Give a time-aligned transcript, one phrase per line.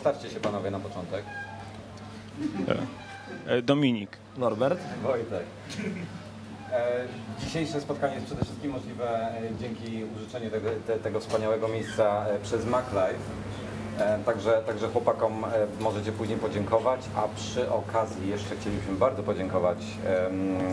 [0.00, 1.24] przedstawcie się panowie na początek.
[3.46, 4.10] E, Dominik.
[4.38, 4.80] Norbert.
[5.02, 5.42] Wojtek.
[6.72, 7.04] E,
[7.40, 12.38] Dzisiejsze spotkanie jest przede wszystkim możliwe e, dzięki użyczeniu tego, te, tego wspaniałego miejsca e,
[12.38, 13.24] przez MacLife.
[13.98, 15.48] E, Także, także chłopakom e,
[15.80, 19.78] możecie później podziękować, a przy okazji jeszcze chcielibyśmy bardzo podziękować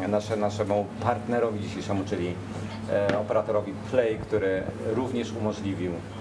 [0.08, 2.34] nasze, naszemu partnerowi dzisiejszemu, czyli
[2.92, 4.64] e, operatorowi Play, który
[4.96, 6.17] również umożliwił e,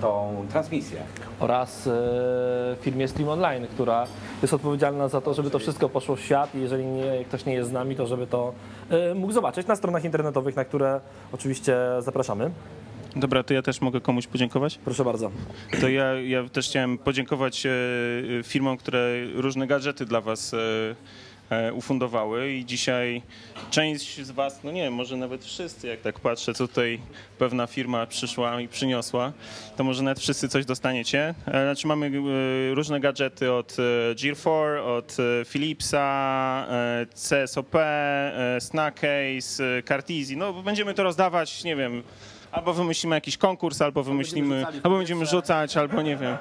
[0.00, 1.00] tą transmisję.
[1.40, 4.06] oraz e, firmie Stream Online, która
[4.42, 7.54] jest odpowiedzialna za to, żeby to wszystko poszło w świat i jeżeli nie, ktoś nie
[7.54, 8.52] jest z nami, to żeby to
[8.90, 11.00] e, mógł zobaczyć na stronach internetowych, na które
[11.32, 12.50] oczywiście zapraszamy.
[13.16, 14.78] Dobra, to ja też mogę komuś podziękować?
[14.84, 15.30] Proszę bardzo.
[15.80, 17.70] To ja, ja też chciałem podziękować e,
[18.42, 20.94] firmom, które różne gadżety dla Was e, e,
[21.74, 23.22] ufundowały i dzisiaj
[23.70, 27.00] część z Was, no nie wiem, może nawet wszyscy, jak tak patrzę, co tutaj
[27.38, 29.32] pewna firma przyszła i przyniosła,
[29.76, 31.34] to może nawet wszyscy coś dostaniecie.
[31.46, 37.06] E, Znaczy mamy e, różne gadżety od e, Gear 4, od e, Philipsa, e,
[37.46, 42.02] CSOP, e, Snackcase, e, Cartesi, no będziemy to rozdawać, nie wiem,
[42.52, 46.36] Albo wymyślimy jakiś konkurs, albo wymyślimy, albo będziemy rzucać, albo nie wiem.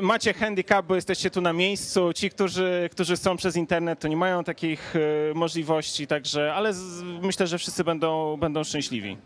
[0.00, 2.12] Macie handicap, bo jesteście tu na miejscu.
[2.12, 7.02] Ci, którzy, którzy są przez internet, to nie mają takich e, możliwości, także, ale z,
[7.02, 9.16] myślę, że wszyscy będą, będą szczęśliwi.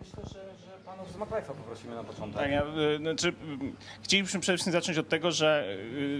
[0.00, 1.52] Myślę, że, że panów z MacLife'a
[1.94, 2.42] na początek.
[2.42, 2.62] Tak, ja,
[2.98, 3.32] znaczy,
[4.02, 5.76] chcielibyśmy przede wszystkim zacząć od tego, że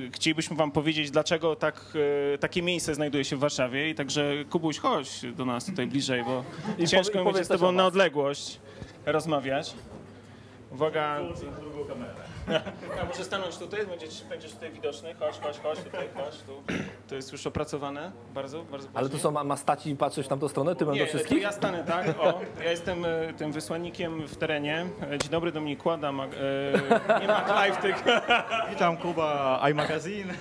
[0.07, 1.93] e, chcielibyśmy wam powiedzieć, dlaczego tak,
[2.41, 6.45] takie miejsce znajduje się w Warszawie i także Kubuś, chodź do nas tutaj bliżej, bo
[6.79, 8.61] I ciężko mi z tobą na odległość
[9.07, 9.75] rozmawiać.
[10.73, 11.21] Uwaga.
[13.03, 15.15] A może stanąć tutaj, będziesz, będziesz tutaj widoczny.
[15.15, 16.63] Chodź, chodź, chodź, tutaj, chodź, tu.
[17.09, 20.71] To jest już opracowane, bardzo, bardzo Ale tu są ma- mastaci patrzeć w tamtą stronę,
[20.93, 21.43] Nie, to wszystkich?
[21.43, 22.07] ja stanę, tak?
[22.21, 24.87] O, ja jestem e, tym wysłannikiem w terenie.
[25.13, 26.31] E, Dzień dobry, Dominik Kłada, mag,
[27.09, 28.11] e, nie Mac Live, tylko...
[28.71, 30.35] Witam Kuba, iMagazine.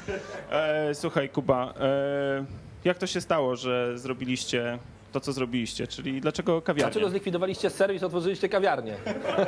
[0.52, 2.46] E, słuchaj, Kuba, e,
[2.84, 4.80] jak to się stało, że zrobiliście
[5.14, 5.88] to, co zrobiliście?
[5.88, 6.92] Czyli dlaczego kawiarnia?
[6.92, 8.96] Dlaczego zlikwidowaliście serwis, otworzyliście kawiarnię?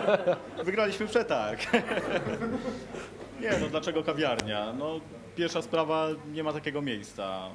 [0.66, 1.62] Wygraliśmy przetarg.
[3.42, 4.74] Nie no, dlaczego kawiarnia?
[4.74, 5.00] No,
[5.36, 7.50] pierwsza sprawa, nie ma takiego miejsca.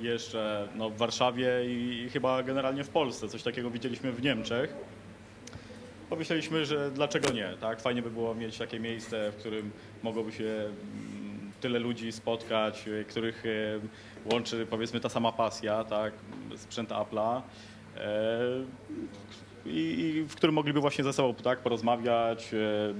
[0.00, 3.28] E, Jeszcze no, w Warszawie i chyba generalnie w Polsce.
[3.28, 4.74] Coś takiego widzieliśmy w Niemczech.
[6.10, 7.80] Pomyśleliśmy, że dlaczego nie, tak?
[7.80, 9.70] Fajnie by było mieć takie miejsce, w którym
[10.02, 16.12] mogłoby się mm, tyle ludzi spotkać, e, których e, łączy powiedzmy ta sama pasja, tak?
[16.56, 17.42] Sprzęt Apple'a.
[17.96, 18.02] E,
[19.66, 22.54] i, i w którym mogliby właśnie ze sobą tak, porozmawiać,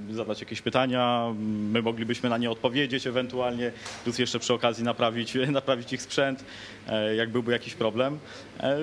[0.09, 1.33] e, zadać jakieś pytania,
[1.71, 3.71] my moglibyśmy na nie odpowiedzieć ewentualnie,
[4.03, 6.45] plus jeszcze przy okazji naprawić, naprawić ich sprzęt,
[6.87, 8.19] e, jak byłby jakiś problem.
[8.59, 8.77] E,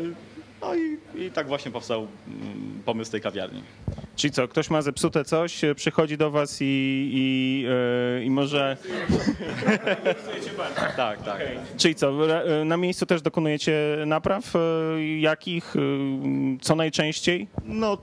[0.60, 3.62] No i, i tak właśnie powstał mm, pomysł tej kawiarni.
[4.16, 6.64] Czyli co, ktoś ma zepsute coś, e, przychodzi do was i,
[7.12, 7.66] i,
[8.18, 8.76] e, i może...
[10.96, 11.42] Tak, tak.
[11.76, 14.52] Czyli co, e, na miejscu też dokonujecie napraw?
[15.18, 15.74] Jakich?
[16.60, 17.48] Co najczęściej?
[17.64, 17.98] No,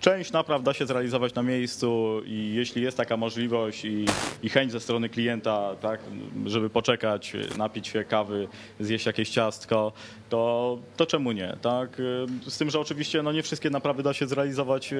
[0.00, 4.04] część napraw da się zrealizować na miejscu i jeśli jest taka możliwość i,
[4.42, 6.00] i chęć ze strony klienta, tak,
[6.46, 8.48] żeby poczekać, napić się kawy,
[8.80, 9.92] zjeść jakieś ciastko,
[10.28, 12.00] to, to czemu nie, tak?
[12.46, 14.96] E, Z tym, że oczywiście no, nie wszystkie naprawy da się zrealizować e,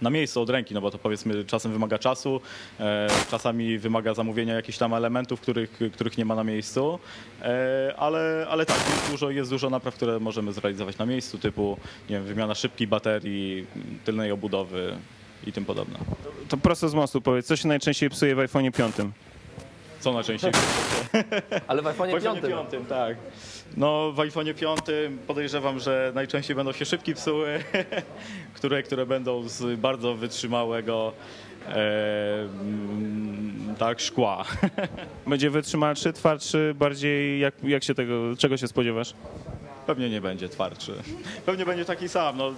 [0.00, 2.40] na miejscu od ręki, no bo to powiedzmy czasem wymaga czasu,
[2.80, 6.98] e, czasami wymaga zamówienia jakichś tam elementów, których, których nie ma na miejscu,
[7.42, 11.76] e, ale, ale tak, jest dużo, jest dużo napraw, które możemy zrealizować na miejscu, typu
[12.10, 13.66] nie wiem, wymiana szybkiej baterii,
[14.04, 14.96] tylnej obudowy
[15.46, 15.98] i tym podobne.
[16.48, 18.94] To prosto z mostu powiedz, co się najczęściej psuje w iPhone 5?
[20.02, 20.50] Co najczęściej?
[21.68, 22.70] Ale w iPhone W iPhone 5.
[22.70, 23.16] 5, tak.
[23.76, 24.80] No w iPhone 5
[25.26, 27.58] podejrzewam, że najczęściej będą się szybki psuły,
[28.56, 31.12] które, które będą z bardzo wytrzymałego
[31.68, 32.48] e,
[33.78, 34.44] tak, szkła.
[35.26, 39.14] Będzie wytrzymalszy, twardszy, bardziej jak, jak się tego, czego się spodziewasz?
[39.86, 40.92] Pewnie nie będzie twardszy.
[41.46, 42.36] Pewnie będzie taki sam.
[42.36, 42.52] No, e,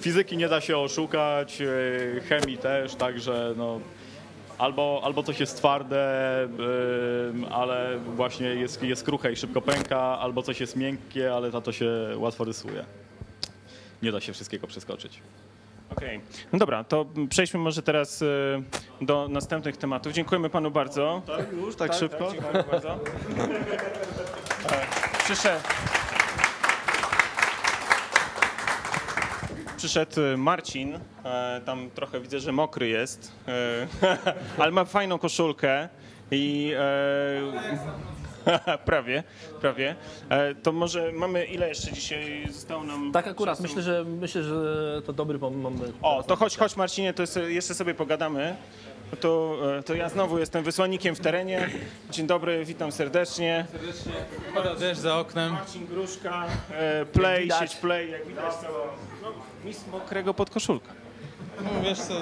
[0.00, 3.80] fizyki nie da się oszukać, e, chemii też, także no,
[4.58, 6.06] albo, albo coś jest twarde,
[7.50, 11.72] ale właśnie jest, jest kruche i szybko pęka, albo coś jest miękkie, ale za to
[11.72, 12.84] się łatwo rysuje.
[14.02, 15.22] Nie da się wszystkiego przeskoczyć.
[15.90, 16.20] Okej.
[16.52, 18.26] No dobra, to przejdźmy może teraz e,
[19.00, 20.12] do następnych tematów.
[20.12, 21.22] Dziękujemy panu bardzo.
[21.26, 22.32] Tak, już tak, szybko?
[22.32, 22.92] dziękuję bardzo.
[22.92, 22.98] E,
[25.24, 25.60] Przyszedł.
[29.76, 33.86] Przyszedł e, Marcin, e, tam trochę widzę, że mokry jest, e,
[34.62, 35.88] ale ma fajną koszulkę
[36.30, 36.72] i
[38.84, 39.22] prawie,
[39.60, 39.94] prawie.
[40.62, 43.62] To może mamy ile jeszcze dzisiaj zostało nam Tak akurat, czasu?
[43.62, 45.82] myślę, że myślę, że to dobry moment.
[46.02, 48.56] O, to chodź, chodź Marcinie, to jest, jeszcze sobie pogadamy.
[49.12, 51.68] No To, e, to ja znowu jestem wysłannikiem w terenie.
[52.10, 53.66] Dzień dobry, witam serdecznie.
[54.54, 55.52] Pada deszcz za oknem.
[55.52, 59.32] Marcin Gruszka, e, Play, sieć Play, jak widać to no,
[59.64, 60.92] mistrz mokrego podkoszulka.
[61.64, 62.14] No wiesz co.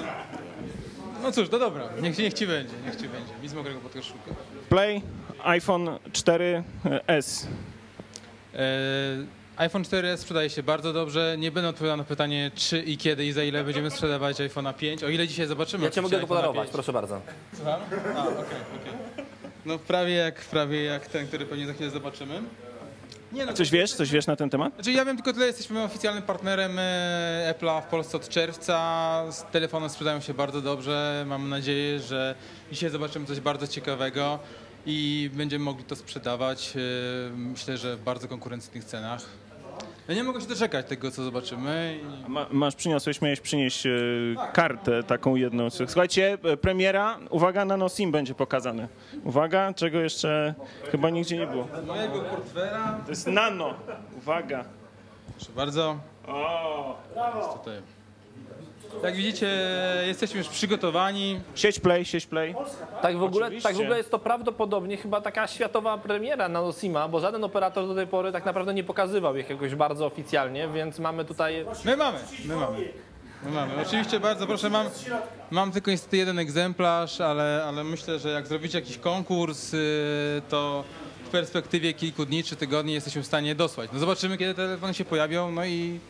[1.23, 3.33] No cóż, no dobra, niech, niech ci będzie, niech ci będzie.
[3.43, 4.31] Nic mokrego pod koszulkę.
[4.69, 5.03] Play,
[5.45, 7.47] iPhone 4S.
[8.55, 8.61] E,
[9.57, 11.37] iPhone 4S sprzedaje się bardzo dobrze.
[11.39, 15.05] Nie będę odpowiadał na pytanie, czy i kiedy i za ile będziemy sprzedawać iPhone'a 5.
[15.05, 15.85] O ile dzisiaj zobaczymy.
[15.85, 16.73] Ja cię mogę go podarować, 5.
[16.73, 17.21] proszę bardzo.
[17.57, 17.81] Słucham?
[18.17, 19.25] A, okej, okej.
[19.67, 22.43] No prawie jak, prawie jak ten, który pewnie za chwilę zobaczymy.
[23.33, 24.75] Nie no, Coś wiesz, coś wiesz na ten temat?
[24.75, 29.23] Znaczy ja wiem tylko tyle, jesteśmy oficjalnym partnerem e, Apple'a w Polsce od czerwca.
[29.33, 31.25] Z telefonem sprzedają się bardzo dobrze.
[31.29, 32.35] Mam nadzieję, że
[32.73, 34.39] dzisiaj zobaczymy coś bardzo ciekawego
[34.87, 36.73] i będziemy mogli to sprzedawać.
[36.77, 39.23] e, Myślę, że w bardzo konkurencyjnych cenach.
[40.09, 41.99] Ja nie mogę się doczekać tego, co zobaczymy.
[42.27, 42.31] I...
[42.31, 43.91] Ma, masz, przyniosłeś, miałeś przynieść e,
[44.53, 45.71] kartę taką jedną.
[45.71, 48.89] Słuchajcie, e, premiera, uwaga, Nano SIM będzie pokazany.
[49.25, 50.55] Uwaga, czego jeszcze
[50.91, 51.69] chyba nigdzie nie było.
[51.87, 53.01] Mojego portfela.
[53.05, 53.75] To jest Nano,
[54.17, 54.65] uwaga.
[55.37, 55.99] Proszę bardzo.
[56.27, 56.97] O,
[57.37, 57.94] Jest tutaj.
[59.03, 59.49] Jak widzicie,
[60.07, 61.41] jesteśmy już przygotowani.
[61.55, 62.55] sieć Play, sieć Play.
[63.03, 63.69] Tak w, ogóle, Oczywiście.
[63.69, 67.95] tak w ogóle jest to prawdopodobnie chyba taka światowa premiera Nanosima, bo żaden operator do
[67.95, 71.67] tej pory tak naprawdę nie pokazywał ich jakoś bardzo oficjalnie, więc mamy tutaj...
[71.85, 72.79] My mamy, my mamy.
[73.45, 73.73] My mamy.
[73.87, 74.87] Oczywiście bardzo proszę, mam,
[75.51, 79.79] mam tylko niestety jeden egzemplarz, ale, ale myślę, że jak zrobicie jakiś konkurs, yy,
[80.49, 80.85] to
[81.25, 83.91] w perspektywie kilku dni czy tygodni jesteśmy w stanie dosłać.
[83.93, 86.01] No zobaczymy, kiedy te telefony się pojawią, no i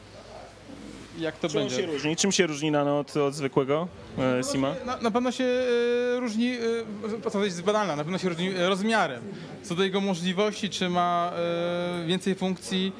[1.18, 1.92] jak to Czym on się będzie.
[1.92, 2.16] różni?
[2.16, 3.88] Czym się różni Nano od, od zwykłego
[4.18, 4.74] e, SIMa?
[4.86, 6.52] Na, na pewno się e, różni,
[7.26, 9.22] e, to jest banalna, na pewno się różni e, rozmiarem.
[9.62, 11.32] Co do jego możliwości, czy ma
[12.02, 12.92] e, więcej funkcji,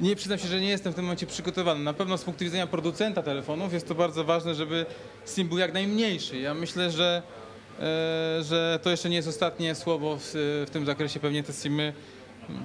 [0.00, 1.80] nie przyznam się, że nie jestem w tym momencie przygotowany.
[1.84, 4.86] Na pewno z punktu widzenia producenta telefonów jest to bardzo ważne, żeby
[5.34, 6.38] SIM był jak najmniejszy.
[6.38, 7.22] Ja myślę, że,
[7.78, 7.82] e,
[8.42, 10.30] że to jeszcze nie jest ostatnie słowo w,
[10.66, 11.20] w tym zakresie.
[11.20, 11.92] Pewnie te SIMy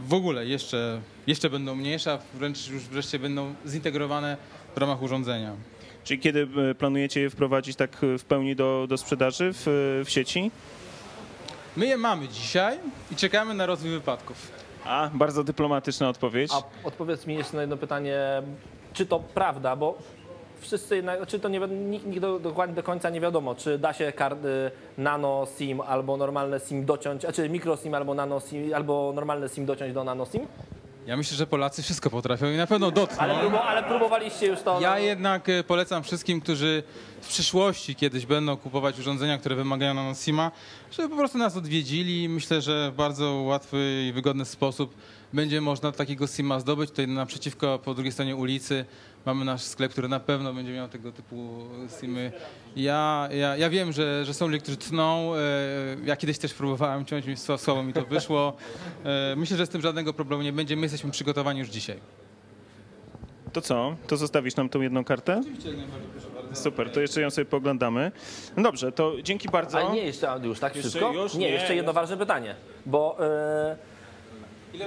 [0.08, 4.38] w ogóle jeszcze, jeszcze będą mniejsze, a wręcz już wreszcie będą zintegrowane
[4.76, 5.56] w ramach urządzenia.
[6.04, 9.64] Czyli kiedy e, planujecie je wprowadzić tak e, w pełni do, do sprzedaży w,
[10.06, 10.52] w sieci?
[11.78, 12.78] My je mamy dzisiaj
[13.12, 14.52] i czekamy na rozwój wypadków.
[14.86, 16.52] A, bardzo dyplomatyczna odpowiedź.
[16.54, 18.20] A odpowiedz mi jeszcze na jedno pytanie,
[18.94, 19.98] czy to prawda, bo
[20.60, 23.94] wszyscy jednak, czy to nie, nikt, nikt do, dokładnie do końca nie wiadomo, czy da
[23.94, 28.74] się karty nano SIM albo normalne SIM dociąć, a czy micro SIM albo nano SIM,
[28.74, 30.48] albo normalne SIM dociąć do nano SIM?
[31.10, 33.20] Ja myślę, że Polacy wszystko potrafią i na pewno dotkną.
[33.20, 34.82] Ale, próbu, ale próbowaliście już to.
[34.82, 36.84] Ja no, jednak e, polecam wszystkim, którzy
[37.22, 40.52] w przyszłości kiedyś będą kupować urządzenia, które wymagają nanosima,
[40.92, 42.30] żeby po prostu nas odwiedzili.
[42.30, 44.94] Myślę, że w bardzo łatwy i wygodny sposób
[45.34, 46.90] będzie można takiego sima zdobyć.
[46.90, 48.86] Tutaj naprzeciwko, po drugiej stronie ulicy
[49.26, 51.60] mamy nasz sklep, który na pewno będzie miał tego typu
[52.02, 52.32] simy.
[52.76, 55.36] Ja, ja, ja wiem, że, że są ludzie, którzy tną.
[55.36, 55.40] e,
[56.06, 58.54] Ja kiedyś też próbowałem ciąć, mi sła- słabo mi to wyszło.
[59.06, 60.76] E, Myślę, że z tym żadnego problemu nie będzie.
[60.76, 62.00] My jesteśmy przygotowani już dzisiaj.
[63.54, 63.96] To co?
[64.08, 65.42] To zostawisz nam tą jedną kartę?
[66.54, 68.12] Super, to jeszcze ją sobie poglądamy.
[68.58, 69.78] No dobrze, to dzięki bardzo.
[69.80, 71.14] Ale nie jeszcze, już tak Jeszcze wszystko?
[71.14, 71.34] już?
[71.34, 71.50] nie, Nie.
[71.52, 73.78] jeszcze jedno ważne pytanie, bo e,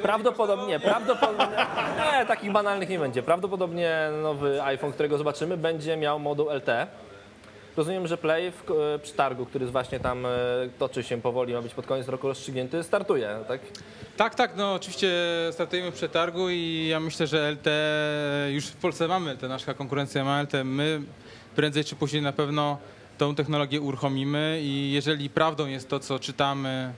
[0.03, 1.67] prawdopodobnie, prawdopodobnie,
[1.99, 3.23] nie, takich banalnych nie będzie.
[3.23, 6.69] Prawdopodobnie nowy iPhone, którego zobaczymy, będzie miał moduł LT.
[7.77, 10.29] Rozumiem, że Play w e, przetargu, który właśnie tam e,
[10.79, 13.61] toczy się powoli, ma być pod koniec roku rozstrzygnięty, startuje, tak?
[14.17, 15.09] Tak, tak, no oczywiście
[15.53, 17.67] startujemy w przetargu i ja myślę, że LT,
[18.51, 21.01] już w Polsce mamy LT, nasza konkurencja ma LT, my
[21.57, 22.79] prędzej czy później na pewno
[23.19, 26.93] tą technologię uruchomimy i jeżeli prawdą jest to, co czytamy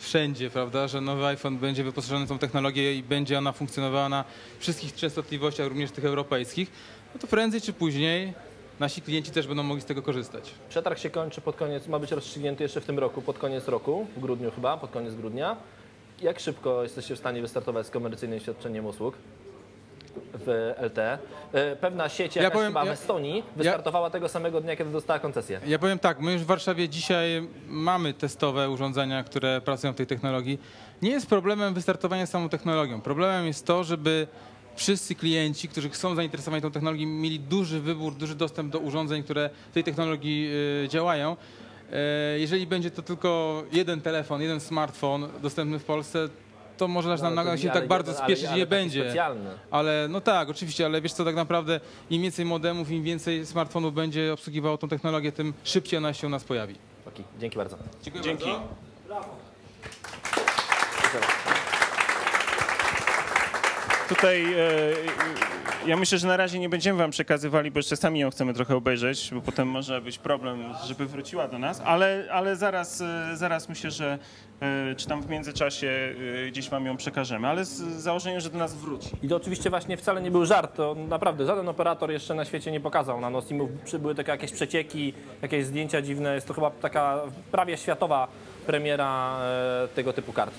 [0.00, 4.24] wszędzie, prawda, że nowy iPhone będzie wyposażony w tą technologię i będzie ona funkcjonowała na
[4.58, 6.70] wszystkich częstotliwościach, również tych europejskich,
[7.14, 8.34] no to prędzej czy później
[8.80, 10.50] nasi klienci też będą mogli z tego korzystać.
[10.68, 14.06] Przetarg się kończy pod koniec, ma być rozstrzygnięty jeszcze w tym roku, pod koniec roku,
[14.16, 15.56] w grudniu chyba, pod koniec grudnia.
[16.22, 19.14] Jak szybko jesteście w stanie wystartować z komercyjnym świadczeniem usług
[20.34, 20.98] w LT?
[21.52, 25.18] E, Pewna sieć jakaś powiem- chyba w ja- Estonii wystartowała tego samego dnia, kiedy dostała
[25.18, 25.60] koncesję.
[25.66, 30.06] Ja powiem tak, my już w Warszawie dzisiaj mamy testowe urządzenia, które pracują w tej
[30.06, 30.58] technologii.
[31.02, 33.00] Nie jest problemem wystartowania z samą technologią.
[33.00, 34.26] Problemem jest to, żeby
[34.76, 39.50] wszyscy klienci, którzy są zainteresowani tą technologią, mieli duży wybór, duży dostęp do urządzeń, które
[39.70, 40.50] w tej technologii
[40.84, 41.36] y, działają.
[41.92, 46.28] E, Jeżeli będzie to tylko jeden telefon, jeden smartfon dostępny w Polsce,
[46.80, 48.56] to może nas nam No, Ale to się nie- tak ale bardzo jeden- spieszyć ale-
[48.56, 49.04] nie ale taki będzie.
[49.04, 49.50] Specjalny.
[49.70, 53.94] Ale no tak, oczywiście, ale wiesz co, tak naprawdę im więcej modemów, im więcej smartfonów
[53.94, 56.74] będzie obsługiwało tą technologię, tym szybciej ona się u nas pojawi.
[57.08, 57.76] Okej, dzięki bardzo.
[58.02, 58.44] Dziękuję Dzięki.
[58.44, 59.30] bardzo.
[64.08, 68.30] Tutaj e, ja myślę, że na razie nie będziemy wam przekazywali, bo jeszcze sami ją
[68.30, 73.00] chcemy trochę obejrzeć, bo potem może być problem, żeby wróciła do nas, ale, ale zaraz,
[73.00, 74.18] e, zaraz myślę, że e,
[74.96, 76.14] czy tam w międzyczasie
[76.46, 79.10] e, gdzieś wam ją przekażemy, ale z założeniem, że do nas wróci.
[79.22, 82.72] I to oczywiście właśnie wcale nie był żart, to naprawdę żaden operator jeszcze na świecie
[82.72, 83.70] nie pokazał na Nostimów.
[84.00, 85.12] Były takie jakieś przecieki,
[85.42, 87.20] jakieś zdjęcia dziwne, jest to chyba taka
[87.52, 88.28] prawie światowa
[88.66, 90.54] premiera e, tego typu kart.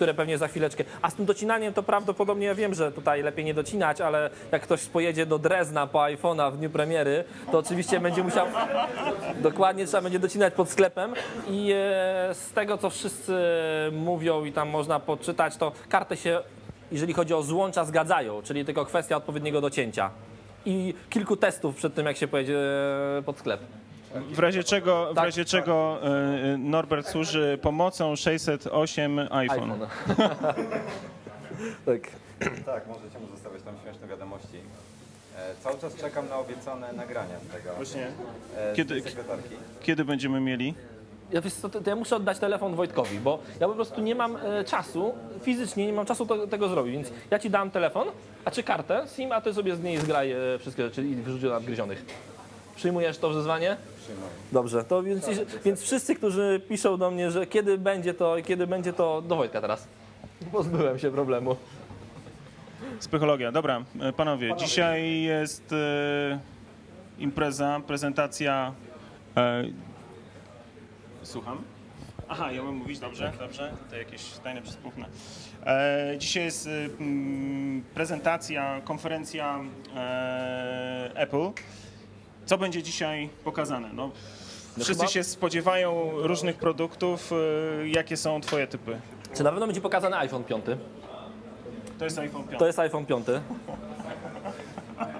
[0.00, 0.84] Które pewnie za chwileczkę.
[1.02, 4.62] A z tym docinaniem to prawdopodobnie ja wiem, że tutaj lepiej nie docinać, ale jak
[4.62, 8.46] ktoś pojedzie do Drezna po iPhone'a w dniu premiery, to oczywiście będzie musiał.
[9.42, 11.14] Dokładnie trzeba będzie docinać pod sklepem.
[11.50, 13.34] I e, z tego co wszyscy
[13.92, 16.40] mówią i tam można poczytać, to karty się,
[16.92, 20.10] jeżeli chodzi o złącza, zgadzają, czyli tylko kwestia odpowiedniego docięcia.
[20.66, 22.58] I kilku testów przed tym, jak się pojedzie
[23.18, 23.60] e, pod sklep.
[24.14, 25.24] W razie czego, w Tak.
[25.24, 29.38] razie czego e, Norbert służy pomocą 608 iPhone.
[29.40, 29.80] iPhone.
[31.86, 32.00] tak.
[32.66, 34.56] Tak, możecie mu zostawiać tam śmieszne wiadomości.
[35.38, 37.70] E, cały czas czekam na obiecane nagrania z tego.
[37.76, 38.06] Właśnie.
[38.56, 39.02] E, Kiedy-.
[39.80, 40.74] Kiedy będziemy mieli?
[41.32, 44.14] Ja, wiesz co, to, to ja muszę oddać telefon Wojtkowi, bo ja po prostu nie
[44.14, 48.08] mam e, czasu, fizycznie nie mam czasu to, tego zrobić, więc ja ci dam telefon,
[48.44, 51.42] a czy kartę SIM, a ty sobie z niej zgraj e, wszystkie rzeczy i wyrzuć
[51.42, 52.04] do nadgryzionych.
[52.76, 53.76] Przyjmujesz to wyzwanie?
[54.52, 55.26] Dobrze, to więc,
[55.64, 59.36] więc wszyscy, którzy piszą do mnie, że kiedy będzie to i kiedy będzie to, do
[59.36, 59.86] Wojtka teraz.
[60.52, 61.56] Pozbyłem się problemu.
[63.00, 63.52] Psychologia.
[63.52, 66.38] Dobra, e, panowie, dzisiaj jest e,
[67.18, 68.72] impreza, prezentacja.
[69.36, 69.64] E,
[71.22, 71.62] słucham?
[72.28, 73.72] Aha, ja mam mówić, dobrze, dobrze.
[73.90, 75.06] To jakieś tajne przysłówne.
[75.66, 79.60] E, dzisiaj jest e, mm, prezentacja, konferencja
[79.96, 81.50] e, Apple.
[82.46, 83.88] Co będzie dzisiaj pokazane?
[83.92, 84.10] No,
[84.78, 87.30] wszyscy chyba- się spodziewają różnych produktów.
[87.82, 89.00] E, jakie są twoje typy?
[89.36, 90.64] Czy na pewno będzie pokazany iPhone 5?
[91.98, 92.58] To jest iPhone 5.
[92.58, 93.26] To jest iPhone 5.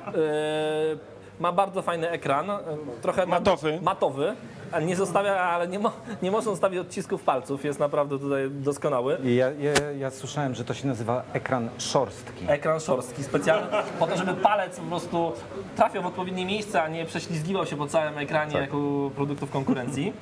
[0.07, 0.99] Yy,
[1.41, 2.55] ma bardzo fajny ekran, yy,
[3.03, 3.79] trochę Matowy.
[3.83, 4.37] Matowy,
[4.73, 9.19] a nie zostawia, ale nie, mo, nie można zostawić odcisków palców, jest naprawdę tutaj doskonały.
[9.25, 12.45] I ja, ja, ja słyszałem, że to się nazywa ekran szorstki.
[12.49, 13.67] Ekran szorstki, specjalny
[13.99, 15.33] po to, żeby palec po prostu
[15.77, 20.13] trafiał w odpowiednie miejsce, a nie prześlizgiwał się po całym ekranie jak u produktów konkurencji.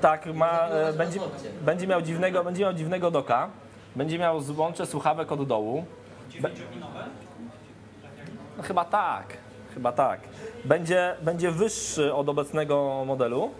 [0.00, 1.20] Tak, ma, e, będzie,
[1.62, 3.48] będzie, miał dziwnego, będzie miał dziwnego doka,
[3.96, 5.84] będzie miał złącze słuchawek od dołu.
[6.40, 6.50] Be-
[8.56, 9.26] no, chyba tak,
[9.80, 10.20] chyba tak.
[10.64, 13.50] Będzie, będzie wyższy od obecnego modelu,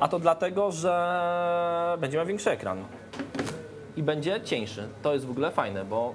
[0.00, 2.84] a to dlatego, że będzie miał większy ekran
[3.96, 4.88] i będzie cieńszy.
[5.02, 6.14] To jest w ogóle fajne, bo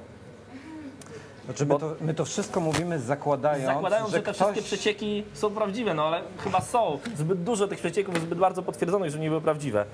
[1.45, 4.35] Znaczy my, to, my to wszystko mówimy zakładając, zakładając, że, te ktoś...
[4.35, 6.99] wszystkie przecieki są prawdziwe, no ale chyba są.
[7.15, 9.85] Zbyt dużo tych przecieków jest zbyt bardzo potwierdzonych, że nie były prawdziwe.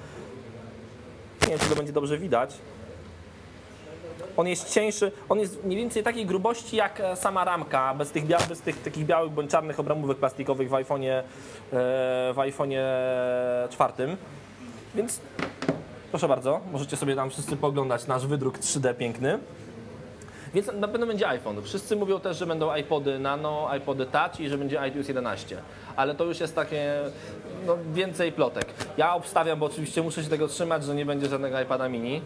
[1.41, 2.53] Nie wiem, czy to będzie dobrze widać.
[4.38, 8.25] On jest cieńszy, on jest mniej więcej takiej grubości jak e, sama ramka, bez tych,
[8.27, 11.24] bia- bez tych takich białych bądź czarnych obramówek plastikowych w iPhone'ie, e,
[12.34, 12.80] w iPhone'ie
[13.70, 14.18] czwartym.
[14.96, 15.22] Więc
[16.12, 19.39] proszę bardzo, możecie sobie tam wszyscy poglądać nasz wydruk 3D piękny.
[20.54, 21.62] Więc na pewno będzie iPhone.
[21.63, 25.58] Wszyscy mówią też, że będą iPody Nano, iPody Touch i że będzie iTunes 11.
[25.96, 26.96] Ale to już jest takie
[27.65, 28.65] no, więcej plotek.
[28.98, 32.22] Ja obstawiam, bo oczywiście muszę się tego trzymać, że nie będzie żadnego iPada mini.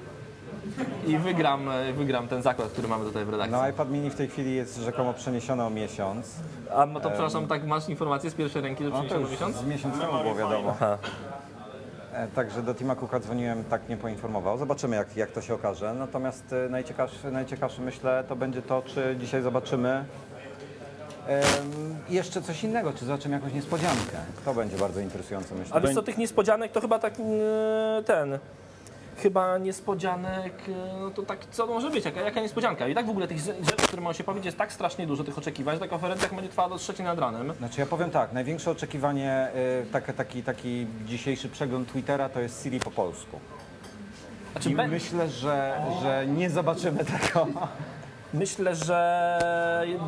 [1.09, 3.51] I wygram, e, wygram ten zakład, który mamy tutaj w redakcji.
[3.57, 6.35] No iPad mini w tej chwili jest rzekomo przeniesiony o miesiąc.
[6.75, 9.31] A no to przepraszam, tak masz informację z pierwszej ręki, że No to przyniesiono już
[9.31, 9.55] miesiąc?
[9.57, 10.75] z miesiąc temu było wiadomo.
[12.13, 14.57] E, Także do Tima Cooka dzwoniłem, tak nie poinformował.
[14.57, 15.93] Zobaczymy jak, jak to się okaże.
[15.93, 20.05] Natomiast e, najciekawsze, najciekawsze myślę to będzie to, czy dzisiaj zobaczymy
[22.09, 24.17] jeszcze coś innego, czy zobaczymy jakąś niespodziankę.
[24.45, 25.75] To będzie bardzo interesujące myślę.
[25.75, 27.13] A wiesz co, tych niespodzianek to chyba tak
[28.05, 28.39] ten...
[29.21, 32.87] Chyba niespodzianek, e, no to tak, co może być, jaka, jaka niespodzianka?
[32.87, 35.37] I tak w ogóle tych rzeczy, które mają się powiedzieć, jest tak strasznie dużo tych
[35.37, 37.53] oczekiwań, że ta konferencja będzie trwała do trzeciej nad ranem.
[37.53, 39.47] Znaczy ja powiem tak, największe oczekiwanie,
[39.83, 43.39] y, taki, taki, taki dzisiejszy przegląd Twittera to jest Siri po polsku.
[44.51, 47.47] Znaczy, I be- myślę, że, że nie zobaczymy tego.
[48.33, 49.39] Myślę, że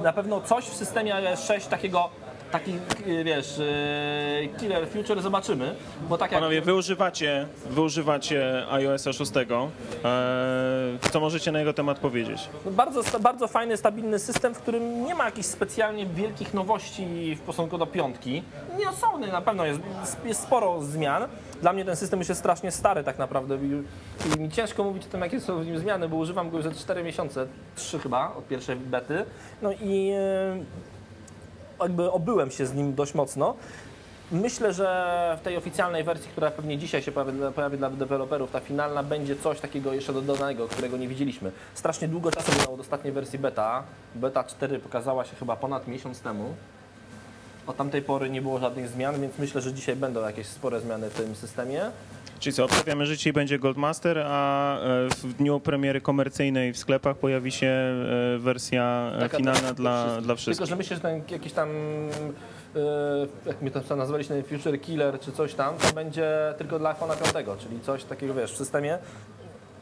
[0.03, 2.09] na pewno coś w systemie iOS 6 takiego,
[2.51, 2.71] taki,
[3.07, 5.75] y, wiesz, y, killer future zobaczymy,
[6.09, 6.41] bo tak jak...
[6.41, 9.31] Panowie, wy używacie, wy używacie iOS 6.
[9.37, 12.49] Eee, co możecie na jego temat powiedzieć?
[12.65, 17.77] Bardzo, bardzo fajny, stabilny system, w którym nie ma jakichś specjalnie wielkich nowości w stosunku
[17.77, 18.43] do piątki.
[18.79, 19.79] Nieosobny na pewno jest,
[20.25, 21.23] jest sporo zmian.
[21.61, 23.57] Dla mnie ten system już jest strasznie stary tak naprawdę
[24.35, 26.65] i, mi ciężko mówić o tym, jakie są w nim zmiany, bo używam go już
[26.65, 29.25] ze 4 miesiące, 3 chyba, od pierwszej bety.
[29.61, 30.57] No i e,
[31.83, 33.55] jakby obyłem się z nim dość mocno.
[34.31, 37.11] Myślę, że w tej oficjalnej wersji, która pewnie dzisiaj się
[37.55, 41.51] pojawi, dla deweloperów, ta finalna będzie coś takiego jeszcze dodanego, którego nie widzieliśmy.
[41.73, 43.83] Strasznie długo czasu minęło od ostatniej wersji beta.
[44.15, 46.53] Beta 4 pokazała się chyba ponad miesiąc temu.
[47.67, 51.09] Od tamtej pory nie było żadnych zmian, więc myślę, że dzisiaj będą jakieś spore zmiany
[51.09, 51.91] w tym systemie.
[52.41, 57.17] Czyli co, obstawiamy, że dzisiaj będzie Goldmaster, a e, w dniu premiery komercyjnej w sklepach
[57.17, 60.67] pojawi się e, wersja e, Taka finalna dla, dla Tylko, wszystkich.
[60.67, 61.69] że myślę, że ten jakiś tam,
[63.45, 67.61] jak my to nazwaliśmy, Future Killer czy coś tam, to będzie tylko dla iPhone'a 5,
[67.61, 68.97] czyli coś takiego, wiesz, w systemie,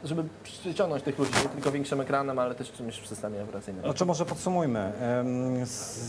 [0.04, 3.84] żeby przyciągnąć tych ludzi, nie tylko większym ekranem, ale też czymś w systemie operacyjnym.
[3.84, 4.92] Znaczy może podsumujmy,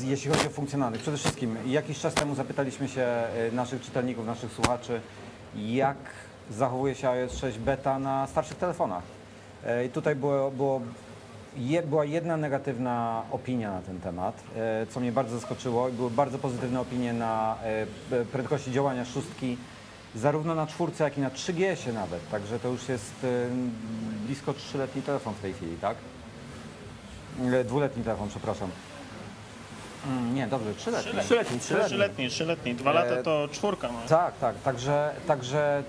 [0.03, 1.01] jeśli chodzi o funkcjonalność.
[1.01, 3.07] Przede wszystkim jakiś czas temu zapytaliśmy się
[3.51, 5.01] naszych czytelników, naszych słuchaczy,
[5.55, 5.97] jak
[6.57, 9.03] zachowuje się iOS 6 beta na starszych telefonach.
[9.65, 10.81] E, I tutaj było, było,
[11.57, 15.89] je, była jedna negatywna opinia na ten temat, e, co mnie bardzo zaskoczyło.
[15.89, 17.57] I Były bardzo pozytywne opinie na
[18.11, 19.57] e, prędkości działania szóstki,
[20.15, 22.29] zarówno na czwórce, jak i na 3GS-ie nawet.
[22.29, 23.13] Także to już jest
[24.25, 25.97] blisko trzyletni telefon w tej chwili, tak?
[27.65, 28.69] Dwuletni telefon, przepraszam.
[30.07, 31.11] Mm, Nie, dobrze, trzyletni.
[31.21, 31.87] Trzyletni, trzyletni.
[31.89, 32.75] Trzyletni, trzyletni.
[32.75, 34.01] Dwa lata to czwórka ma.
[34.01, 35.83] Tak, tak, także, także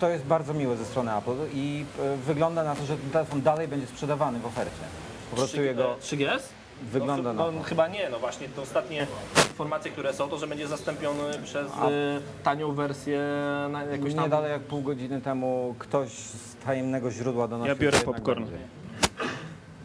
[0.00, 3.42] to jest bardzo miłe ze strony Apple i e, wygląda na to, że ten telefon
[3.42, 4.82] dalej będzie sprzedawany w ofercie.
[5.30, 6.40] Po prostu jego 3GS?
[6.82, 7.62] wygląda na no, to.
[7.62, 9.06] Chyba nie, no właśnie te ostatnie
[9.48, 11.72] informacje, które są, to że będzie zastąpiony przez y,
[12.42, 13.20] tanią wersję
[13.70, 14.24] na jakoś tam...
[14.24, 18.44] Nie dalej jak pół godziny temu ktoś z tajemnego źródła donosił, Ja biorę popcorn.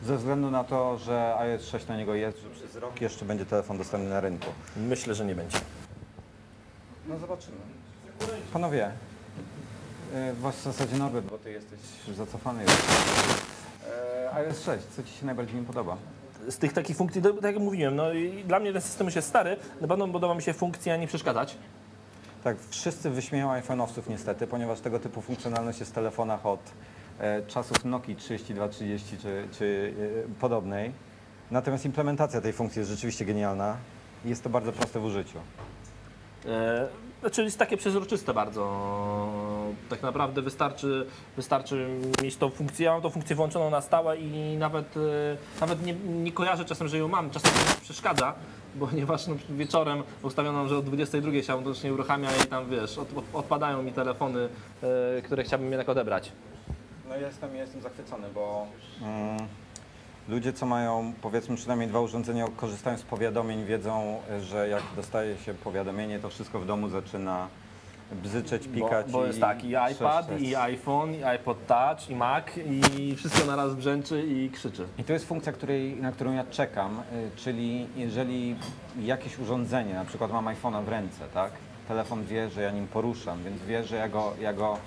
[0.04, 3.46] Ze względu na to, że iOS 6 na niego jest, że przez rok jeszcze będzie
[3.46, 4.48] telefon dostępny na rynku.
[4.78, 5.58] Myślę, że nie będzie.
[7.08, 7.58] No zobaczymy.
[8.54, 8.92] Panowie,
[10.34, 11.80] w zasadzie Norbert, bo ty jesteś
[12.16, 12.72] zacofany już.
[13.90, 15.98] E, iOS 6, co ci się najbardziej nie podoba?
[16.50, 19.28] z tych takich funkcji, tak jak mówiłem, no i dla mnie ten system już jest
[19.28, 21.58] stary, na pewno podoba mi się funkcja nie przeszkadzać.
[22.44, 26.60] Tak, wszyscy wyśmieją iPhone'owców niestety, ponieważ tego typu funkcjonalność jest w telefonach od
[27.20, 29.94] e, czasów Nokii 3230 czy, czy
[30.28, 30.92] e, podobnej.
[31.52, 33.78] Natomiast implementacja tej funkcji jest rzeczywiście genialna.
[34.26, 35.38] Jest to bardzo proste w użyciu.
[36.46, 36.88] E,
[37.22, 38.88] Znaczy jest takie przezroczyste bardzo.
[39.90, 41.06] Tak naprawdę wystarczy,
[41.36, 41.88] wystarczy
[42.24, 42.86] mieć tą funkcję.
[42.86, 46.88] Ja mam tą funkcję włączoną na stałe i nawet, e, nawet nie, nie kojarzę czasem,
[46.88, 47.30] że ją mam.
[47.30, 48.34] Czasem mi przeszkadza,
[48.80, 53.24] ponieważ no, wieczorem ustawiono, że o 22 się automatycznie uruchamia i tam wiesz, od, od,
[53.34, 54.50] odpadają mi telefony,
[55.18, 56.32] e, które chciałbym jednak odebrać.
[57.10, 58.68] No ja jestem, jestem zachwycony, bo
[59.02, 59.48] mm,
[60.32, 65.54] ludzie, co mają powiedzmy przynajmniej dwa urządzenia, korzystają z powiadomień, wiedzą, że jak dostaje się
[65.54, 67.48] powiadomienie, to wszystko w domu zaczyna
[68.24, 69.12] bzyczeć, Bo, pikać.
[69.12, 70.42] bo jest tak, i iPad, trzeszczeć.
[70.50, 72.46] i iPhone, i iPod Touch, i Mac,
[72.98, 74.88] i wszystko naraz brzęczy i krzyczy.
[74.98, 78.56] I to jest funkcja, której, na którą ja czekam, y, czyli jeżeli
[79.00, 81.52] jakieś urządzenie, na przykład mam iPhone'a w ręce, tak?
[81.88, 84.78] Telefon wie, że ja nim poruszam, więc wie, że ja go, ja go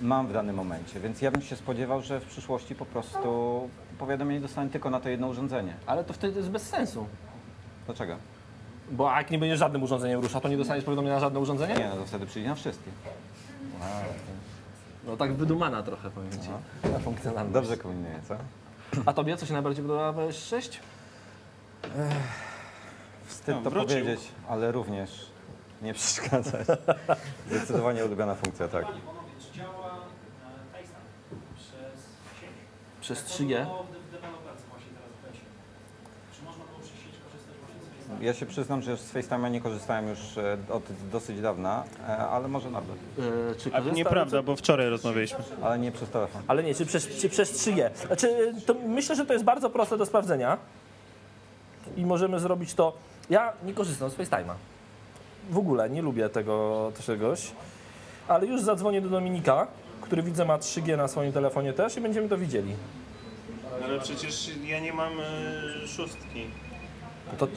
[0.00, 1.00] mam w danym momencie.
[1.00, 3.60] Więc ja bym się spodziewał, że w przyszłości po prostu
[3.98, 5.74] powiadomienie dostanę tylko na to jedno urządzenie.
[5.86, 7.06] Ale to wtedy jest bez sensu.
[7.86, 8.16] Dlaczego?
[8.90, 11.74] Bo jak nie będziesz żadnym urządzeniem rusza, to nie dostaniesz powiadomienia na żadne urządzenie?
[11.74, 12.90] Nie, no to wtedy przyjdzie na wszystkie.
[15.06, 16.48] No tak wydumana trochę, powiem Ci,
[16.92, 17.54] ta funkcjonalność.
[17.54, 18.36] Dobrze kombinuje, co?
[19.06, 20.76] A Tobie co się najbardziej podoba w S6?
[23.26, 23.88] Wstyd No, to wrócił.
[23.88, 25.26] powiedzieć, ale również
[25.82, 26.66] nie przeszkadzać.
[27.50, 28.86] Zdecydowanie ulubiona funkcja, tak.
[29.52, 32.00] Czy działa e, FaceTime przez
[32.40, 32.48] sieć?
[32.97, 32.97] Przez 3G?
[32.97, 32.97] No, w w deweloperce właśnie teraz w becie.
[32.97, 33.66] Czy można było przez sieć korzystać właśnie z FaceTime?
[38.20, 42.48] Ja się przyznam, że z FaceTime'a nie korzystałem już e, od dosyć dawna, e, ale
[42.48, 42.96] może nadal.
[43.18, 43.24] Yy,
[43.58, 45.38] czy A nieprawda, bo wczoraj rozmawialiśmy.
[45.62, 46.42] Ale nie przez telefon.
[46.48, 47.90] Ale nie, czy przez, czy przez 3G.
[48.06, 50.58] Znaczy, to myślę, że to jest bardzo proste do sprawdzenia
[51.96, 52.92] i możemy zrobić to.
[53.30, 54.54] Ja nie korzystam z FaceTime'a.
[55.50, 57.50] W ogóle nie lubię tego czegoś,
[58.28, 59.66] ale już zadzwonię do Dominika,
[60.00, 62.74] który widzę ma 3G na swoim telefonie też i będziemy to widzieli.
[63.84, 66.46] Ale przecież ja nie mam e, szóstki.
[67.38, 67.48] To,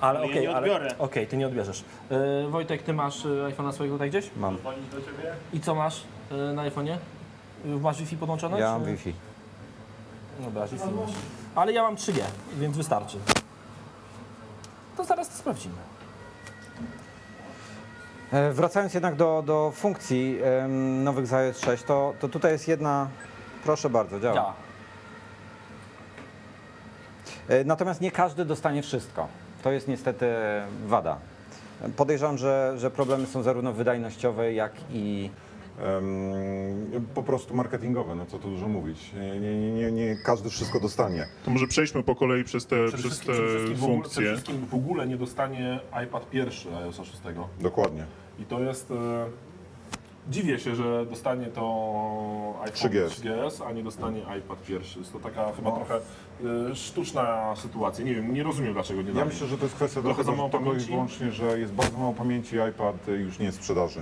[0.00, 0.98] ale Ale ja okej, nie ale odbiorę.
[0.98, 1.84] okej, ty nie odbierzesz.
[2.10, 4.30] Yy, Wojtek, ty masz yy, iPhone'a swojego tutaj gdzieś?
[4.36, 4.56] Mam.
[5.52, 6.96] I co masz yy, na iPhone'ie?
[7.64, 8.60] Masz Wi-Fi podłączone?
[8.60, 9.12] Ja mam czy- Wi-Fi.
[10.40, 11.10] Dobra, Wi-Fi masz.
[11.54, 12.20] Ale ja mam 3G,
[12.58, 13.16] więc wystarczy.
[14.96, 15.74] To zaraz to sprawdzimy.
[18.32, 22.68] E, Wracając jednak do, do funkcji em, nowych z iOS 6, to, to tutaj jest
[22.68, 23.08] jedna,
[23.64, 24.34] proszę bardzo, działa.
[24.34, 24.54] Działa.
[27.48, 29.28] E, Natomiast nie każdy dostanie wszystko.
[29.62, 30.26] To jest niestety
[30.86, 31.18] wada.
[31.96, 35.30] Podejrzewam, że, że problemy są zarówno wydajnościowe, jak i
[37.14, 39.12] po prostu marketingowe, no co tu dużo mówić.
[39.12, 41.26] Nie, nie, nie, nie każdy wszystko dostanie.
[41.44, 44.00] To może przejdźmy po kolei przez te, Przede przez wszystkim, te przede wszystkim, w ogóle,
[44.08, 44.32] przede funkcje.
[44.32, 47.12] wszystkim w ogóle nie dostanie iPad pierwszy iOS 6.
[47.60, 48.04] Dokładnie.
[48.38, 48.90] I to jest...
[48.90, 48.94] E,
[50.30, 51.62] dziwię się, że dostanie to
[52.62, 53.08] iPhone 3GS.
[53.08, 54.98] 3GS, a nie dostanie iPad pierwszy.
[54.98, 56.00] Jest to taka chyba trochę e,
[56.74, 58.04] sztuczna sytuacja.
[58.04, 59.28] Nie wiem, nie rozumiem dlaczego nie Ja dali.
[59.28, 60.90] myślę, że to jest kwestia Trochę za mało tylko i pamięci?
[60.90, 64.00] wyłącznie, że jest bardzo mało pamięci, iPad już nie jest w sprzedaży.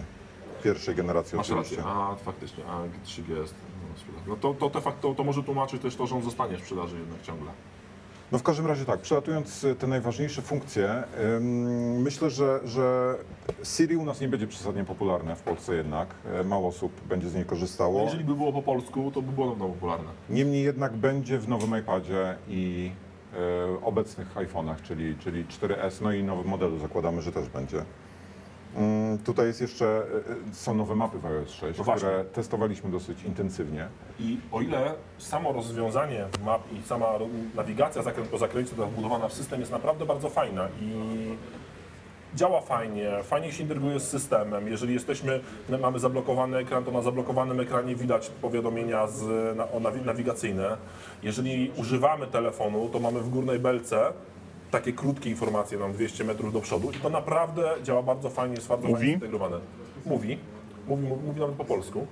[0.65, 1.77] Pierwszej generacji Masz oczywiście.
[1.77, 3.49] rację, a faktycznie, a 3GS.
[3.93, 4.23] No, sprzedaż.
[4.27, 6.61] no to, to, to, fakt, to, to może tłumaczyć też to, że on zostanie w
[6.61, 7.51] sprzedaży jednak ciągle.
[8.33, 11.03] No w każdym razie tak, przelatując y, te najważniejsze funkcje,
[11.99, 13.15] myślę, że, że
[13.65, 16.09] Siri u nas nie będzie przesadnie popularne w Polsce jednak.
[16.41, 18.03] E, Mało osób będzie z niej korzystało.
[18.03, 20.09] Jeżeli by było po polsku, to by było na pewno popularne.
[20.31, 22.91] Niemniej jednak będzie w nowym iPadzie i
[23.35, 27.85] e, obecnych iPhone'ach, czyli, czyli 4S, no i nowym modelu zakładamy, że też będzie.
[28.77, 29.99] Mm, Tutaj jest jeszcze, e,
[30.51, 32.09] e, są nowe mapy w iOS 6, No właśnie.
[32.09, 33.89] które testowaliśmy dosyć intensywnie.
[34.21, 37.07] I o ile samo rozwiązanie map i sama
[37.55, 40.93] nawigacja zakręt po zakręcie wbudowana w system jest naprawdę bardzo fajna i
[42.35, 44.69] działa fajnie, fajnie się integruje z systemem.
[44.69, 49.23] Jeżeli jesteśmy, my mamy zablokowany ekran, to na zablokowanym ekranie widać powiadomienia z,
[49.57, 49.67] na,
[50.05, 50.77] nawigacyjne.
[51.23, 54.13] Jeżeli używamy telefonu, to mamy w górnej belce
[54.79, 58.69] takie krótkie informacje, nam 200 metrów do przodu i to naprawdę działa bardzo fajnie, jest
[58.69, 58.99] bardzo Mówi?
[59.01, 59.57] fajnie zintegrowane.
[60.07, 60.39] Mówi,
[60.89, 62.07] mówi, mówi, mówi nawet po polsku.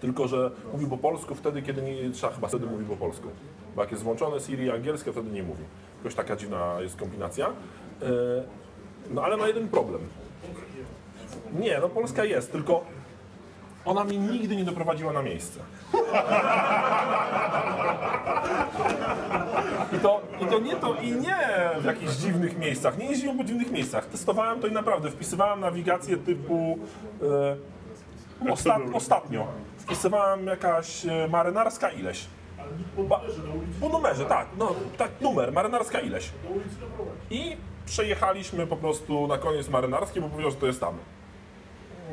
[0.00, 3.28] Tylko, że mówi po polsku wtedy, kiedy nie trzeba, chyba wtedy mówi po polsku.
[3.76, 5.62] Bo jak jest włączone Siri angielskie, wtedy nie mówi.
[5.98, 7.46] Jakoś taka dziwna jest kombinacja.
[8.00, 8.08] Yy,
[9.10, 10.00] No ale ma jeden problem.
[11.60, 12.84] Nie, no Polska jest, tylko
[13.84, 15.60] ona mnie nigdy nie doprowadziła na miejsce.
[19.96, 21.36] I to, I to nie to, i nie
[21.80, 22.98] w jakichś dziwnych miejscach.
[22.98, 24.06] Nie jeździłem po dziwnych miejscach.
[24.06, 26.78] Testowałem to i naprawdę wpisywałem nawigację typu.
[28.46, 29.46] E, osta, ostatnio
[29.78, 32.26] wpisywałem jakaś e, marynarska ileś.
[32.98, 33.20] Ba,
[33.80, 36.30] po numerze, tak, no, tak, numer, marynarska ileś.
[37.30, 40.94] I przejechaliśmy po prostu na koniec marynarski, bo powiedział, że to jest tam.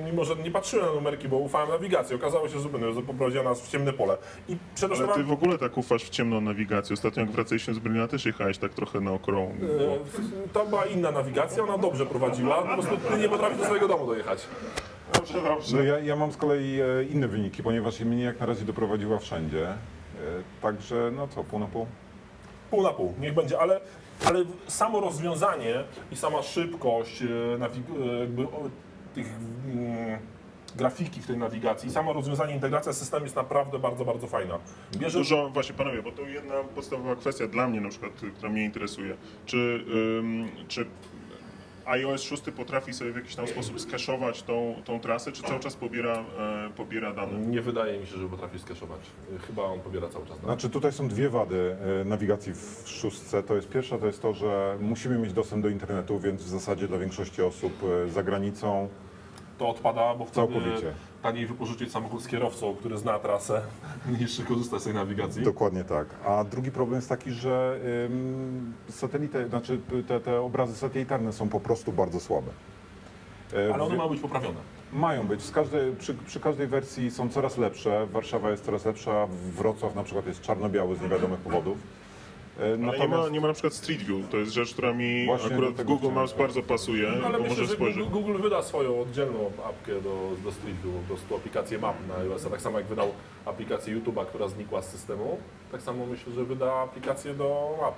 [0.06, 3.44] Mimo, że nie patrzyłem na numerki, bo ufałem nawigacji, okazało się, że zupełnie, że poprowadziła
[3.44, 4.18] nas w ciemne pole.
[4.50, 6.94] I Ale ty w ogóle tak ufasz w ciemną nawigację.
[6.94, 9.52] Ostatnio jak wracaliśmy z Berlina też jechałeś tak trochę na okrąg.
[9.64, 13.88] E, To była inna nawigacja, ona dobrze prowadziła, po prostu ty nie potrafisz do swojego
[13.88, 14.40] domu dojechać.
[15.14, 15.78] Dobrze, dobrze.
[15.78, 19.18] No ja, ja mam z kolei e, inne wyniki, ponieważ mnie jak na razie doprowadziła
[19.20, 19.68] wszędzie.
[19.68, 19.76] E,
[20.62, 21.86] Także no co, pół na pół?
[22.72, 23.80] Pół na pół, niech będzie, ale,
[24.26, 27.26] ale samo rozwiązanie i sama szybkość e,
[27.60, 28.70] nawig- e, jakby, o,
[29.14, 30.20] tych mm,
[30.76, 34.60] grafiki w tej nawigacji, samo rozwiązanie, integracja z systemem jest naprawdę bardzo, bardzo fajna.
[34.98, 38.66] Bierze, Dużo, właśnie panowie, bo to jedna podstawowa kwestia dla mnie na przykład, która mnie
[38.66, 39.18] interesuje.
[39.46, 39.86] Czy,
[40.20, 40.86] ym, czy
[41.90, 45.76] iOS 6 potrafi sobie w jakiś tam sposób skaszować tą, tą trasę, czy cały czas
[45.76, 46.26] pobiera,
[46.68, 47.40] e, pobiera dane?
[47.40, 49.00] Nie wydaje mi się, że potrafi skaszować.
[49.36, 50.48] E, Chyba on pobiera cały czas dane.
[50.48, 53.44] Znaczy tutaj są dwie wady e, nawigacji w szóstce.
[53.44, 56.88] To jest pierwsza, to jest to, że musimy mieć dostęp do internetu, więc w zasadzie
[56.88, 57.74] dla większości osób
[58.08, 58.90] e, za granicą
[59.58, 60.94] To odpada, bo wtedy Całkowicie.
[61.22, 63.62] Taniej wypożyczyć samochód z kierowcą, który zna trasę,
[64.20, 65.44] niż korzystać z tej nawigacji.
[65.44, 66.08] Dokładnie tak.
[66.26, 71.60] A drugi problem jest taki, że ym, satelity, znaczy te, te obrazy satelitarne są po
[71.60, 72.52] prostu bardzo słabe.
[73.54, 74.58] E, Ale one mają być poprawione.
[74.94, 75.42] Mają być.
[75.42, 78.08] Z każdej, przy, przy każdej wersji są coraz lepsze.
[78.08, 79.28] Warszawa jest coraz lepsza,
[79.58, 81.78] Wrocław na przykład jest czarno-biały z niewiadomych powodów.
[82.60, 84.94] E, Ale nie ma, Natomiast nie ma na przykład Street View, to jest rzecz, która
[84.94, 88.04] mi Właśnie akurat w Google Maps bardzo pasuje, Ale bo myślę, może że spojrzeć.
[88.04, 92.16] Google, Google wyda swoją oddzielną apkę do, do Street View, po prostu aplikację map na
[92.16, 93.12] iOS, tak samo jak wydał
[93.46, 95.38] aplikację YouTube'a, która znikła z systemu,
[95.72, 97.96] tak samo myślę, że wyda aplikację do map.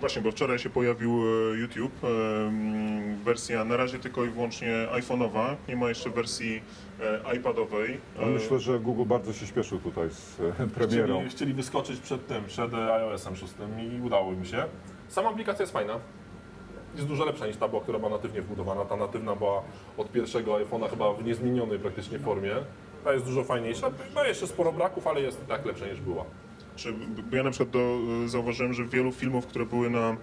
[0.00, 1.10] Właśnie, bo wczoraj się pojawił
[1.52, 6.62] e, YouTube, em, wersja na razie tylko i wyłącznie iPhone'owa, nie ma jeszcze wersji
[7.00, 8.00] e, iPadowej.
[8.20, 11.14] no, myślę, że Google bardzo się śpieszył tutaj z e, premierą.
[11.14, 13.54] Chcieli, chcieli wyskoczyć przed tym, przed iOS-em 6
[13.98, 14.64] i udało im się.
[15.08, 15.98] Sama aplikacja jest fajna.
[16.94, 18.84] Jest dużo lepsza niż ta była, która była natywnie wbudowana.
[18.84, 19.62] Ta natywna była
[19.96, 22.54] od pierwszego iPhone'a chyba w niezmienionej praktycznie formie.
[23.04, 23.90] Ta jest dużo fajniejsza.
[24.14, 26.24] Ma jeszcze sporo braków, ale jest tak lepsza niż była.
[26.78, 26.92] Czy,
[27.30, 30.16] bo ja na przykład do, zauważyłem, że wielu filmów, które były na,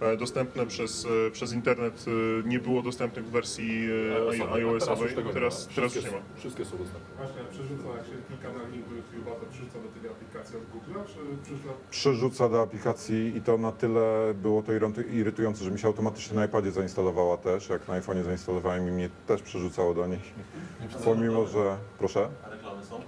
[0.00, 2.04] e, dostępne przez, e, przez internet,
[2.44, 4.62] e, nie było dostępnych w wersji e, i- iOS-owej.
[4.64, 5.14] iOS-owej.
[5.14, 6.38] już Teraz, teraz już nie Wszystkie- ma.
[6.40, 7.16] Wszystkie są dostępne.
[7.16, 10.62] Właśnie, przerzuca, jak się klika na link do YouTube'a, to przerzuca do tej aplikacji od
[10.64, 15.70] Google'a, czy przerzuca Przerzuca do aplikacji i to na tyle było to iry- irytujące, że
[15.70, 17.68] mi się automatycznie na iPadzie zainstalowała też.
[17.68, 20.20] Jak na iPhone'ie zainstalowałem i mnie też przerzucało do niej.
[21.04, 21.76] Pomimo, że...
[21.98, 22.28] Proszę?
[22.46, 22.96] A reklamy są?
[22.96, 23.00] E,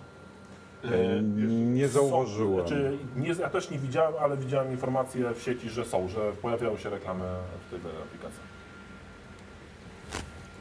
[1.67, 2.61] Nie zauważyłem.
[2.61, 6.33] Są, znaczy, nie, ja też nie widziałem, ale widziałem informacje w sieci, że są, że
[6.43, 7.25] pojawiają się reklamy
[7.67, 8.41] w tej aplikacji.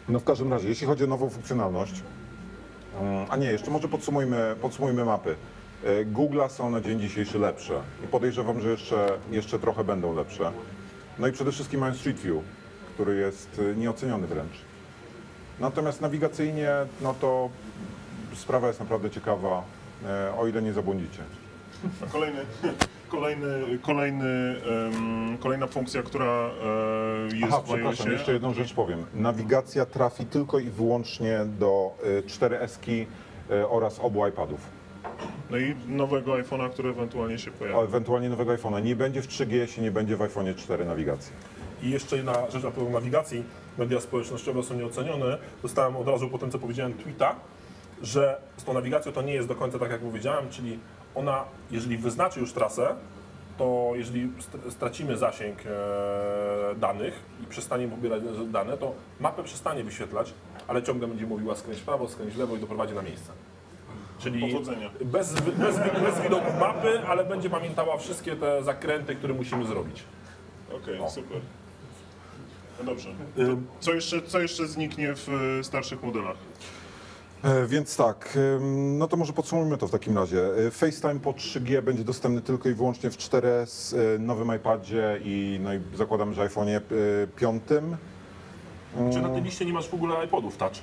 [0.10, 2.04] No w każdym razie, jeśli chodzi o nową funkcjonalność,
[3.02, 5.36] Mm, A nie, jeszcze może podsumujmy, podsumujmy mapy.
[5.84, 10.52] E, Google'a są na dzień dzisiejszy lepsze i podejrzewam, że jeszcze, jeszcze trochę będą lepsze.
[11.20, 12.44] No i przede wszystkim mają Street View,
[12.94, 14.62] który jest e, nieoceniony wręcz.
[15.60, 16.70] Natomiast nawigacyjnie,
[17.02, 17.50] no to
[18.36, 19.64] sprawa jest naprawdę ciekawa, e,
[20.38, 21.24] o ile nie zabłądzicie.
[22.04, 22.40] A kolejny,
[23.10, 28.12] kolejny, kolejny, em, kolejna funkcja, która e, jest Aha, w przepraszam, iOSie.
[28.12, 29.06] jeszcze jedną rzecz powiem.
[29.14, 33.06] Nawigacja trafi tylko i wyłącznie do y, 4S
[33.52, 34.60] y, oraz obu iPadów.
[35.50, 37.78] No i nowego iPhone'a, który ewentualnie się pojawi.
[37.78, 38.84] O, ewentualnie nowego iPhone'a.
[38.84, 41.34] Nie będzie w 3GS, nie będzie w iPhone'ie 4 nawigacji.
[41.84, 43.44] I jeszcze jedna rzecz a propos nawigacji.
[43.78, 45.38] Media społecznościowe są nieocenione.
[45.64, 47.36] Dostałem od razu po tym, co powiedziałem, tweeta,
[48.02, 50.80] że z tą nawigacją to nie jest do końca tak, jak powiedziałem, czyli
[51.16, 52.96] ona, jeżeli wyznaczy już trasę,
[53.58, 60.34] to jeżeli st- stracimy zasięg e, danych i przestaniemy pobierać dane, to mapę przestanie wyświetlać,
[60.68, 63.32] ale ciągle będzie mówiła skręć prawo, skręć lewo i doprowadzi na miejsce.
[64.20, 64.90] Czyli Powodzenia.
[65.02, 70.04] bez, bez, bez widoku mapy, ale będzie pamiętała wszystkie te zakręty, które musimy zrobić.
[70.84, 71.38] Okej, super.
[72.80, 73.10] No dobrze.
[73.10, 75.30] Y, Co jeszcze, co jeszcze zniknie w
[75.60, 76.38] e, starszych modelach?
[77.46, 78.38] E, Więc tak,
[78.98, 80.68] no to może podsumujmy to w takim razie.
[80.68, 85.60] E, FaceTime po 3G będzie dostępny tylko i wyłącznie w 4S, e, nowym iPadzie i,
[85.64, 86.82] no i zakładam, że iPhone'ie e,
[87.36, 87.98] piątym.
[89.14, 90.74] Czy na tej liście nie masz w ogóle iPodów Touch?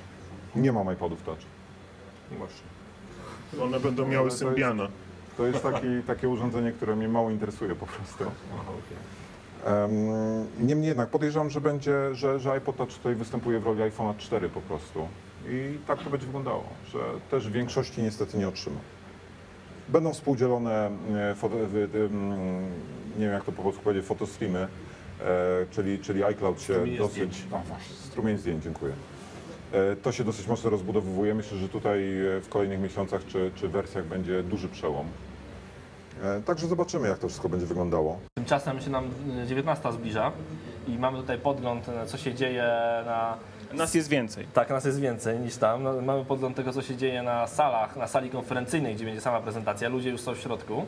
[0.55, 1.39] Nie mam iPodów Touch.
[2.31, 2.51] Nie masz.
[3.63, 4.87] One będą miały Symbiana.
[5.37, 8.23] To jest taki, takie urządzenie, które mnie mało interesuje po prostu.
[9.65, 9.91] Em,
[10.67, 14.49] Niemniej jednak podejrzewam, że będzie, że, że iPod Touch tutaj występuje w roli iPhone'a 4
[14.49, 15.07] po prostu.
[15.49, 16.99] I tak to będzie wyglądało, że
[17.31, 18.77] też w większości niestety nie otrzyma.
[19.89, 20.89] Będą współdzielone, e,
[21.35, 22.61] w- em,
[23.17, 24.67] nie wiem jak to po polsku powiedzieć, fotostreamy, e,
[25.71, 27.13] czyli, czyli iCloud się Strumienie dosyć...
[27.13, 27.43] zdjęć.
[27.67, 28.93] Właśnie, strumień zdjęć, dziękuję.
[29.71, 31.35] E, To się dosyć mocno rozbudowywuje.
[31.35, 31.99] Myślę, że tutaj
[32.37, 35.07] e, w kolejnych miesiącach czy, czy wersjach będzie duży przełom.
[36.23, 38.19] E, Także zobaczymy, jak to wszystko będzie wyglądało.
[38.35, 39.05] Tymczasem się nam
[39.43, 40.31] y, 19 zbliża
[40.87, 42.63] i mamy tutaj podgląd, co się dzieje
[43.05, 43.37] na...
[43.73, 44.47] Nas jest więcej.
[44.53, 45.83] Tak, nas jest więcej niż tam.
[45.83, 49.41] No, Mamy podgląd tego, co się dzieje na salach, na sali konferencyjnej, gdzie będzie sama
[49.41, 49.89] prezentacja.
[49.89, 50.85] Ludzie już są w środku.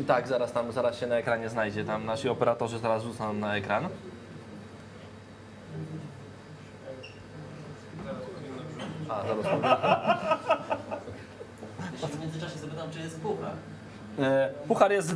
[0.00, 1.84] I tak, zaraz tam, zaraz się na ekranie znajdzie.
[1.84, 3.88] Tam nasi operatorzy zaraz rzucą nam na ekran.
[9.08, 9.46] A, zaraz
[12.16, 13.52] w międzyczasie zapytam, czy jest puchar.
[14.18, 15.14] E, Puchar jest...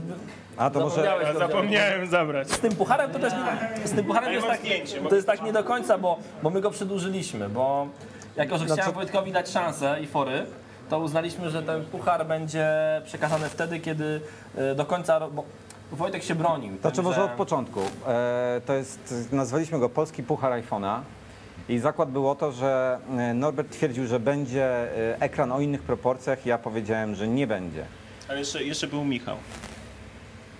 [0.56, 1.18] A to może.
[1.38, 2.50] Zapomniałem zabrać.
[2.50, 4.60] Z tym pucharem to też nie, z tym pucharem jest tak,
[5.08, 7.86] to jest tak nie do końca, bo, bo my go przedłużyliśmy, bo
[8.36, 10.46] jako, że chciałem Wojtkowi dać szansę i fory,
[10.90, 12.66] to uznaliśmy, że ten puchar będzie
[13.04, 14.20] przekazany wtedy, kiedy
[14.56, 15.20] e, do końca,
[15.92, 16.76] Wojtek się bronił.
[16.82, 17.80] To czy może że- od początku?
[18.06, 21.00] E, to jest, nazwaliśmy go Polski Puchar iPhone'a
[21.68, 22.98] i zakład było to, że
[23.34, 24.88] Norbert twierdził, że będzie
[25.20, 27.84] ekran o innych proporcjach, ja powiedziałem, że nie będzie.
[28.28, 29.36] Ale jeszcze, jeszcze był Michał.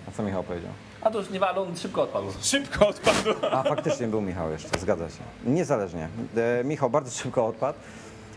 [0.07, 0.71] A co Michał powiedział?
[1.01, 2.27] A to już nie walą, on szybko odpadł.
[2.41, 3.29] Szybko odpadł.
[3.51, 5.23] A faktycznie był Michał jeszcze, zgadza się.
[5.45, 6.07] Niezależnie.
[6.59, 7.77] E, Michał bardzo szybko odpadł.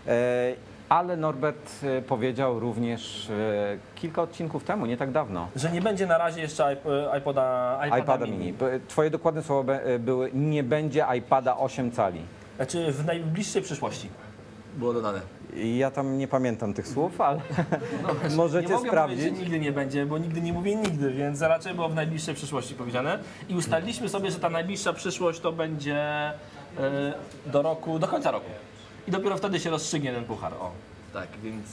[0.06, 0.54] E,
[0.88, 6.06] ale Norbert e, powiedział również e, kilka odcinków temu, nie tak dawno, Że nie będzie
[6.06, 8.52] na razie jeszcze iP- iPoda, iPada, iPada mini.
[8.52, 12.20] B- Twoje dokładne słowa e, były, nie będzie iPada 8 cali.
[12.56, 14.08] Znaczy w najbliższej przyszłości
[14.76, 15.20] było dodane.
[15.56, 17.40] I Ja tam nie pamiętam tych słów, ale
[18.36, 19.18] możecie nie mogę sprawdzić.
[19.18, 22.34] Powiedzieć, że nigdy nie będzie, bo nigdy nie mówię nigdy, więc raczej było w najbliższej
[22.34, 23.18] przyszłości powiedziane.
[23.48, 26.32] I ustaliliśmy sobie, że ta najbliższa przyszłość to będzie e,
[27.46, 28.50] do roku, do końca roku.
[29.08, 30.54] I dopiero wtedy się rozstrzygnie ten puchar.
[30.54, 30.70] O,
[31.12, 31.66] tak, więc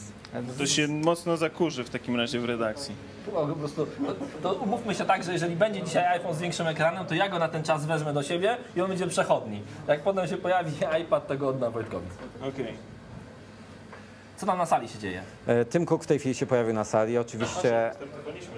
[0.58, 2.96] To się mocno zakurzy w takim razie w redakcji.
[3.36, 6.68] o, po prostu, to, to umówmy się tak, że jeżeli będzie dzisiaj iPhone z większym
[6.68, 9.62] ekranem, to ja go na ten czas wezmę do siebie i on będzie przechodni.
[9.88, 12.08] Jak potem się pojawi iPad, to go oddam Wojtkowi.
[12.42, 12.89] Okej.
[14.40, 15.22] Co tam na sali się dzieje?
[15.48, 17.18] E, Tim Cook w tej chwili się pojawił na sali.
[17.18, 17.92] Oczywiście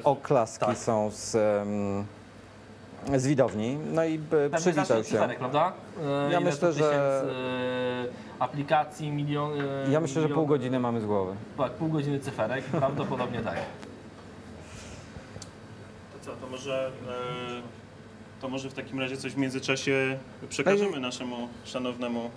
[0.04, 0.78] oklaski Tak.
[0.78, 3.78] są z, em, z widowni.
[3.94, 4.20] No i
[4.54, 5.04] e, przywitał się.
[5.04, 5.74] cyferek, prawda?
[6.04, 8.04] E, Ja ile myślę, że-
[8.40, 9.52] aplikacji, milion...
[9.92, 11.36] Ja myślę, że milion- pół godziny mamy z głowy.
[11.58, 13.56] Tak, pół godziny cyferek, prawdopodobnie tak.
[16.14, 16.92] To co, to może,
[18.42, 20.18] to może w takim razie coś w międzyczasie
[20.50, 22.30] przekażemy naszemu szanownemu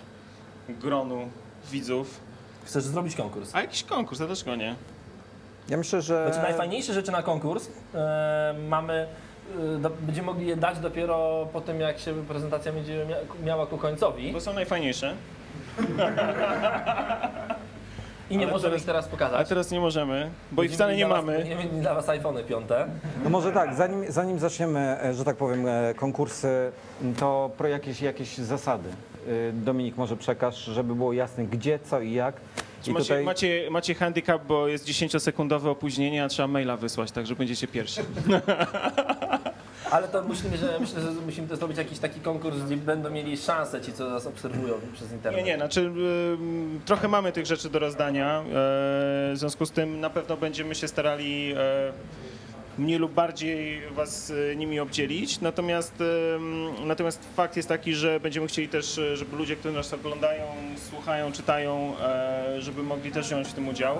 [0.69, 1.29] gronu
[1.71, 2.19] widzów.
[2.65, 3.55] Chcesz zrobić konkurs?
[3.55, 4.75] A jakiś konkurs, a dlaczego nie?
[5.69, 9.07] Ja myślę, że Znaczy najfajniejsze rzeczy na konkurs e, mamy,
[9.75, 13.67] e, do, będziemy mogli je dać dopiero po tym, jak się prezentacja będzie mia- miała
[13.67, 15.13] ku końcowi Bo są najfajniejsze.
[18.29, 19.49] i nie ale możemy teraz- ich teraz A pokazać.
[19.49, 21.37] teraz nie możemy, bo ich wcale nie dla was- mamy.
[21.37, 22.87] Będziemy mieli dla Was iPhony piąte.
[23.23, 26.71] No może tak, zanim, zanim zaczniemy, e, że tak powiem, konkursy,
[27.19, 28.89] to pro jakieś, jakieś zasady.
[29.27, 32.35] E, Dominik, może przekaż, żeby było jasne, gdzie, co i jak.
[32.87, 37.35] I macie, tutaj macie, macie handicap, bo jest 10-sekundowe opóźnienie, a trzeba maila wysłać, także
[37.35, 38.01] będziecie pierwsi.
[39.91, 43.37] Ale to myślimy, że myślę, że musimy to zrobić jakiś taki konkurs, gdzie będą mieli
[43.37, 45.45] szansę ci, co nas obserwują przez internet.
[45.45, 49.99] Nie, nie, znaczy ym, trochę mamy tych rzeczy do rozdania, e, w związku z tym
[49.99, 51.53] na pewno będziemy się starali
[52.77, 55.93] mniej lub bardziej was e, nimi obdzielić, natomiast,
[56.85, 60.43] natomiast fakt jest taki, że będziemy chcieli też, e, żeby ludzie, którzy nas oglądają,
[60.89, 63.97] słuchają, czytają, e, żeby mogli też wziąć w tym udział.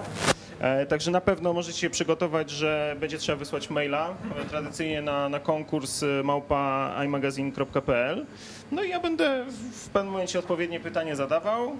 [0.90, 4.14] Także na pewno możecie się przygotować, że będzie trzeba wysłać maila
[4.50, 8.26] tradycyjnie na, na konkurs małpa imagazine.pl.
[8.72, 11.78] No i ja będę w pewnym momencie odpowiednie pytanie zadawał.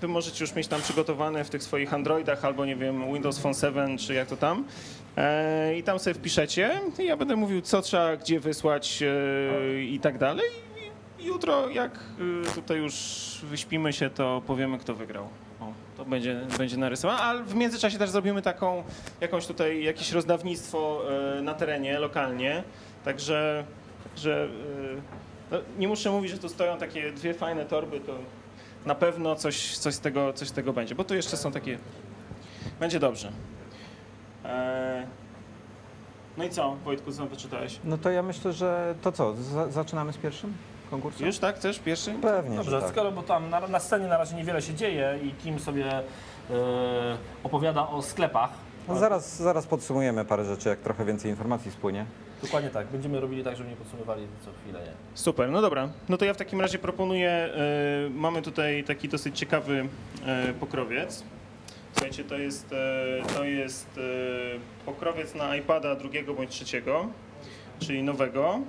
[0.00, 3.54] Wy możecie już mieć tam przygotowane w tych swoich Androidach albo nie wiem Windows Phone
[3.54, 4.64] 7 czy jak to tam.
[5.16, 10.18] E, I tam sobie wpiszecie ja będę mówił co trzeba gdzie wysłać e, i tak
[10.18, 10.46] dalej.
[11.18, 11.98] I jutro jak
[12.48, 12.94] e, tutaj już
[13.42, 15.28] wyśpimy się to powiemy kto wygrał.
[15.60, 18.84] O, to będzie, będzie narysowane, ale w międzyczasie też zrobimy taką,
[19.20, 21.02] jakąś tutaj, jakieś rozdawnictwo
[21.42, 22.62] na terenie, lokalnie,
[23.04, 23.64] także,
[24.16, 24.48] że
[25.50, 28.18] no, nie muszę mówić, że tu stoją takie dwie fajne torby, to
[28.86, 31.78] na pewno coś, coś, z, tego, coś z tego będzie, bo tu jeszcze są takie,
[32.80, 33.32] będzie dobrze.
[34.46, 35.06] E,
[36.36, 37.80] no i co, Wojtku, co wyczytałeś?
[37.84, 40.54] No to ja myślę, że to co, za, zaczynamy z pierwszym
[40.90, 41.26] konkursem?
[41.26, 42.14] Już tak, chcesz pierwszy?
[42.22, 42.90] Pewnie, Dobrze, że tak.
[42.90, 46.02] skoro, bo tam na, na scenie na razie niewiele się dzieje i Kim sobie e,
[47.44, 48.50] opowiada o sklepach.
[48.88, 52.06] No zaraz, zaraz podsumujemy parę rzeczy, jak trochę więcej informacji spłynie.
[52.42, 54.80] Dokładnie tak, będziemy robili tak, żeby nie podsumowali co chwilę.
[54.80, 54.92] Nie.
[55.14, 55.88] Super, no dobra.
[56.08, 57.50] No to ja w takim razie proponuję, e,
[58.10, 59.88] mamy tutaj taki dosyć ciekawy
[60.26, 61.24] e, pokrowiec.
[61.96, 64.00] Słuchajcie, to jest, e, to jest e,
[64.86, 67.08] pokrowiec na iPada drugiego bądź trzeciego,
[67.78, 68.60] czyli nowego.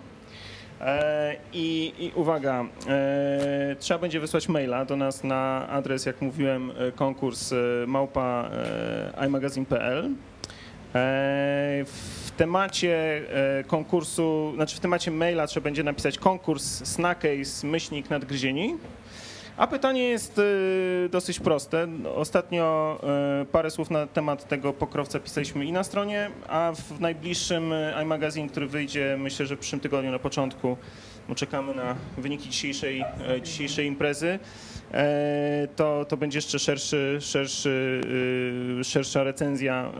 [0.81, 2.65] E, I, I uwaga,
[3.79, 7.53] trzeba będzie wysłać maila do nas na adres, jak mówiłem, konkurs
[7.87, 8.49] małpa
[9.27, 10.09] imagazine.pl.
[11.85, 13.21] W temacie
[13.67, 18.77] konkursu, znaczy w temacie maila trzeba będzie napisać konkurs Snackcase myślnik nadgryzieni.
[19.57, 21.87] A pytanie jest e, dosyć proste.
[22.15, 22.99] Ostatnio
[23.41, 28.03] e, parę słów na temat tego pokrowca pisaliśmy i na stronie, a w najbliższym e,
[28.03, 30.77] iMagazine, który wyjdzie myślę, że w przyszłym tygodniu na początku,
[31.29, 33.03] bo czekamy na wyniki dzisiejszej,
[33.43, 34.39] dzisiejszej imprezy,
[34.91, 38.01] e, to, to będzie jeszcze szerszy, szerszy,
[38.79, 39.91] y, szersza recenzja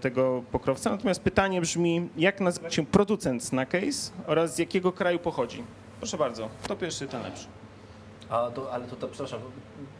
[0.00, 0.90] tego pokrowca.
[0.90, 5.62] Natomiast pytanie brzmi, jak nazywa się producent Snackcase oraz z jakiego kraju pochodzi?
[6.00, 7.63] Proszę bardzo, to pierwszy, ten lepszy.
[8.30, 9.40] A to, ale to, to przepraszam,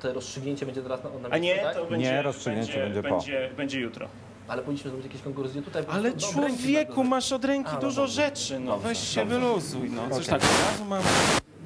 [0.02, 1.74] te rozstrzygnięcie będzie teraz na, na A nie, tak?
[1.74, 3.08] to będzie, Nie, rozstrzygnięcie będzie po.
[3.10, 4.06] będzie, będzie jutro.
[4.48, 5.84] Ale powinniśmy zrobić jakiś konkurs, gdzie tutaj...
[5.88, 8.14] Ale ręki człowieku, masz od ręki A, no dużo dobrze.
[8.22, 9.38] rzeczy, no Dobrze, weź się dobrze.
[9.40, 10.02] wyluzuj, no.
[10.16, 10.40] Coś Okej.
[10.40, 11.02] tak, od razu mam...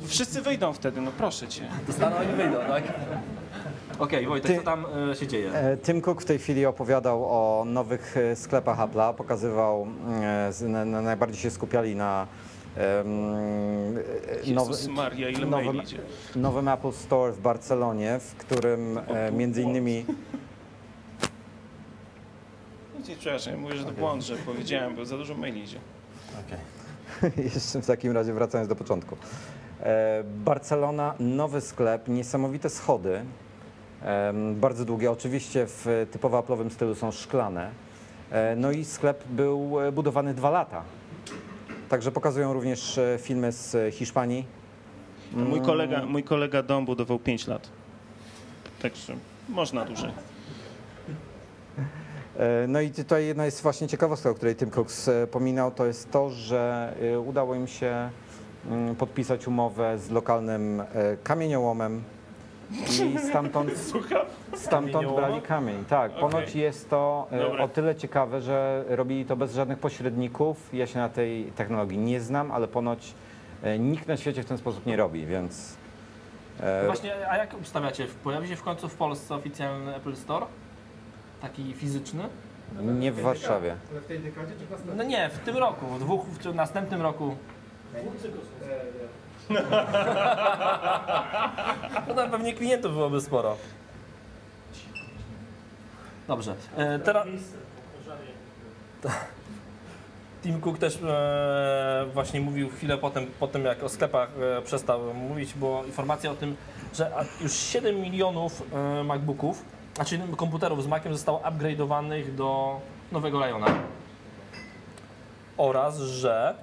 [0.06, 1.62] Wszyscy wyjdą wtedy, no proszę cię.
[1.86, 2.82] Dostaną i wyjdą, tak?
[3.98, 5.52] Okej, Wojtek, Ty- co tam e, się dzieje?
[5.52, 9.86] E, Tim Cook w tej chwili opowiadał o nowych e, sklepach Apple'a, pokazywał,
[10.22, 12.26] e, z- na, na, najbardziej się skupiali na
[14.54, 15.82] nowy, Maria, ile nowym,
[16.36, 20.04] nowym Apple Store w Barcelonie, w którym e, między innymi
[23.16, 25.78] Przepraszam, ja mówię, że to błąd, że powiedziałem, bo za dużo maili idzie.
[27.54, 29.16] Jeszcze w takim razie wracając do początku.
[29.80, 33.20] E, Barcelona, nowy sklep, niesamowite schody,
[34.02, 35.10] em, bardzo długie.
[35.10, 37.70] Oczywiście w typowo Apple'owym stylu są szklane.
[38.30, 40.82] E, No i sklep był e, budowany dwa lata.
[41.88, 44.44] Także pokazują również e, filmy z e, Hiszpanii.
[45.32, 47.68] Mój kolega, mój kolega dom budował 5 lat.
[48.82, 49.16] Także
[49.48, 50.10] można dłużej.
[52.38, 56.10] E, No i tutaj jedna jest właśnie ciekawostka, o której Tim Cooks pominał, to jest
[56.10, 56.94] to, że
[57.26, 58.10] udało im się
[58.70, 60.82] mm, podpisać umowę z lokalnym
[61.22, 62.02] kamieniołomem
[62.70, 63.70] i stamtąd,
[64.54, 65.84] stamtąd brali kamień.
[65.84, 66.60] Tak, ponoć Okej.
[66.62, 67.64] jest to e, Dobra.
[67.64, 70.74] o tyle ciekawe, że robili to bez żadnych pośredników.
[70.74, 73.14] Ja się na tej technologii nie znam, ale ponoć
[73.62, 75.76] e, nikt na świecie w ten sposób nie robi, więc...
[76.60, 78.06] e, Właśnie, a jak ustawiacie?
[78.24, 80.46] Pojawi się w końcu w Polsce oficjalny Apple Store?
[81.42, 82.24] Taki fizyczny?
[82.82, 83.76] Nie w Warszawie.
[83.90, 84.96] Ale w tej dekadzie czy w następnej?
[84.96, 87.36] No nie, w tym roku, w dwóch, w następnym roku.
[88.00, 89.07] Twórcy go są.
[92.08, 93.56] No tam pewnie klientów byłoby sporo.
[96.28, 96.54] Dobrze.
[96.76, 97.26] E, teraz
[100.42, 104.28] Tim Cook też e, właśnie mówił chwilę potem, po tym, jak o sklepach
[104.58, 106.56] e, przestał mówić, była informacja o tym,
[106.94, 112.80] że już 7 milionów e, MacBooków, znaczy komputerów z Maciem zostało upgrade'owanych do
[113.12, 113.66] nowego Liona.
[115.56, 116.54] Oraz, że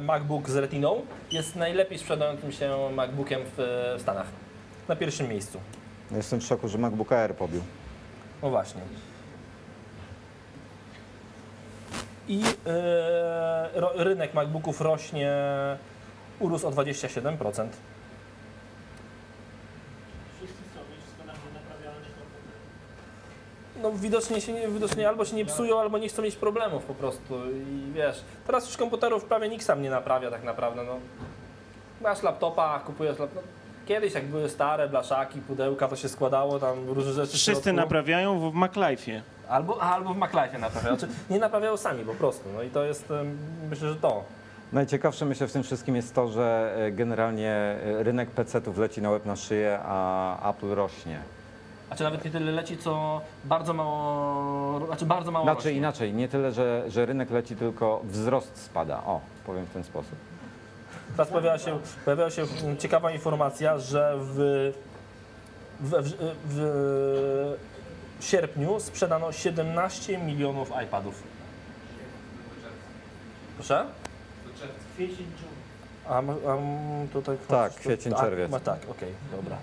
[0.00, 4.26] MacBook z Retiną jest najlepiej sprzedającym się MacBookiem w, Stanach.
[4.88, 5.60] Na pierwszym miejscu.
[6.10, 7.62] Jestem w szoku, że MacBook Air pobił.
[8.42, 8.80] No właśnie.
[12.28, 15.32] I e, rynek MacBooków rośnie,
[16.38, 17.68] urósł o 27%.
[20.36, 22.58] Wszyscy chcą mieć standardy naprawialne komputery.
[23.82, 26.94] No widocznie się nie, widocznie albo się nie psują, albo nie chcą mieć problemów po
[26.94, 27.34] prostu.
[27.52, 30.84] I wiesz, teraz już komputerów prawie nikt sam nie naprawia tak naprawdę.
[30.84, 30.96] No.
[32.00, 33.42] Masz laptopa, kupujesz laptop.
[33.86, 37.72] Kiedyś jak były stare blaszaki, pudełka, to się składało, tam różne rzeczy w Wszyscy środku.
[37.72, 39.20] naprawiają w MacLife'ie.
[39.48, 40.96] Albo, albo w MacLife'ie naprawiają.
[40.96, 42.48] Znaczy, nie naprawiają sami po prostu.
[42.56, 43.38] No i to jest, em,
[43.70, 44.24] myślę, że to.
[44.72, 49.10] Najciekawsze myślę w tym wszystkim jest to, że e, generalnie e, rynek PC-ów leci na
[49.10, 51.20] łeb na szyję, a Apple rośnie.
[51.90, 55.72] A czy nawet nie tyle leci, co bardzo mało, znaczy bardzo mało Znaczy rośnie.
[55.72, 59.02] inaczej, nie tyle, że, że rynek leci, tylko wzrost spada.
[59.06, 60.14] O, powiem w ten sposób.
[61.16, 62.44] Teraz pojawiała się, pojawiała się
[62.78, 64.34] ciekawa informacja, że w,
[65.80, 66.22] w, w,
[68.18, 71.22] w sierpniu sprzedano 17 milionów iPadów.
[73.56, 73.84] Proszę?
[74.94, 75.48] Kwiecień, dżun.
[76.08, 76.16] A,
[76.50, 78.50] a m- tutaj Tak, kwiecień, a, czerwiec.
[78.50, 79.56] ma- tak, okej, dobra.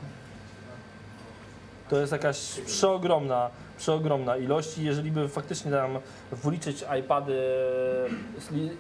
[1.90, 5.98] To jest jakaś przeogromna, przeogromna ilość i jeżeli by faktycznie tam
[6.32, 7.38] wliczyć iPady,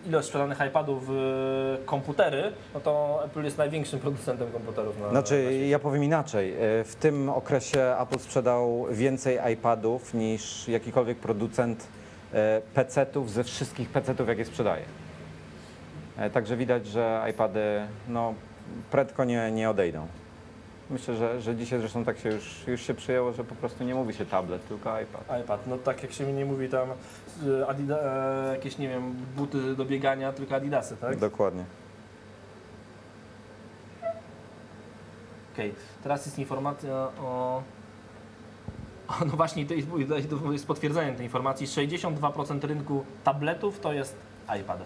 [0.07, 5.41] ilość sprzedanych iPadów w komputery, no to Apple jest największym producentem komputerów na na Znaczy,
[5.47, 5.67] świecie.
[5.69, 6.53] ja powiem inaczej.
[6.53, 11.87] E, W tym okresie Apple sprzedał więcej iPadów niż jakikolwiek producent
[12.33, 14.83] e, PC-ów ze wszystkich PC-ów, jakie sprzedaje.
[16.17, 18.33] E, Także widać, że iPady no,
[18.91, 20.07] prędko nie, nie odejdą.
[20.89, 23.95] Myślę, że, że dzisiaj zresztą tak się już, już się przyjęło, że po prostu nie
[23.95, 25.41] mówi się tablet, tylko iPad.
[25.43, 26.89] iPad, no tak jak się nie mówi tam
[27.47, 31.17] y, Adida, e, jakieś, nie wiem, buty do biegania, tylko Adidasy, tak?
[31.17, 31.63] Dokładnie.
[35.53, 35.73] Okej,
[36.03, 37.63] teraz jest informacja o...
[39.07, 39.87] o no właśnie, to jest,
[40.51, 41.67] jest potwierdzeniem tej informacji.
[41.67, 44.15] 62% rynku tabletów to jest
[44.61, 44.79] iPad.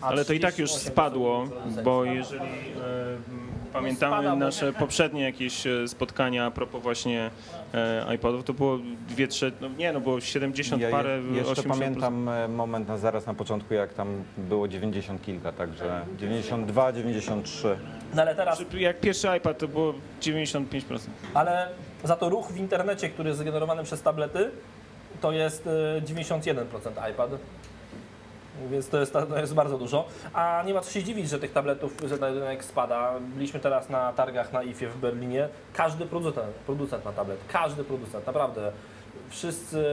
[0.00, 1.44] A Ale to i tak już 38% spadło,
[1.84, 7.30] bo jeżeli e, pamiętamy nasze poprzednie jakieś e, spotkania a propos właśnie
[7.74, 11.62] e, iPodów, to było dwie trzecie, no nie, no było 70 Ja je- parę, jeszcze
[11.62, 11.68] 80%.
[11.68, 17.78] pamiętam e, moment na, zaraz na początku, jak tam było 90 kilka, także 92, 93.
[18.14, 20.98] No ale teraz, Czy Jak pierwszy iPad to było 95%.
[21.34, 21.68] ale
[22.04, 24.50] za to ruch w internecie, który jest zgenerowany przez tablety,
[25.20, 27.30] to jest y, 91% iPad.
[28.70, 30.04] Więc to jest, to jest bardzo dużo.
[30.32, 33.14] A nie ma co się dziwić, że tych tabletów, że ten rynek spada.
[33.20, 35.48] Byliśmy teraz na targach na IFie w Berlinie.
[35.72, 37.38] Każdy producent, producent ma tablet.
[37.48, 38.72] Każdy producent, naprawdę.
[39.30, 39.84] Wszyscy,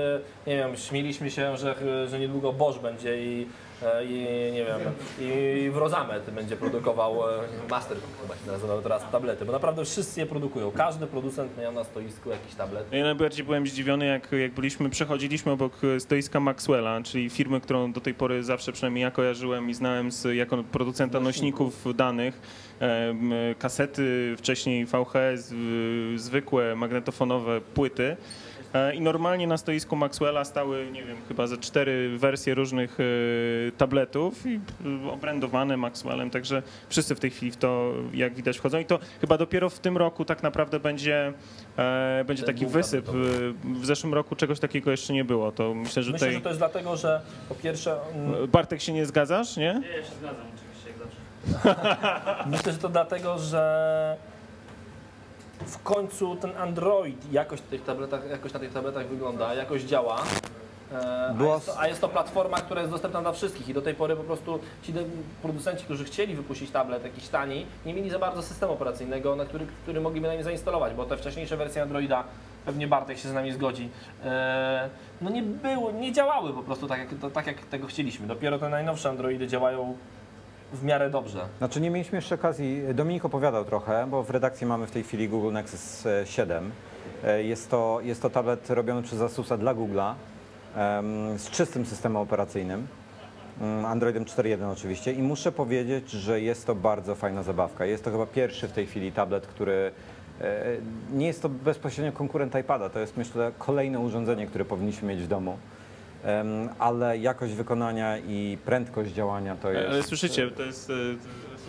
[0.47, 1.75] nie wiem, śmieliśmy się, że,
[2.07, 3.47] że niedługo Bosch będzie i,
[4.09, 4.17] i
[4.53, 4.79] nie wiem,
[5.19, 7.33] i w Rozamet będzie produkował e,
[7.69, 10.71] Master chyba się nazywał teraz tablety, bo naprawdę wszyscy je produkują.
[10.71, 12.93] Każdy producent miał na stoisku jakiś tablet.
[12.93, 18.01] Ja najbardziej byłem zdziwiony, jak, jak byliśmy, przechodziliśmy obok stoiska Maxwella, czyli firmy, którą do
[18.01, 22.41] tej pory zawsze przynajmniej ja kojarzyłem i znałem z, jako producenta nośników danych.
[22.79, 25.53] em, Kasety, wcześniej VHS,
[26.15, 28.17] zwykłe magnetofonowe płyty.
[28.73, 33.71] E, I normalnie na stoisku Maxwella stały, nie wiem, chyba ze cztery wersje różnych y,
[33.77, 34.59] tabletów i
[35.05, 38.79] y, obrędowane Maxwellem, także wszyscy w tej chwili w to, jak widać, wchodzą.
[38.79, 41.33] I to chyba dopiero w tym roku tak naprawdę będzie,
[41.77, 43.05] e, będzie taki wysyp.
[43.63, 45.51] W zeszłym roku czegoś takiego jeszcze nie było.
[45.51, 46.33] To myślę, że Myślę, tutaj...
[46.33, 49.81] że to jest dlatego, że po pierwsze mm, Bartek się nie zgadzasz, nie?
[49.81, 52.49] Nie, ja się zgadzam oczywiście, jak zawsze.
[52.51, 54.17] Myślę, że to dlatego, że
[55.65, 60.15] w końcu ten Android jakoś, na tych tabletach, jakoś na tych tabletach wygląda, jakoś działa.
[60.93, 63.73] E, A Była- jest, to, a jest to platforma, która jest dostępna dla wszystkich i
[63.73, 65.03] do tej pory po prostu ci de-
[65.41, 69.65] producenci, którzy chcieli wypuścić tablet jakiś tani, nie mieli za bardzo systemu operacyjnego, na który,
[69.83, 72.23] który mogliby na nim zainstalować, bo te wcześniejsze wersje Androida,
[72.65, 73.89] pewnie Bartek się z nami zgodzi,
[74.23, 74.89] e,
[75.21, 78.27] no nie były, nie działały po prostu tak jak, to, tak jak tego chcieliśmy.
[78.27, 79.97] Dopiero te najnowsze Androidy działają
[80.73, 81.47] w miarę dobrze.
[81.57, 85.29] Znaczy nie mieliśmy jeszcze okazji, Dominik opowiadał trochę, bo w redakcji mamy w tej chwili
[85.29, 86.71] Google Nexus e, 7.
[87.23, 90.13] E, Jest to, jest to tablet robiony przez Asusa dla Google'a
[91.37, 92.87] z czystym systemem operacyjnym.
[93.61, 97.85] mm, Androidem 4.1 oczywiście i muszę powiedzieć, że jest to bardzo fajna zabawka.
[97.85, 99.91] Jest to chyba pierwszy w tej chwili tablet, który
[100.41, 100.65] e,
[101.13, 105.27] nie jest to bezpośrednio konkurent iPada, to jest myślę kolejne urządzenie, które powinniśmy mieć w
[105.27, 105.57] domu.
[106.79, 109.89] Ale jakość wykonania i prędkość działania to jest...
[109.89, 110.93] Ale słyszycie, to jest e,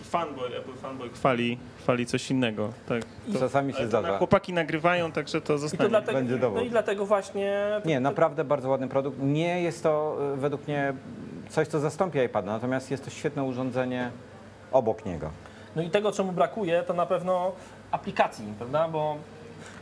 [0.04, 2.72] fanboy, Apple fanboy chwali, chwali coś innego.
[2.88, 3.02] Tak.
[3.38, 4.18] Czasami się to na zdarza.
[4.18, 5.88] chłopaki nagrywają, także to I to zostanie.
[5.90, 6.58] dlatego, Będzie dowód.
[6.58, 9.18] no i dlatego właśnie Nie, naprawdę bardzo ładny produkt.
[9.22, 10.92] Nie jest to e, według mnie
[11.48, 14.10] coś, co zastąpi iPada, natomiast jest to świetne urządzenie
[14.72, 15.30] obok niego.
[15.76, 17.52] No i tego, czemu brakuje, to na pewno
[17.90, 18.88] aplikacji, prawda?
[18.88, 19.16] Bo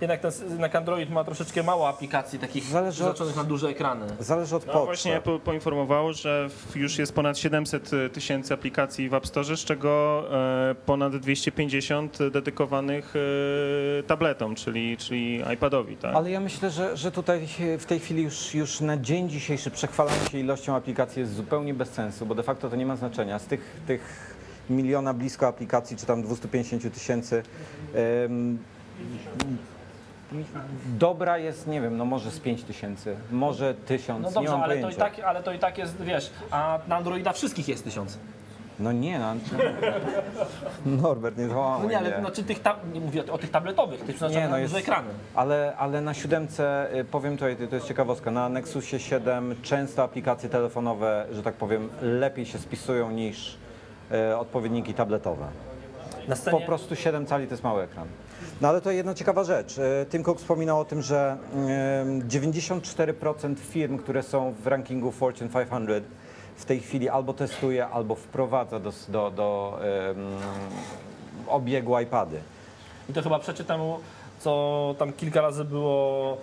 [0.00, 4.06] jednak, ten, jednak Android ma troszeczkę mało aplikacji takich Zależy od- przeznaczonych na duże ekrany.
[4.20, 4.86] Zależy od No potrzeb.
[4.86, 10.22] właśnie po, poinformowało, że już jest ponad 700 tysięcy aplikacji w App Store, z czego
[10.70, 15.96] e, ponad 250 dedykowanych e, tabletom, czyli, czyli iPadowi.
[15.96, 16.14] Tak?
[16.14, 17.46] Ale ja myślę, że, że tutaj
[17.78, 21.88] w tej chwili już, już na dzień dzisiejszy przechwalanie się ilością aplikacji jest zupełnie bez
[21.90, 23.38] sensu, bo de facto to nie ma znaczenia.
[23.38, 24.36] Z tych, tych
[24.70, 27.42] miliona blisko aplikacji, czy tam 250 tysięcy,
[30.98, 34.62] dobra jest, nie wiem, no może z 5 tysięcy, może tysiąc, No nie dobrze, mam
[34.62, 35.04] ale to, i pojęcia.
[35.04, 38.18] tak, ale to i tak jest, wiesz, a na Androida wszystkich jest tysiąc.
[38.78, 39.34] No nie, no,
[41.02, 44.16] Norbert, nie załamuj No nie, ale znaczy tych, ta, nie mówię o tych tabletowych, tych
[44.16, 45.08] przeznaczonych Nie, no na jest- duże ekrany.
[45.34, 50.48] Ale, ale na siódemce, y, powiem tutaj, to jest ciekawostka, na Nexusie 7 często aplikacje
[50.48, 53.58] telefonowe, że tak powiem, lepiej się spisują niż
[54.30, 55.46] y, odpowiedniki tabletowe.
[56.28, 58.06] Na scenie, Po prostu 7 cali to jest mały ekran.
[58.60, 59.78] No ale to jedna ciekawa rzecz.
[59.78, 61.36] Y, Tim Cook wspominał o tym, że
[62.20, 66.04] y, 94% firm, które są w rankingu Fortune 500
[66.56, 69.78] w tej chwili albo testuje, albo wprowadza do, do, do
[70.10, 70.36] ym,
[71.48, 72.40] obiegu iPady.
[73.08, 73.98] I to chyba przeczy temu,
[74.38, 76.36] co tam kilka razy było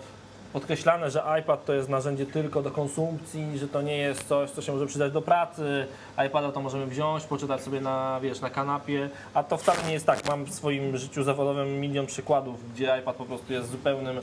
[0.53, 4.61] podkreślane, że iPad to jest narzędzie tylko do konsumpcji, że to nie jest coś, co
[4.61, 5.87] się może przydać do pracy.
[6.27, 10.05] iPada to możemy wziąć, poczytać sobie na, wiesz, na kanapie, a to wcale nie jest
[10.05, 10.27] tak.
[10.27, 14.19] Mam w swoim życiu zawodowym milion przykładów, gdzie iPad po prostu jest zupełnym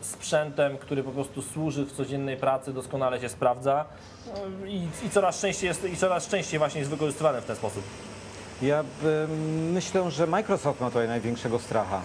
[0.00, 3.84] sprzętem, który po prostu służy w codziennej pracy, doskonale się sprawdza
[4.66, 7.82] i, i, coraz, częściej jest, i coraz częściej właśnie jest wykorzystywany w ten sposób.
[8.62, 12.00] Ja ym, myślę, że Microsoft ma tutaj największego stracha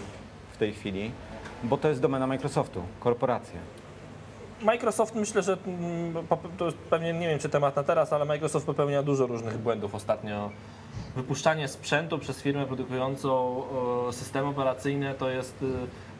[0.54, 1.12] w tej chwili,
[1.68, 3.60] bo to jest domena Microsoftu, korporacje.
[4.62, 8.66] Microsoft myślę, że mm, to jest pewnie nie wiem czy temat na teraz, ale Microsoft
[8.66, 10.52] popełnia dużo różnych błędów ostatnio.
[11.16, 13.64] Wypuszczanie sprzętu przez firmę produkującą
[14.10, 15.66] e, systemy operacyjne to jest e,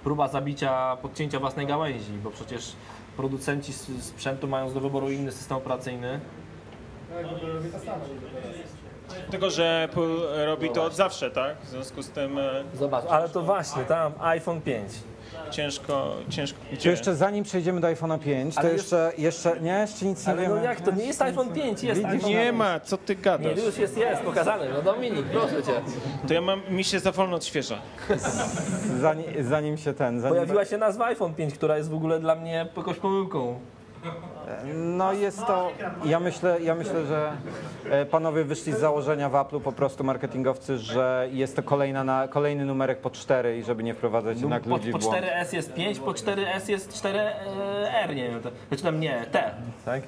[0.04, 2.76] próba zabicia, podcięcia własnej gałęzi, bo przecież
[3.18, 6.20] producenci sprzętu mają do wyboru inny system operacyjny.
[9.32, 11.58] Tylko, że Apple robi to od zawsze, tak?
[11.62, 14.92] W związku z tym e, Zobacz, ale to właśnie, tam iPhone 5.
[15.52, 16.60] ciężko, ciężko.
[16.80, 20.42] Czy jeszcze zanim przejdziemy do iPhone'a 5, to jeszcze, jeszcze, nie, jeszcze nic nie Ale
[20.42, 20.56] wiemy.
[20.56, 22.14] no jak to, nie jest iPhone 5, jest Widzisz?
[22.16, 23.58] iPhone Nie ma, co ty Nie, gadasz?
[23.66, 24.66] już jest, jest pokazany.
[24.74, 25.82] No Dominik, proszę Cię.
[26.28, 27.80] To ja mam, mi się za wolno odświeża.
[29.02, 30.36] Zanim, zanim się ten, zanim...
[30.36, 33.60] Pojawiła się nazwa iPhone 5, która jest w ogóle dla mnie jakąś pomyłką.
[34.74, 35.72] No jest to,
[36.06, 37.32] ja myślę, ja myślę, że
[37.90, 42.28] e, panowie wyszli z założenia w Apple'u po prostu marketingowcy, że jest to kolejna na,
[42.28, 45.18] kolejny numerek po 4 i żeby nie wprowadzać jednak Po, ludzi po w błąd.
[45.18, 48.42] 4S jest 5, po 4S jest 4R, nie wiem.
[48.42, 49.52] To, znaczy tam nie, T.
[49.86, 50.02] Tak?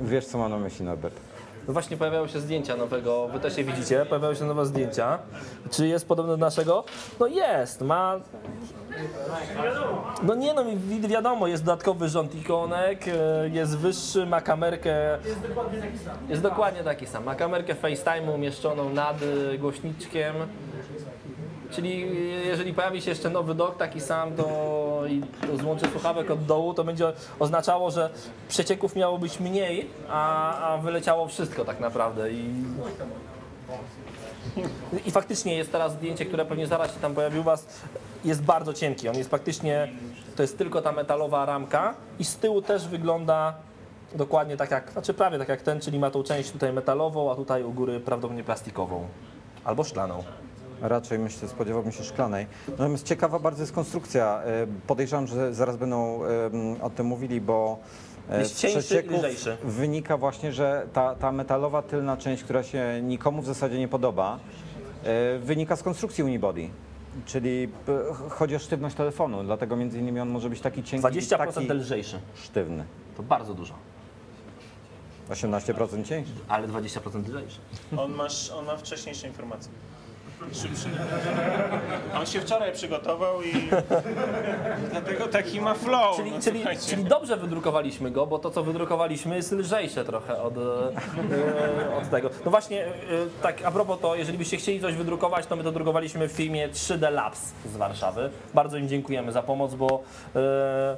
[0.00, 1.25] Wiesz co mam na myśli Norbert.
[1.66, 5.18] No właśnie pojawiają się zdjęcia nowego, wy też je widzicie, pojawiają się nowe zdjęcia.
[5.70, 6.84] Czy jest podobny do naszego?
[7.20, 8.20] No jest, ma...
[10.22, 15.18] No nie no, wi- wiadomo, jest dodatkowy rząd ikonek, e, jest wyższy, ma kamerkę...
[16.28, 19.16] Jest dokładnie taki sam, ma kamerkę FaceTime umieszczoną nad
[19.54, 20.34] e, głośniczkiem.
[21.70, 22.06] Czyli e,
[22.46, 24.44] jeżeli pojawi się jeszcze nowy dok taki sam, to
[25.46, 28.10] to złącze słuchawek od dołu, to będzie oznaczało, że
[28.48, 32.32] przecieków miało być mniej, a, a wyleciało wszystko tak naprawdę.
[32.32, 32.64] I,
[35.06, 37.66] I faktycznie jest teraz zdjęcie, które pewnie zaraz się tam pojawi u Was,
[38.24, 39.08] jest bardzo cienki.
[39.08, 39.88] On jest faktycznie,
[40.36, 43.54] to jest tylko ta metalowa ramka i z tyłu też wygląda
[44.14, 47.34] dokładnie tak jak, znaczy prawie tak jak ten, czyli ma tą część tutaj metalową, a
[47.34, 49.06] tutaj u góry prawdopodobnie plastikową
[49.64, 50.24] albo szklaną.
[50.80, 52.46] Raczej myślę, spodziewałbym się szklanej.
[52.68, 54.42] Natomiast ciekawa bardzo jest konstrukcja.
[54.44, 56.20] E, Podejrzewam, że zaraz będą
[56.82, 57.78] o tym mówili, bo
[58.38, 59.56] Jest z cieńszy lżejszy.
[59.64, 64.38] wynika właśnie, że ta, ta metalowa tylna część, która się nikomu w zasadzie nie podoba,
[65.04, 66.68] e, wynika z konstrukcji unibody.
[67.26, 67.68] Czyli
[68.30, 71.68] chodzi o sztywność telefonu, dlatego między innymi on może być taki cienki i 20% taki
[71.72, 72.18] lżejszy.
[72.34, 72.84] sztywny.
[73.16, 73.74] To bardzo dużo,
[75.30, 76.32] 18% cieńszy.
[76.48, 77.58] ale 20% lżejszy.
[77.96, 78.26] On ma,
[78.58, 79.70] on ma wcześniejsze informacje.
[82.14, 83.52] On się wczoraj przygotował i
[84.92, 86.16] dlatego taki ma flow.
[86.16, 90.54] Czyli, no, czyli, czyli dobrze wydrukowaliśmy go, bo to, co wydrukowaliśmy, jest lżejsze trochę od,
[90.56, 92.30] e, od tego.
[92.44, 92.90] No właśnie, e,
[93.42, 96.68] tak a propos to, jeżeli byście chcieli coś wydrukować, to my to drukowaliśmy w firmie
[96.68, 98.30] 3D Labs z Warszawy.
[98.54, 100.02] Bardzo im dziękujemy za pomoc, bo
[100.36, 100.96] e,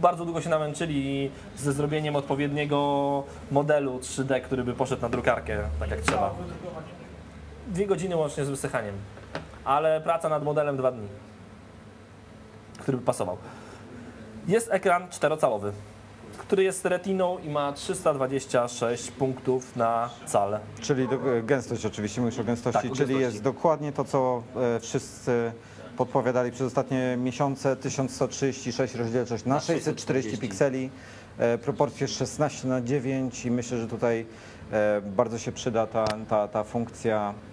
[0.00, 5.90] bardzo długo się namęczyli ze zrobieniem odpowiedniego modelu 3D, który by poszedł na drukarkę tak
[5.90, 6.34] jak trzeba.
[7.72, 8.94] Dwie godziny łącznie z wysychaniem,
[9.64, 11.08] ale praca nad modelem dwa dni,
[12.78, 13.36] który by pasował.
[14.48, 15.72] Jest ekran czterocalowy,
[16.38, 20.58] który jest retiną i ma 326 punktów na cal.
[20.80, 23.22] Czyli do, gęstość oczywiście, mówisz o gęstości, Tak, o czyli gęstości.
[23.34, 24.42] jest dokładnie to, co
[24.76, 25.52] e, wszyscy
[25.96, 30.90] podpowiadali przez ostatnie miesiące 1136 rozdzielczość na 640 pikseli,
[31.38, 34.26] e, proporcje 16 na 9 i myślę, że tutaj
[34.72, 37.51] e, bardzo się przyda ta, ta, ta funkcja e,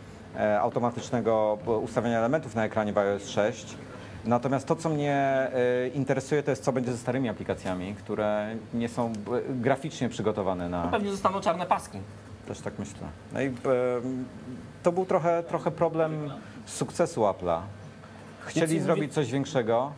[0.61, 3.75] automatycznego ustawiania elementów na ekranie w iOS 6.
[4.25, 8.89] Natomiast to, co mnie e, interesuje, to jest co będzie ze starymi aplikacjami, które nie
[8.89, 9.11] są e,
[9.53, 10.87] graficznie przygotowane na...
[10.87, 11.99] Pewnie zostaną czarne paski.
[12.47, 13.07] Też tak myślę.
[13.33, 13.51] No i e,
[14.83, 16.31] to był trochę, trochę problem
[16.65, 17.61] sukcesu Apple'a.
[18.45, 19.91] Chcieli zrobić coś większego,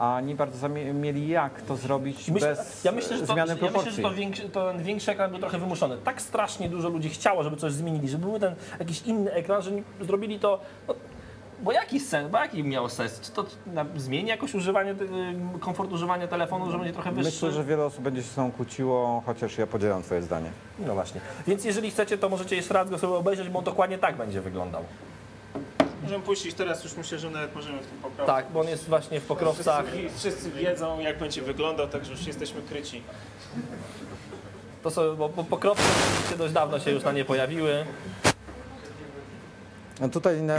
[0.00, 3.54] a nie bardzo mieli jak to zrobić Myślę, bez ja myślę, że to, zmiany ja
[3.54, 3.92] myślę, proporcji.
[3.96, 5.96] że to większy, ten większy ekran był trochę wymuszony.
[6.04, 9.70] Tak strasznie dużo ludzi chciało, żeby coś zmienili, żeby był ten jakiś inny ekran, że
[10.00, 10.60] zrobili to.
[10.88, 10.94] No,
[11.62, 13.20] bo jaki sens, bo jaki miał sens?
[13.20, 13.44] Czy to
[13.96, 15.04] zmieni jakoś używanie, te-
[15.60, 17.30] komfort używania telefonu, że będzie trochę wyższy?
[17.30, 20.50] Myślę, że wiele osób będzie się z tą kłóciło, chociaż ja podzielam twoje zdanie.
[20.78, 21.20] No właśnie.
[21.46, 24.40] Więc jeżeli chcecie, to możecie jeszcze raz go sobie obejrzeć, bo on dokładnie tak będzie
[24.40, 24.84] wyglądał.
[26.08, 28.32] Możemy puścić teraz, już myślę, że nawet możemy w tym pokrowcu.
[28.32, 29.86] Tak, bo on jest właśnie w pokrowcach.
[29.86, 33.02] Wszyscy, wszyscy wiedzą, jak będzie wyglądał, także już jesteśmy kryci.
[34.82, 35.82] To sobie, bo, bo pokrowce
[36.38, 37.84] dość dawno się już na nie pojawiły.
[40.12, 40.58] Tutaj na,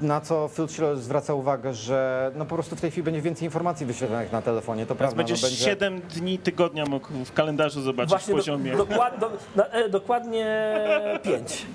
[0.00, 3.86] na co Filtr zwraca uwagę, że no po prostu w tej chwili będzie więcej informacji
[3.86, 5.16] wyświetlanych na telefonie, to prawda.
[5.16, 8.72] Będziesz no będzie 7 dni tygodnia mógł w kalendarzu zobaczyć Właśnie w poziomie.
[8.72, 10.74] Do, dokład, do, na, e, dokładnie
[11.22, 11.66] 5.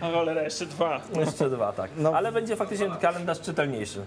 [0.00, 1.00] Rolera jeszcze dwa.
[1.16, 1.90] Jeszcze dwa, tak.
[1.96, 2.16] No.
[2.16, 4.02] Ale będzie faktycznie kalendarz czytelniejszy.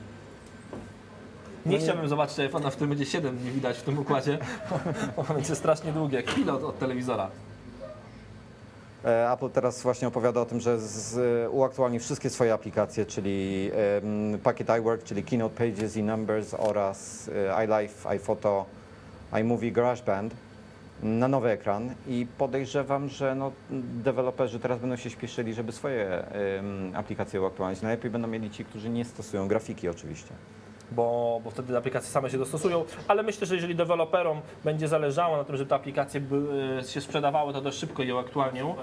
[1.65, 2.09] Nie no chciałbym nie.
[2.09, 4.37] zobaczyć iPhone'a, w którym będzie 7 dni widać w tym układzie.
[5.17, 7.29] On będzie strasznie długi, jak pilot od telewizora.
[9.05, 13.71] E, Apple teraz właśnie opowiada o tym, że z, uaktualni wszystkie swoje aplikacje, czyli
[14.01, 18.65] um, pakiet iWork, czyli Keynote Pages i Numbers oraz e, iLife, iPhoto,
[19.41, 20.33] iMovie, GarageBand
[21.03, 23.51] na nowy ekran i podejrzewam, że no,
[24.03, 27.81] deweloperzy teraz będą się śpieszyli, żeby swoje em, aplikacje uaktualnić.
[27.81, 30.29] Najlepiej będą mieli ci, którzy nie stosują grafiki oczywiście.
[30.91, 35.43] Bo, bo wtedy aplikacje same się dostosują, ale myślę, że jeżeli deweloperom będzie zależało na
[35.43, 36.47] tym, żeby te aplikacje by,
[36.87, 38.75] się sprzedawały, to dość szybko je uaktualnią.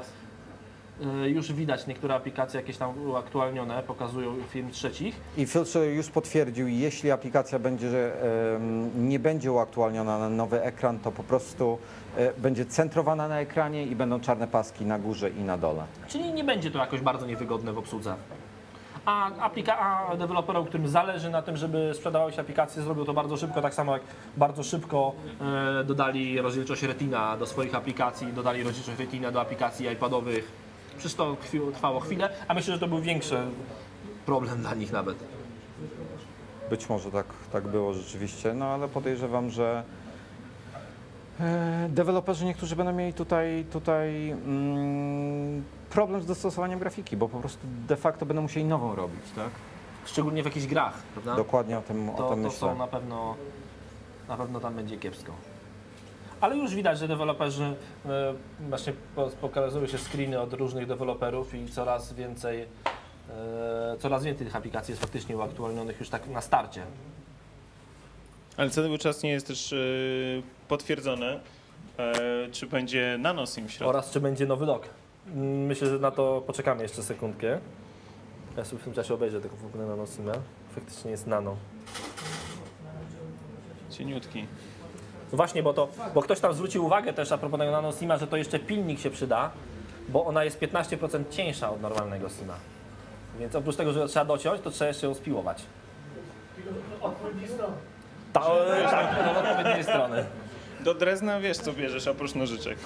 [1.24, 5.20] Y, Już widać niektóre aplikacje jakieś tam uaktualnione, pokazują firm trzecich.
[5.36, 8.22] I Schiller już potwierdził, jeśli aplikacja będzie,
[8.54, 11.78] em, nie będzie uaktualniona na nowy ekran, to po prostu
[12.16, 15.84] e, będzie centrowana na ekranie i będą czarne paski na górze i na dole.
[16.08, 18.14] Czyli nie będzie to jakoś bardzo niewygodne w obsłudze.
[19.06, 23.36] A, aplika- a deweloperom, którym zależy na tym, żeby sprzedawały się aplikacje, zrobią to bardzo
[23.36, 24.02] szybko, tak samo jak
[24.36, 25.12] bardzo szybko
[25.80, 30.67] e, dodali rozdzielczość Retina do swoich aplikacji, dodali rozdzielczość Retina do aplikacji iPadowych.
[30.98, 31.36] Przecież to
[31.72, 33.38] trwało chwilę, a myślę, że to był większy
[34.26, 35.16] problem dla nich nawet.
[36.70, 39.82] Być może tak, tak było rzeczywiście, no ale podejrzewam, że
[41.40, 47.66] e, deweloperzy niektórzy będą mieli tutaj, tutaj mm, problem z dostosowaniem grafiki, bo po prostu
[47.88, 49.50] de facto będą musieli nową robić, tak?
[50.06, 51.36] Szczególnie w jakichś grach, prawda?
[51.36, 52.58] Dokładnie o tym, o to, tym to myślę.
[52.58, 53.34] są na pewno,
[54.28, 55.32] na pewno tam będzie kiepsko.
[56.40, 57.74] Ale już widać, że deweloperzy,
[58.06, 62.66] e, właśnie po- pokazują się screeny od różnych deweloperów i coraz więcej,
[63.30, 66.82] e, coraz więcej tych aplikacji jest faktycznie uaktualnionych już tak na starcie.
[68.56, 71.40] Ale cały czas nie jest też y, potwierdzone,
[71.98, 72.14] e,
[72.52, 73.90] czy będzie nano SIM w środku.
[73.90, 74.88] Oraz czy będzie nowy dock.
[75.26, 77.58] Mm, Myślę, że na to poczekamy jeszcze sekundkę.
[78.56, 80.32] Ja sobie w tym czasie obejrzę tego w ogóle nano SIM-a.
[80.74, 81.56] Faktycznie jest nano.
[83.90, 84.46] Cieniutki.
[85.32, 88.16] No właśnie, bo, to, bo ktoś tam zwrócił uwagę też a propos tego nano SIM-a,
[88.16, 89.50] że to jeszcze pilnik się przyda,
[90.08, 92.54] bo ona jest 15% cieńsza od normalnego SIM-a.
[93.38, 95.62] Więc oprócz tego, że trzeba dociąć, to trzeba jeszcze ją spiłować.
[98.32, 98.40] Ta,
[98.90, 100.24] tak, od odpowiedniej strony.
[100.80, 102.78] Do Drezna wiesz co bierzesz oprócz nożyczek.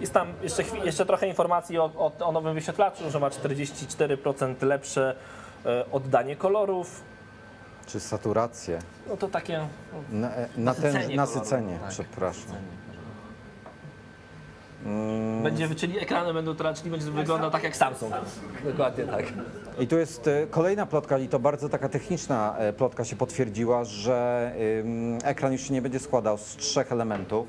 [0.00, 5.14] Jest tam jeszcze, jeszcze trochę informacji o, o, o nowym wyświetlaczu, że ma 44% lepsze
[5.66, 7.02] e, oddanie kolorów.
[7.86, 8.78] Czy saturację?
[9.08, 9.60] No to takie
[10.12, 11.90] Na, e, Nasycenie koloru, nasycenie, tak.
[11.90, 12.54] przepraszam.
[14.84, 18.14] Mm, będzie, czyli ekrany będą teraz, czyli będzie wyglądał tak jak Samsung.
[18.64, 19.24] Dokładnie tak.
[19.78, 23.84] I tu jest e, kolejna plotka, i to bardzo taka techniczna e, plotka się potwierdziła,
[23.84, 24.52] że
[25.24, 27.48] ekran już się nie będzie składał z trzech elementów,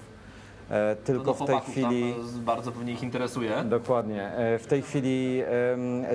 [1.06, 2.14] tylko do w tej chwili...
[2.14, 3.64] tam e, bardzo pewnie ich interesuje.
[3.64, 4.24] Dokładnie.
[4.24, 5.44] E, W tej chwili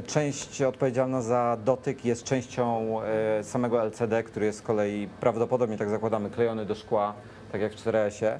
[0.06, 5.90] część odpowiedzialna za dotyk jest częścią e, samego LCD, który jest z kolei prawdopodobnie, tak
[5.90, 7.14] zakładamy, klejony do szkła,
[7.52, 8.38] tak jak w 4S-ie.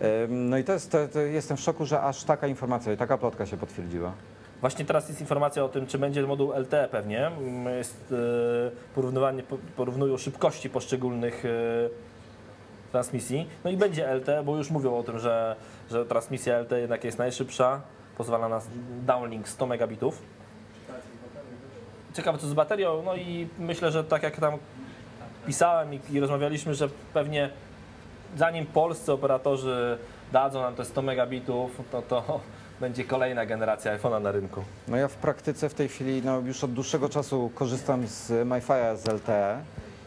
[0.00, 3.18] Em, No i to jest, to, to jestem w szoku, że aż taka informacja, taka
[3.18, 4.12] plotka się potwierdziła.
[4.60, 7.26] Właśnie teraz jest informacja o tym, czy będzie moduł LTE pewnie.
[7.26, 11.48] Mm, Jest e, porównywanie, po- porównują szybkości poszczególnych e,
[12.92, 13.48] transmisji.
[13.64, 15.56] No i będzie LTE, bo już mówią o tym, że,
[15.90, 17.80] że transmisja LTE jednak jest najszybsza.
[18.16, 18.60] Pozwala na
[19.06, 20.22] downlink 100 megabitów.
[22.14, 24.54] ciekawe co z baterią, no i myślę, że tak jak tam
[25.46, 27.50] pisałem i, i rozmawialiśmy, że pewnie
[28.36, 29.98] zanim polscy operatorzy
[30.32, 32.40] dadzą nam te 100 megabitów, to to
[32.80, 34.64] będzie kolejna generacja iPhone'a na rynku.
[34.88, 38.96] No ja w praktyce w tej chwili no, już od dłuższego czasu korzystam z MiFi'a
[38.96, 39.60] z LTE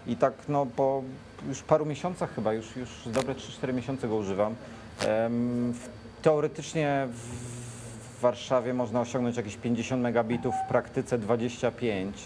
[0.07, 1.03] i tak no po
[1.47, 4.55] już paru miesiącach chyba, już, już dobre 3-4 miesiące go używam.
[6.21, 12.17] Teoretycznie w Warszawie można osiągnąć jakieś 50 megabitów, w praktyce 25.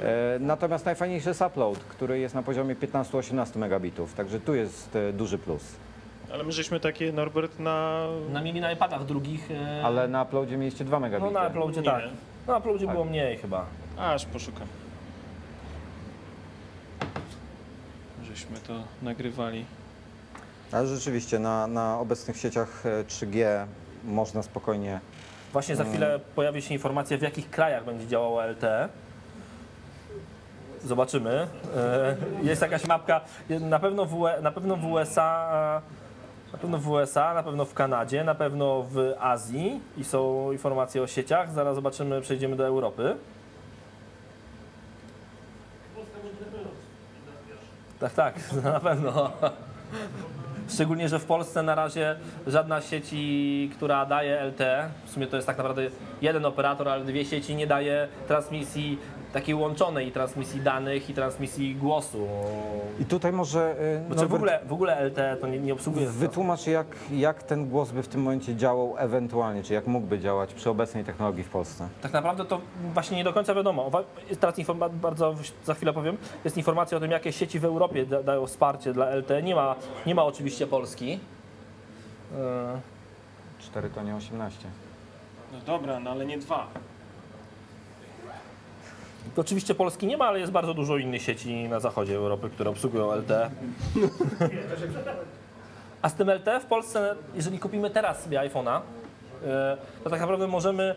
[0.00, 5.12] E, Natomiast najfajniejszy jest upload, który jest na poziomie 15-18 megabitów, także tu jest e,
[5.12, 5.62] duży plus.
[6.32, 8.06] Ale my żeśmy takie, Norbert, na...
[8.32, 11.32] Na mieli na iPadach drugich, e, Ale na uploadzie mieliście 2 no megabity.
[11.32, 11.86] na uploadzie Nie.
[11.86, 12.02] tak.
[12.46, 12.94] Na uploadzie Tak.
[12.94, 13.66] było mniej chyba.
[13.98, 14.66] Aż poszukam.
[18.22, 19.64] Żeśmy to nagrywali.
[20.72, 23.66] Ale rzeczywiście na, na obecnych sieciach e, 3G
[24.04, 25.00] można spokojnie
[25.52, 28.88] Właśnie za chwilę pojawi się informacja, w jakich krajach będzie działało LTE.
[30.84, 31.48] Zobaczymy.
[31.76, 33.20] E, Jest jakaś mapka,
[33.60, 35.82] na pewno w, UE, na pewno w USA,
[36.52, 41.02] na pewno w USA, na pewno w Kanadzie, na pewno w Azji i są informacje
[41.02, 41.52] o sieciach.
[41.52, 43.16] Zaraz zobaczymy, przejdziemy do Europy.
[48.04, 48.34] Tak, tak,
[48.64, 49.30] na pewno.
[50.68, 55.46] Szczególnie, że w Polsce na razie żadna sieci, która daje LTE, w sumie to jest
[55.46, 55.82] tak naprawdę
[56.22, 58.98] jeden operator, ale dwie sieci nie daje transmisji
[59.34, 62.26] takiej łączonej transmisji danych i transmisji głosu.
[63.00, 63.76] I tutaj może
[64.06, 66.06] Znaczy w, ogóle, w ogóle LTE to nie, nie obsługuje.
[66.06, 70.54] wytłumacz, jak, jak ten głos by w tym momencie działał ewentualnie, czy jak mógłby działać
[70.54, 71.88] przy obecnej technologii w Polsce.
[72.02, 72.60] Tak naprawdę to
[72.92, 73.90] właśnie nie do końca wiadomo.
[74.40, 74.56] Teraz
[74.92, 78.92] bardzo za chwilę powiem, jest informacja o tym, jakie sieci w Europie da, dają wsparcie
[78.92, 79.42] dla LTE.
[79.42, 79.74] Nie ma,
[80.06, 81.18] nie ma oczywiście Polski.
[82.38, 82.80] E,
[83.58, 84.68] 4 to nie 18.
[85.52, 86.66] No dobra, no ale nie dwa.
[89.36, 93.12] Oczywiście Polski nie ma, ale jest bardzo dużo innych sieci na zachodzie Europy, które obsługują
[93.12, 93.50] LTE.
[96.02, 98.80] A z tym LTE w Polsce, jeżeli kupimy teraz sobie iPhone'a,
[99.46, 100.94] e, to tak naprawdę możemy,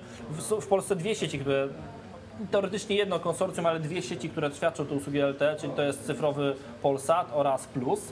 [0.61, 1.67] w Polsce dwie sieci, które
[2.51, 6.55] teoretycznie jedno konsorcjum, ale dwie sieci, które świadczą te usługi LTE, czyli to jest cyfrowy
[6.81, 8.11] Polsat oraz Plus.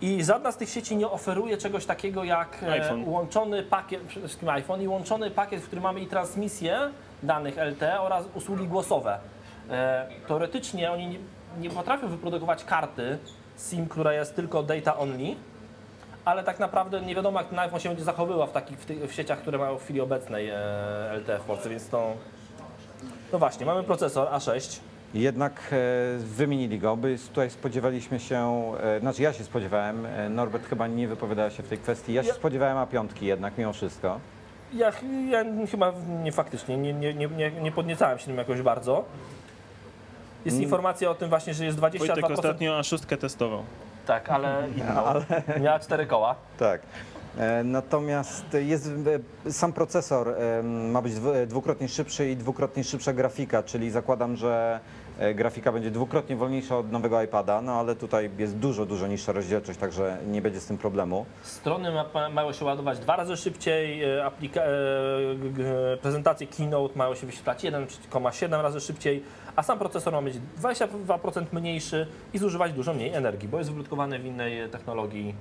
[0.00, 3.08] I żadna z tych sieci nie oferuje czegoś takiego jak e, iPhone.
[3.08, 6.90] łączony pakiet, przede wszystkim iPhone i łączony pakiet, w którym mamy i transmisję
[7.22, 9.18] danych LTE oraz usługi głosowe.
[9.70, 11.18] E, teoretycznie oni
[11.58, 13.18] nie, potrafią wyprodukować karty
[13.70, 15.36] SIM, która jest tylko data only,
[16.24, 19.10] ale tak naprawdę nie wiadomo jak ten iPhone się będzie zachowywał w takich w, tych,
[19.10, 20.50] w sieciach, które mają w chwili obecnej
[21.16, 22.12] LTE w Polsce, więc to...
[23.32, 24.80] No właśnie, mamy procesor A6.
[25.14, 30.86] Jednak e, wymienili go, by tutaj spodziewaliśmy się, e, znaczy ja się spodziewałem, Norbert chyba
[30.86, 34.20] nie wypowiadał się w tej kwestii, ja się spodziewałem A5 jednak mimo wszystko.
[34.74, 34.92] Ja,
[35.30, 35.92] ja chyba
[36.22, 39.04] nie faktycznie, nie, nie, nie, nie, nie podniecałem się tym jakoś bardzo.
[40.44, 41.98] Jest informacja o tym właśnie, że jest 22%.
[41.98, 43.62] Wojtek ostatnio A6 testował.
[44.06, 44.68] Tak, ale,
[45.06, 45.24] ale...
[45.60, 46.34] miała cztery koła.
[46.58, 46.80] Tak.
[47.38, 48.90] E, Natomiast jest
[49.46, 54.36] e, sam procesor e, ma być dwu- dwukrotnie szybszy i dwukrotnie szybsza grafika, czyli zakładam,
[54.36, 55.01] że e,
[55.34, 59.78] grafika będzie dwukrotnie wolniejsza od nowego iPada, no ale tutaj jest dużo, dużo niższa rozdzielczość,
[59.78, 61.26] także nie będzie z tym problemu.
[61.42, 67.26] Strony ma, mają się ładować dwa razy szybciej, e, aplika- e, prezentacje Keynote mają się
[67.26, 69.22] wyświetlać 1,7 razy szybciej,
[69.56, 74.18] a sam procesor ma być 22% mniejszy i zużywać dużo mniej energii, bo jest wyprodukowany
[74.18, 75.34] w innej technologii,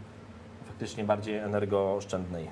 [0.68, 2.48] faktycznie bardziej energooszczędnej.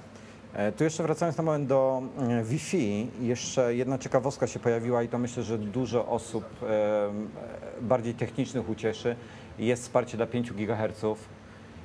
[0.53, 5.07] E, Tu jeszcze wracając na moment do e, Wi-Fi, jeszcze jedna ciekawostka się pojawiła i
[5.07, 6.43] to myślę, że dużo osób
[7.81, 9.15] bardziej technicznych ucieszy.
[9.59, 11.05] Jest wsparcie dla 5 GHz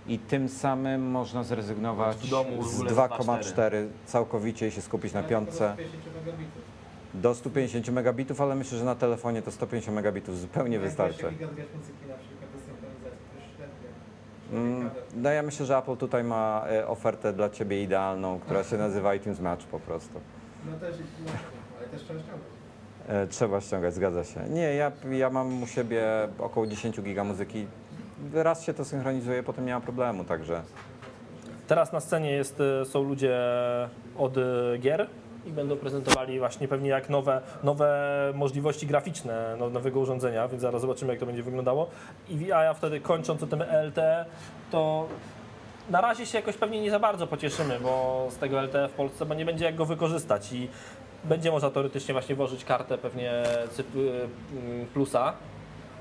[0.06, 4.82] i tym samym można zrezygnować W domu w z ogóle z 2,4 całkowicie i się
[4.82, 5.76] skupić na piątce.
[7.14, 11.26] Do 150 megabitów, ale myślę, że na telefonie to 150 megabitów zupełnie wystarczy.
[14.52, 18.76] Mm, No ja myślę, że Apple tutaj ma e, ofertę dla Ciebie idealną, która się
[18.78, 20.20] nazywa iTunes Match po prostu.
[20.70, 21.32] No też, no,
[21.78, 22.40] ale też trzeba ściągać.
[23.08, 24.40] E, Trzeba ściągać, zgadza się.
[24.50, 26.04] Nie, ja, ja mam u siebie
[26.38, 27.66] około 10 giga muzyki.
[28.34, 30.62] Raz się to synchronizuje, potem nie ma problemu, także
[31.66, 33.38] Teraz na scenie jest, e, są ludzie
[34.18, 34.34] od
[34.80, 35.06] gier
[35.46, 37.90] i będą prezentowali właśnie pewnie jak nowe, nowe
[38.34, 41.90] możliwości graficzne no- nowego urządzenia, więc zaraz zobaczymy jak to będzie wyglądało.
[42.28, 44.24] I a ja wtedy kończąc o tym LTE,
[44.70, 45.06] to
[45.90, 49.26] na razie się jakoś pewnie nie za bardzo pocieszymy, bo z tego LTE w Polsce
[49.26, 50.68] bo nie będzie jak go wykorzystać i
[51.24, 53.32] będzie można teoretycznie właśnie włożyć kartę pewnie
[53.76, 55.32] cyp- y, plusa,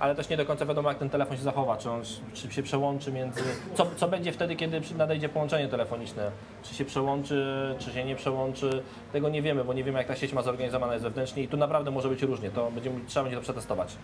[0.03, 2.01] ale też nie do końca wiadomo, jak ten telefon się zachowa, czy on
[2.33, 3.41] czy się przełączy między...
[3.75, 6.31] Co, co będzie wtedy, kiedy nadejdzie połączenie telefoniczne?
[6.63, 8.83] Czy się przełączy, czy się nie przełączy?
[9.13, 11.57] Tego nie wiemy, bo nie wiemy, jak ta sieć ma zorganizowana jest wewnętrznie i tu
[11.57, 13.95] naprawdę może być różnie, to będziemy, trzeba będzie to przetestować.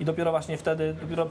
[0.00, 1.26] I dopiero właśnie wtedy, dopiero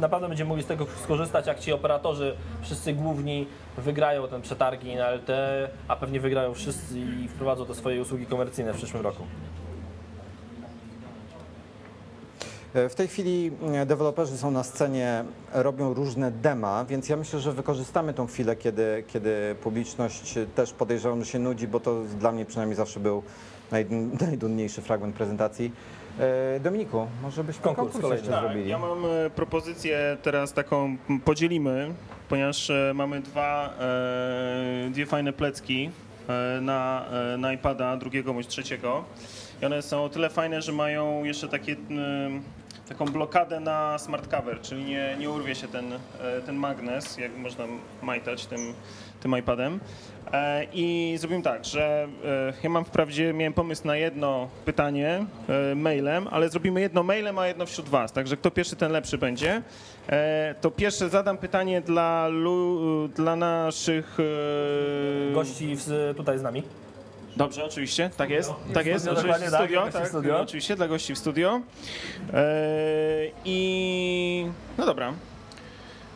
[0.00, 3.46] naprawdę będziemy mogli z tego skorzystać, jak ci operatorzy, wszyscy główni
[3.78, 8.72] wygrają ten przetargi na LTE, a pewnie wygrają wszyscy i wprowadzą te swoje usługi komercyjne
[8.72, 9.22] w przyszłym roku.
[9.22, 9.54] E,
[12.74, 17.52] W tej chwili e, deweloperzy są na scenie, robią różne dema, więc ja myślę, że
[17.52, 22.44] wykorzystamy tą chwilę, kiedy, kiedy publiczność też podejrzewam, że się nudzi, bo to dla mnie
[22.44, 23.22] przynajmniej zawsze był
[23.72, 25.72] najd- najdunniejszy fragment prezentacji.
[26.56, 28.22] E, Dominiku, może byśmy Konkurs konkurs, kolejny.
[28.22, 28.70] jeszcze Tak, zrobili?
[28.70, 31.94] ja mam e, propozycję teraz taką, podzielimy,
[32.28, 35.90] ponieważ e, mamy dwa, e, dwie fajne plecki
[36.28, 37.04] e, na,
[37.34, 39.04] e, na iPada drugiego bądź trzeciego
[39.62, 41.76] i one są o tyle fajne, że mają jeszcze takie,
[42.88, 45.98] taką blokadę na smart cover, czyli nie, nie urwie się ten, e,
[46.46, 47.64] ten magnes, jak można
[48.02, 48.74] majtać tym,
[49.20, 49.80] tym iPadem.
[50.32, 55.26] E, I zrobimy tak, że e, ja mam wprawdzie, miałem pomysł na jedno pytanie
[55.76, 58.12] mailem, ale zrobimy jedno mailem, a jedno wśród Was.
[58.12, 59.62] Także kto pierwszy, ten lepszy będzie.
[60.60, 62.28] To pierwsze zadam pytanie dla,
[63.14, 64.18] dla naszych...
[65.34, 65.76] Gości
[66.16, 66.62] tutaj z nami.
[67.36, 68.52] Dobrze, oczywiście, tak jest.
[68.74, 70.40] Tak jest, Studio, oczywiście, tak, studio, tak, studio.
[70.40, 71.60] oczywiście, dla gości w studio.
[72.32, 72.42] E,
[73.44, 74.46] I
[74.78, 75.12] no dobra.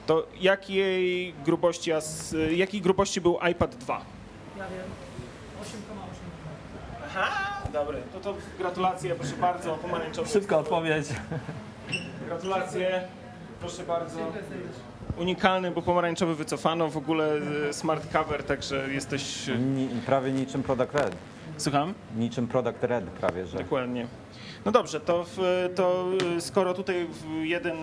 [0.06, 3.94] To jakiej grubości, as- jakiej grubości był iPad 2?
[4.58, 4.70] Ja wiem.
[5.62, 7.04] 8,8.
[7.06, 7.98] Aha, dobry.
[8.12, 10.28] To to gratulacje, proszę bardzo, pomarańczowy.
[10.28, 11.06] Szybka odpowiedź.
[12.26, 13.02] Gratulacje,
[13.60, 14.18] proszę bardzo.
[15.18, 17.32] Unikalny, bo pomarańczowy wycofano, w ogóle
[17.68, 19.50] e, smart cover, także jesteś...
[19.74, 21.16] Ni, prawie niczym Product Red.
[21.56, 21.94] Słucham?
[22.16, 23.58] Niczym Product Red prawie, że.
[23.58, 24.06] Dokładnie.
[24.64, 26.04] No dobrze, to, w, to
[26.36, 27.06] y, skoro tutaj
[27.42, 27.76] jeden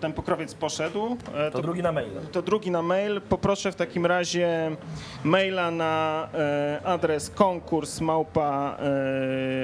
[0.00, 2.10] ten pokrowiec poszedł, e, To drugi na mail.
[2.32, 3.20] to drugi na mail.
[3.20, 4.76] Poproszę w takim razie
[5.24, 8.76] maila na e, adres konkurs małpa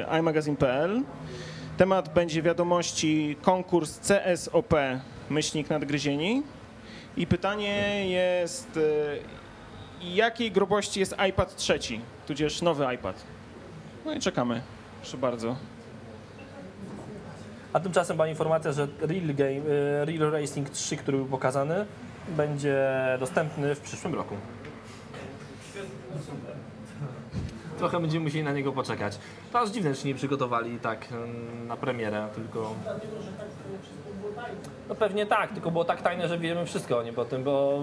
[0.09, 1.03] e, imagazine.pl.
[1.77, 4.75] Temat będzie wiadomości konkurs CSOP
[5.31, 6.43] myślnik nadgryzieni.
[7.16, 13.24] I pytanie jest, e, jakiej grubości jest iPad trzeci, tudzież nowy iPad?
[14.05, 14.62] No i czekamy.
[15.01, 15.57] Proszę bardzo.
[17.72, 21.87] A tymczasem była informacja, że Real, Game, y, Real Racing 3, który był pokazany,
[22.29, 22.89] będzie
[23.20, 24.35] dostępny w przyszłym roku.
[27.79, 29.18] Trochę będziemy musieli na niego poczekać.
[29.53, 32.74] To aż dziwne, że się nie przygotowali tak mm, na premierę, tylko...
[34.89, 37.78] No pewnie tak, tylko było tak tajne, że wiemy wszystko o nim potem, bo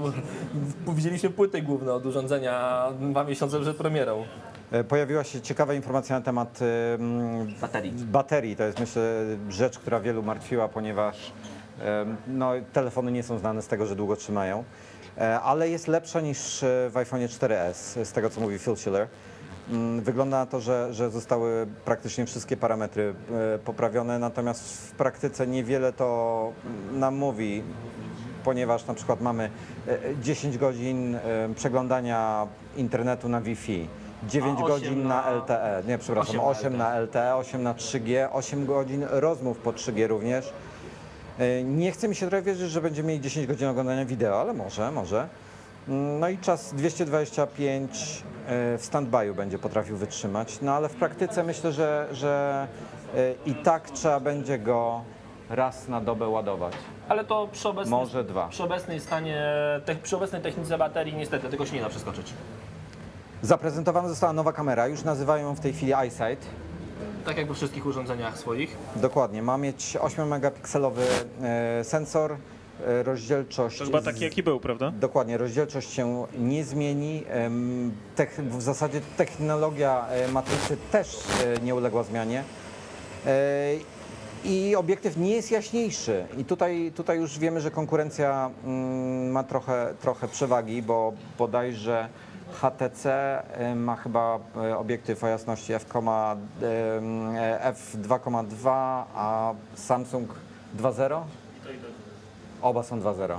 [0.95, 4.25] widzieliśmy płyty główne od urządzenia dwa miesiące przed premierą.
[4.71, 7.91] E, Pojawiła się ciekawa informacja na temat em, Baterii.
[7.91, 8.55] baterii.
[8.55, 9.03] To jest myślę
[9.49, 11.31] rzecz, która wielu martwiła, ponieważ
[11.81, 14.63] em, no, telefony nie są znane z tego, że długo trzymają.
[15.17, 19.07] E, Ale jest lepsza niż e, w iPhone 4S, z tego co mówi Phil Schiller.
[19.71, 23.13] Mm, Wygląda na to, że, że zostały praktycznie wszystkie parametry
[23.55, 26.51] e, poprawione, natomiast w praktyce niewiele to
[26.91, 27.63] nam mówi,
[28.43, 29.49] ponieważ na przykład mamy
[29.87, 31.19] e, 10 godzin e,
[31.55, 32.47] przeglądania
[32.77, 33.87] internetu na Wi-Fi,
[34.29, 37.63] 9 A osiem godzin na na- LTE, nie przepraszam, 8 na 8 na LTE, 8
[37.63, 40.53] na 3G, 8 godzin rozmów po 3G również.
[41.39, 44.53] E, Nie chce mi się trochę wierzyć, że będziemy mieli 10 godzin oglądania wideo, ale
[44.53, 45.27] może, może.
[45.87, 51.43] Mm, No i czas 225 e, w stand-by'u będzie potrafił wytrzymać, no ale w praktyce
[51.43, 52.67] myślę, że, że
[53.15, 55.01] e, i tak trzeba będzie go
[55.49, 56.73] raz na dobę ładować.
[57.09, 58.47] Ale to przy obecnym, Może dwa.
[58.47, 59.47] przy obecnej stanie,
[59.85, 62.33] te, przy obecnej technice baterii niestety tego się nie da przeskoczyć.
[63.41, 66.45] Zaprezentowana została nowa kamera, już nazywają ją w tej chwili iSight.
[67.25, 68.77] Tak jak we wszystkich urządzeniach swoich.
[68.95, 71.01] Dokładnie, ma mieć 8-megapikselowy
[71.41, 72.37] e, sensor, e,
[72.79, 73.77] rozdzielczość...
[73.79, 74.91] To chyba taki, jaki był, prawda?
[74.91, 77.23] Dokładnie, rozdzielczość się nie zmieni.
[78.15, 82.43] Tech, w zasadzie technologia e, matrycy też e, nie uległa zmianie.
[83.25, 83.73] E,
[84.45, 86.25] I obiektyw nie jest jaśniejszy.
[86.37, 92.09] I tutaj, tutaj już wiemy, że konkurencja mm, ma trochę, trochę przewagi, bo bodajże
[92.51, 98.69] HTC e, ma chyba e, obiektyw o jasności f, e, f2,2,
[99.15, 100.33] a Samsung
[100.77, 101.21] 2.0?
[102.61, 103.37] Oba są 2.0.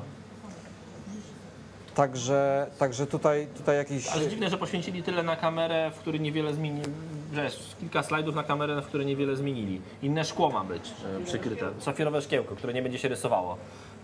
[1.95, 4.09] Także, także tutaj, tutaj jakiś...
[4.09, 6.87] Ale dziwne, że poświęcili tyle na kamerę, w której niewiele zmienili.
[7.33, 9.81] Wiesz, kilka slajdów na kamerę, w której niewiele zmienili.
[10.03, 11.67] Inne szkło ma być e, przykryte.
[11.79, 13.57] Safirowe szkiełko, które nie będzie się rysowało.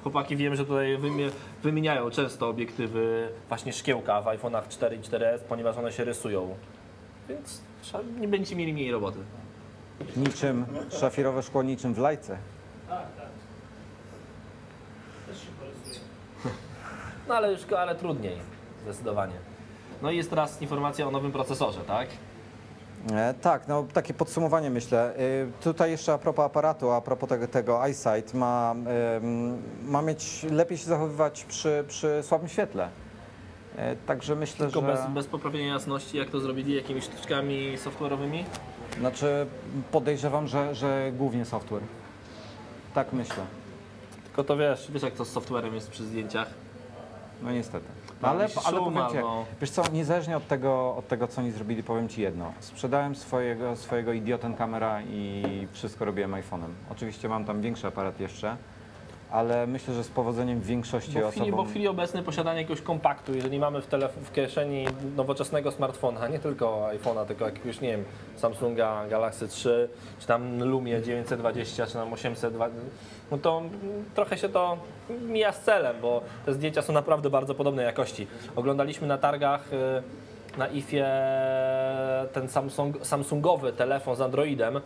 [0.03, 1.31] Chłopaki wiem, że tutaj wymie-
[1.63, 6.55] wymieniają często obiektywy właśnie szkiełka w iPhone'ach 4 i 4S, ponieważ one się rysują.
[7.29, 9.19] Więc trzeba- nie będziecie mieli mniej roboty.
[10.17, 10.65] Niczym,
[11.01, 12.39] szafirowe szkło niczym w lajce.
[17.29, 18.37] No ale już, ale trudniej,
[18.83, 19.35] zdecydowanie.
[20.03, 22.09] No i jest teraz informacja o nowym procesorze, tak?
[23.13, 25.15] E, tak, no takie podsumowanie myślę.
[25.17, 25.21] E,
[25.63, 28.75] tutaj jeszcze a propos aparatu, a propos tego, tego EyeSight, ma,
[29.83, 32.89] ma mieć lepiej się zachowywać przy, przy słabym świetle.
[33.77, 34.87] E, także myślę, Tylko że...
[34.87, 38.45] bez, bez poprawienia jasności, jak to zrobili jakimiś sztuczkami software'owymi?
[38.99, 39.47] Znaczy
[39.93, 41.83] podejrzewam, że, że głównie software.
[42.95, 43.45] Tak myślę.
[44.25, 46.51] Tylko to wiesz, wiesz jak to z software'em jest przy zdjęciach.
[47.43, 47.87] No niestety.
[48.21, 51.51] Tam ale, ale powiem ci, albo- wiesz co, niezależnie od tego, od tego, co oni
[51.51, 52.53] zrobili, powiem Ci jedno.
[52.61, 56.69] Sprzedałem swojego, swojego idioten kamera i wszystko robiłem iPhone'em.
[56.91, 58.57] Oczywiście mam tam większy aparat jeszcze,
[59.33, 61.67] ale myślę, że z powodzeniem większości Bo w, chwili, bo osobom...
[61.67, 63.87] w chwili obecnej posiadanie jakiegoś kompaktu, jeżeli mamy w,
[64.23, 68.05] w kieszeni nowoczesnego smartfona, nie tylko iPhone'a, tylko jakiegoś, nie wiem,
[68.37, 69.89] Samsunga Galaxy 3,
[70.21, 72.81] czy tam Lumie 920, czy tam 820,
[73.31, 73.63] no to
[74.15, 74.79] trochę się to
[75.29, 78.27] mija z celem, bo te zdjęcia są naprawdę bardzo podobnej jakości.
[78.57, 81.05] Oglądaliśmy na targach y, na IFie
[82.33, 84.81] ten Samsung, Samsungowy telefon z Androidem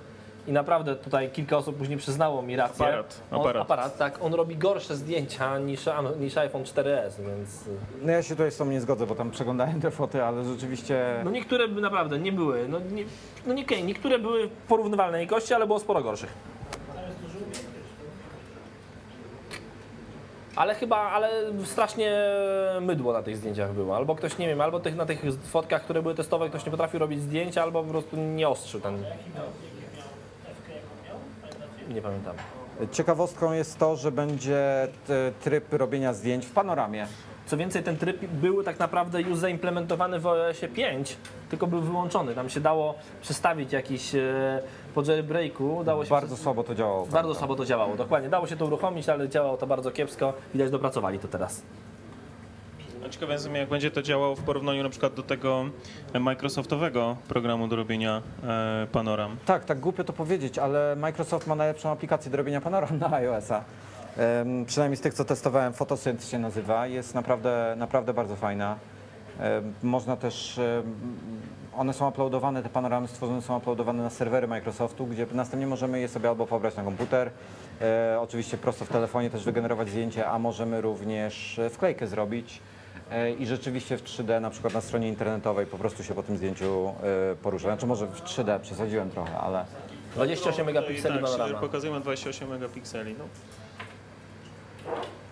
[0.47, 2.87] i naprawdę tutaj kilka osób później przyznało mi rację.
[2.87, 3.63] Aparat, On, aparat.
[3.63, 5.81] aparat, tak, on robi gorsze zdjęcia niż,
[6.21, 7.67] niż iPhone 4S, więc...
[7.67, 7.71] y,
[8.03, 11.21] No ja się tutaj z Tobą nie zgodzę, bo tam przeglądałem te foty, ale rzeczywiście...
[11.25, 13.05] No niektóre by naprawdę nie były, no, nie,
[13.47, 16.33] no nie, niektóre były porównywalnej jakości, ale było sporo gorszych.
[20.57, 21.31] Ale chyba, ale
[21.65, 22.17] strasznie
[22.81, 23.97] mydło na tych zdjęciach było.
[23.97, 27.01] Albo ktoś, nie wiem, albo tych, na tych fotkach, które były testowe, ktoś nie potrafił
[27.01, 29.05] robić zdjęcia, albo po prostu nie ostrzył ten...
[31.95, 32.37] Nie pamiętam.
[32.93, 34.89] Ciekawostką jest to, że będzie
[35.41, 37.07] tryb robienia zdjęć w panoramie.
[37.47, 41.17] Co więcej, ten tryb był tak naprawdę już zaimplementowany w OS 5,
[41.51, 42.35] tylko był wyłączony.
[42.35, 44.63] Tam się dało przestawić jakiś e,
[44.95, 47.07] po jailbreaku, dało się Bardzo słabo to działało.
[47.07, 48.29] Bardzo słabo to działało, dokładnie.
[48.29, 50.33] Dało się to uruchomić, ale działało to bardzo kiepsko.
[50.55, 51.63] Widać, dopracowali to teraz.
[53.07, 55.65] A ciekawe jestem, jak będzie to działało w porównaniu na przykład do tego
[56.21, 59.37] Microsoftowego programu do robienia e, panoram.
[59.45, 63.65] Tak, tak głupio to powiedzieć, ale Microsoft ma najlepszą aplikację do robienia panoram na iOS-a.
[64.67, 66.87] Przynajmniej z tych, co testowałem, Photosynth się nazywa.
[66.87, 68.77] Jest naprawdę, naprawdę bardzo fajna.
[69.83, 70.61] Można też,
[71.77, 76.09] one są uploadowane, te panoramy stworzone są uploadowane na serwery Microsoftu, gdzie następnie możemy je
[76.09, 77.31] sobie albo pobrać na komputer,
[77.81, 82.76] e, oczywiście prosto w telefonie też wygenerować zdjęcie, a możemy również e, wklejkę zrobić e,
[83.39, 86.95] i rzeczywiście w 3D, na przykład na stronie internetowej po prostu się po tym zdjęciu
[87.33, 87.69] e, porusza.
[87.69, 89.65] Znaczy może w 3D, przesadziłem trochę, ale...
[90.15, 91.59] 28 megapikseli tak, panorama.
[91.59, 93.15] pokazujemy 28 megapikseli.
[93.19, 93.25] No.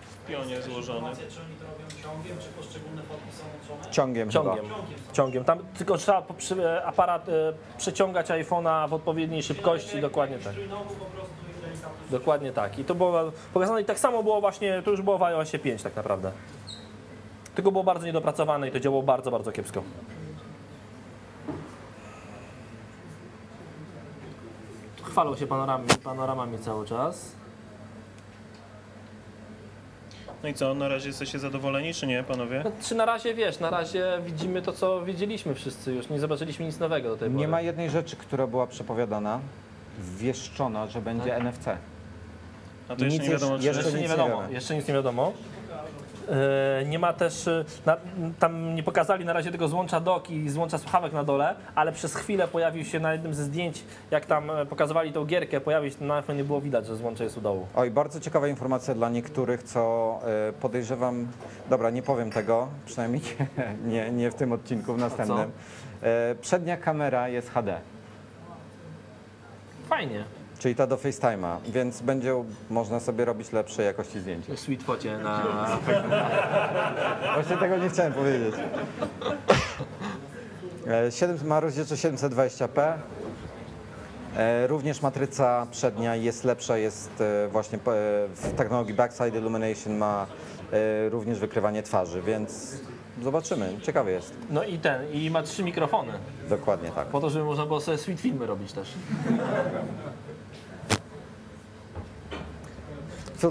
[0.09, 1.09] W pionie złożony.
[1.15, 3.93] Czy oni to robią ciągiem, czy poszczególne fotki są łączone?
[3.93, 4.65] Ciągiem, Ciągiem.
[4.65, 5.13] chyba.
[5.13, 5.43] Ciągiem.
[5.43, 6.23] Tam tylko trzeba
[6.59, 10.53] e, aparat e, przeciągać iPhone'a w odpowiedniej szybkości, dokładnie tak.
[10.53, 12.11] Trójnogu po prostu i delikatnie.
[12.11, 12.79] Dokładnie tak.
[12.79, 15.83] I to było pokazane i tak samo było właśnie, to już było w iOSie 5
[15.83, 16.31] tak naprawdę.
[17.55, 19.83] Tylko było bardzo niedopracowane i to działało bardzo, bardzo kiepsko.
[25.03, 27.31] Chwalą się panoramami, panoramami cały czas.
[30.43, 32.61] No i co, na razie jesteście zadowoleni, czy nie, panowie?
[32.65, 36.09] No, czy na razie wiesz, na razie widzimy to, co wiedzieliśmy wszyscy już.
[36.09, 37.39] Nie zobaczyliśmy nic nowego do tej pory.
[37.39, 39.39] Nie ma jednej rzeczy, która była przepowiadana,
[39.99, 41.67] wieszczona, że będzie NFC.
[42.89, 43.65] A to jeszcze Nic nie wiadomo, czy...
[43.65, 44.41] jeszcze- Jeszcze nie nic nie wiadomo.
[44.41, 44.53] wiemy.
[44.53, 45.33] Jeszcze nic nie wiadomo.
[46.29, 47.97] E, Nie ma też, e, na,
[48.39, 52.15] tam nie pokazali na razie tego złącza dock i złącza słuchawek na dole, ale przez
[52.15, 56.03] chwilę pojawił się na jednym ze zdjęć, jak tam e, pokazywali tą gierkę, pojawił się
[56.03, 57.67] na iPhone, nie było widać, że złącze jest u dołu.
[57.75, 60.19] Oj, bardzo ciekawa informacja dla niektórych, co
[60.61, 61.27] podejrzewam,
[61.69, 63.21] dobra, nie powiem tego, przynajmniej
[63.87, 65.51] nie, nie, w tym odcinku, w następnym.
[66.41, 67.79] Przednia kamera jest HD,
[69.89, 70.23] Fajnie.
[70.59, 74.55] Czyli ta do FaceTime'a, więc będzie można sobie robić lepszej jakości zdjęcia.
[74.55, 75.41] W sweet focie na...
[77.35, 78.55] Właśnie tego nie chciałem powiedzieć.
[80.87, 82.93] E, 7, ma rozdzielczość 720p.
[84.37, 87.81] E, Również matryca przednia jest lepsza, jest e, właśnie e,
[88.35, 90.25] w technologii Backside Illumination ma
[90.71, 92.75] e, również wykrywanie twarzy, więc
[93.23, 93.73] zobaczymy.
[93.81, 94.33] Ciekawy jest.
[94.49, 96.11] No i ten, i ma trzy mikrofony,
[96.49, 97.07] Dokładnie tak.
[97.07, 98.93] po to, żeby można było sobie sweet filmy robić też.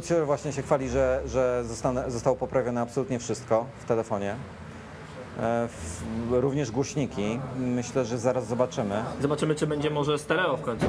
[0.03, 4.37] Schiller właśnie się chwali, że, że zostane, zostało poprawione absolutnie wszystko w telefonie.
[5.41, 7.41] E, w, również głośniki.
[7.59, 9.03] Myślę, że zaraz zobaczymy.
[9.21, 10.87] Zobaczymy, czy będzie może stereo w końcu.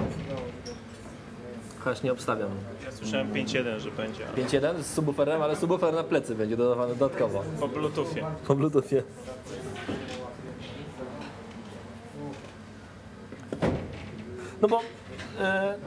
[1.84, 2.50] Chociaż nie obstawiam.
[2.86, 6.96] Ja słyszałem 5.1, że będzie, a 5.1 z subwooferem, ale subwoofer na plecy będzie dodawany
[6.96, 7.44] dodatkowo.
[7.60, 8.26] po bluetoothie.
[8.48, 9.04] Po Bluetoothie.
[14.62, 14.82] No bo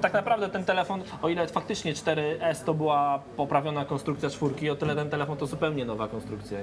[0.01, 4.94] tak naprawdę ten telefon, o ile faktycznie 4S to była poprawiona konstrukcja czwórki, o tyle
[4.96, 6.59] ten telefon to zupełnie nowa konstrukcja.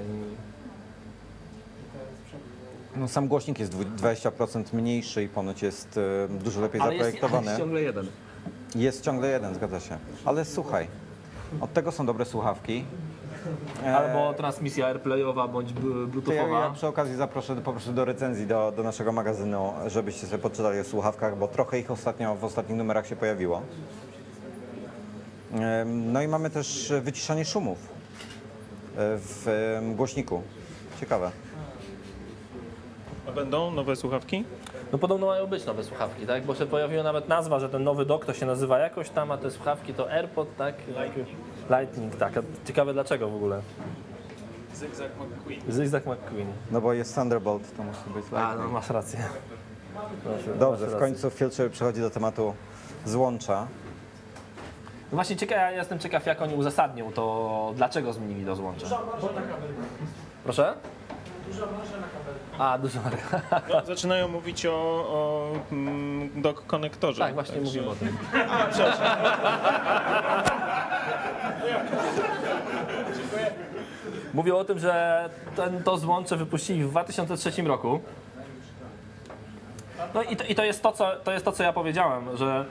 [2.96, 7.02] No, sam głośnik jest dwu- 20% mniejszy i ponoć jest e, dużo lepiej ale jest,
[7.02, 7.46] ale zaprojektowany.
[7.46, 8.06] jest ciągle jeden.
[8.74, 9.98] Jest ciągle jeden, zgadza się.
[10.24, 10.86] Ale słuchaj,
[11.60, 12.84] od tego są dobre słuchawki.
[13.84, 16.60] E, Albo transmisja AirPlayowa bądź b- To ja, Bluetoothowa.
[16.60, 20.80] ja przy okazji zaproszę po prostu do recenzji do, do naszego magazynu, żebyście sobie poczytali
[20.80, 23.62] o słuchawkach, bo trochę ich ostatnio w ostatnich numerach się pojawiło.
[25.86, 27.88] No i mamy też wyciszanie szumów e,
[28.96, 29.46] w
[29.96, 30.42] głośniku.
[31.00, 31.30] Ciekawe.
[33.28, 34.44] A będą nowe słuchawki?
[34.92, 36.44] No podobno mają być nowe słuchawki, tak?
[36.44, 39.38] Bo się pojawiła nawet nazwa, że ten nowy dok to się nazywa jakoś tam, a
[39.38, 40.74] te słuchawki to AirPod, tak?
[40.88, 41.28] Lightning.
[41.70, 42.36] Lightning, tak.
[42.36, 43.60] A ciekawe dlaczego w ogóle.
[44.74, 45.60] Zygzak McQueen.
[45.68, 46.46] Zygzak McQueen.
[46.70, 48.72] No bo jest Thunderbolt, to musi być A, no Lightning.
[48.72, 49.18] masz rację.
[49.94, 50.98] Masz- Dobrze, masz w rację.
[50.98, 52.54] końcu Filter przechodzi do tematu
[53.04, 53.66] złącza.
[55.12, 58.86] No właśnie ciekaw, ja jestem ciekaw jak oni uzasadnią to, dlaczego zmienili to złącze.
[60.44, 60.74] Proszę?
[62.58, 63.40] A, marka.
[63.68, 64.72] No, zaczynają mówić o,
[65.08, 67.18] o mm, konektorze.
[67.18, 68.18] Tak, właśnie Także- mówimy o tym.
[74.34, 78.00] Mówię o tym, że ten, to złącze wypuścili w 2003 roku.
[80.14, 82.64] No i to, i to, jest to, co, to jest to, co ja powiedziałem, że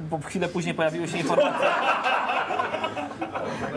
[0.00, 1.68] bo chwilę później pojawiły się informacje.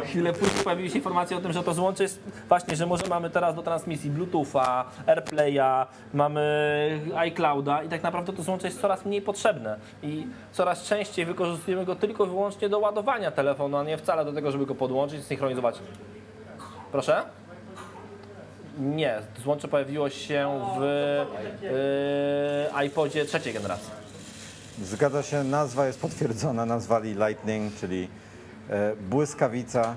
[0.03, 2.19] Chwilę później pojawiły się informacje o tym, że to złącze jest
[2.49, 6.41] właśnie, że może mamy teraz do transmisji Bluetootha, AirPlaya, mamy
[7.15, 11.95] iClouda i tak naprawdę to złącze jest coraz mniej potrzebne i coraz częściej wykorzystujemy go
[11.95, 15.79] tylko i wyłącznie do ładowania telefonu, a nie wcale do tego, żeby go podłączyć, synchronizować.
[16.91, 17.23] Proszę?
[18.79, 20.81] Nie, złącze pojawiło się w
[21.61, 24.10] yy, iPodzie trzeciej generacji.
[24.79, 28.07] Zgadza się, nazwa jest potwierdzona, nazwali Lightning, czyli
[28.69, 29.95] e, błyskawica,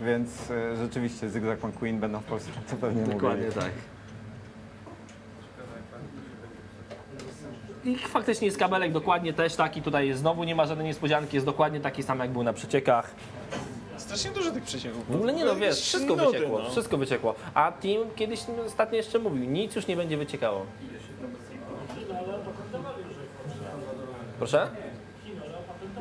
[0.00, 3.52] więc e, rzeczywiście Zygzak McQueen będą w Polsce to pewnie mówili.
[3.54, 3.70] tak.
[7.84, 11.80] I faktycznie jest kabelek dokładnie też taki, tutaj znowu nie ma żadnej niespodzianki, jest dokładnie
[11.80, 13.14] taki sam jak był na przeciekach.
[13.96, 15.06] Strasznie dużo tych przecieków.
[15.08, 16.70] W ogóle nie no, wiesz, wszystko wyciekło, no.
[16.70, 17.34] wszystko wyciekło.
[17.54, 20.66] A Tim kiedyś ostatnio jeszcze mówił, nic już nie będzie wyciekało.
[24.38, 24.68] Proszę?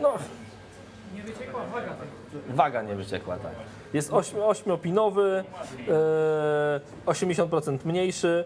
[0.02, 0.14] No.
[2.50, 3.52] Waga nie wyciekła, tak.
[3.94, 5.44] Jest ośmi- ośmiopinowy,
[5.90, 8.44] e, 80% mniejszy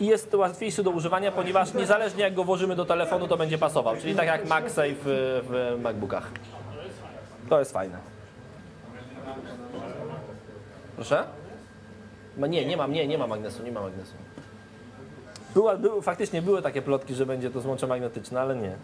[0.00, 3.96] i jest łatwiejszy do używania, ponieważ niezależnie jak go włożymy do telefonu, to będzie pasował.
[3.96, 6.30] Czyli tak jak MagSafe w, MacBookach.
[7.48, 7.98] To jest fajne.
[10.96, 11.24] Proszę?
[12.36, 14.14] Nie, nie ma, nie, nie ma magnesu, nie ma magnesu.
[15.54, 18.76] Była, były, faktycznie były takie plotki, że będzie to złącze magnetyczne, ale nie.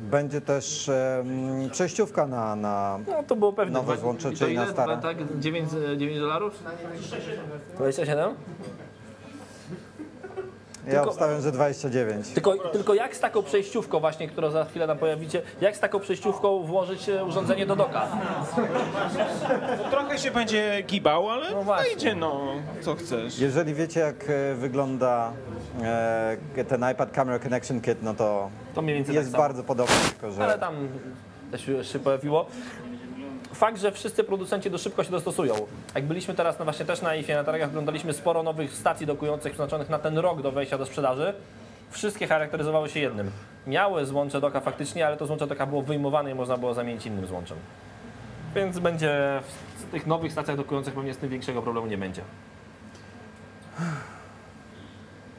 [0.00, 3.74] Będzie też em, przejściówka na, na No to było pewnie.
[3.74, 4.96] Nowe złącze, czyli na stare?
[4.96, 6.62] Tak, 9, 9 dolarów?
[7.74, 8.34] 27?
[10.88, 12.28] Ja Tylko- obstawiam, że 29.
[12.28, 16.00] Tylko, tylko jak z taką przejściówką właśnie, którą za chwilę nam pojawicie, jak z taką
[16.00, 18.06] przejściówką włożyć e, urządzenie do doka?
[19.90, 21.84] Trochę się będzie gibał, ale No no właśnie.
[21.90, 22.40] wejdzie, no,
[22.80, 23.38] co chcesz.
[23.38, 25.32] Jeżeli wiecie, jak e, wygląda
[26.56, 29.94] e, ten iPad Camera Connection Kit, no to To mniej więcej jest tak bardzo podobny,
[30.10, 30.44] tylko że...
[30.44, 30.88] Ale tam
[31.50, 32.46] też się pojawiło.
[33.52, 35.54] Fakt, że wszyscy producenci do szybko się dostosują.
[35.94, 39.52] Jak byliśmy teraz no właśnie też na IFie, na targach, oglądaliśmy sporo nowych stacji dokujących
[39.52, 41.34] przeznaczonych na ten rok do wejścia do sprzedaży.
[41.90, 43.30] Wszystkie charakteryzowały się jednym.
[43.66, 47.26] Miały złącze doka faktycznie, ale to złącze doka było wyjmowane i można było zamienić innym
[47.26, 47.58] złączem.
[48.54, 49.42] Więc będzie
[49.76, 52.22] w tych nowych stacjach dokujących pewnie z tym większego problemu nie będzie.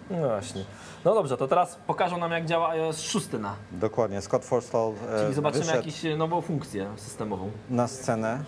[0.09, 0.63] No właśnie.
[1.05, 3.55] No dobrze, to teraz pokażą nam jak działa iOS 6 na.
[3.71, 7.51] Dokładnie, Scott Forstall e, Czyli zobaczymy wyszedł jakąś e, nową funkcję systemową.
[7.69, 8.43] na scenę.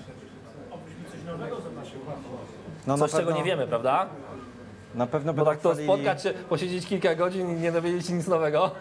[2.87, 4.07] No, Coś, czego nie wiemy, prawda?
[4.95, 8.07] Na pewno Bo będą tak to chwalili- spotkać się, posiedzieć kilka godzin i nie dowiedzieć
[8.07, 8.71] się nic nowego.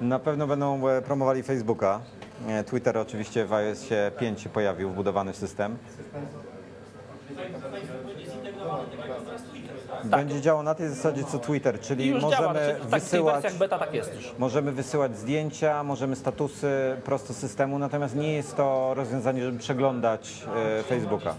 [0.00, 2.00] Na pewno będą e, promowali Facebooka.
[2.48, 3.84] E, Twitter oczywiście w iOS
[4.18, 5.76] 5 się pojawił, wbudowany system.
[10.10, 11.82] Będzie działał na tej zasadzie co Twitter, Tak.
[11.84, 12.32] I czyli już działa.
[12.52, 14.34] możemy Znaczy, tak w wysyłać, wersjach beta tak jest już.
[14.38, 20.44] możemy wysyłać zdjęcia, możemy statusy prosto systemu, natomiast nie jest to rozwiązanie, żeby przeglądać
[20.78, 21.34] e, Facebooka.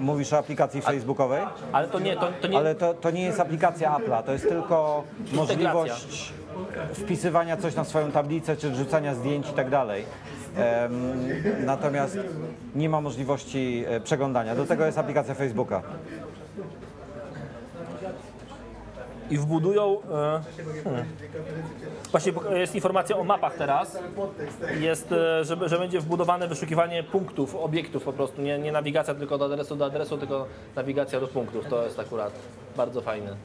[0.00, 1.42] Mówisz o aplikacji facebookowej?
[1.72, 4.48] Ale to nie, to, to nie, Ale to, to nie jest aplikacja Apple'a, to jest
[4.48, 6.32] tylko możliwość
[6.92, 10.04] wpisywania coś na swoją tablicę, czy wrzucania zdjęć i tak dalej.
[11.64, 12.18] Natomiast
[12.74, 14.54] nie ma możliwości e, przeglądania.
[14.54, 15.82] Do tego jest aplikacja Facebooka.
[19.30, 19.98] I wbudują.
[20.12, 20.40] E,
[20.84, 21.04] hmm.
[22.10, 23.98] Właśnie jest informacja o mapach teraz.
[24.80, 28.42] Jest, e, że, że będzie wbudowane wyszukiwanie punktów, obiektów po prostu.
[28.42, 30.46] Nie, nie nawigacja tylko od adresu do adresu, tylko
[30.76, 31.66] nawigacja do punktów.
[31.66, 32.32] To jest akurat
[32.76, 33.36] bardzo fajne.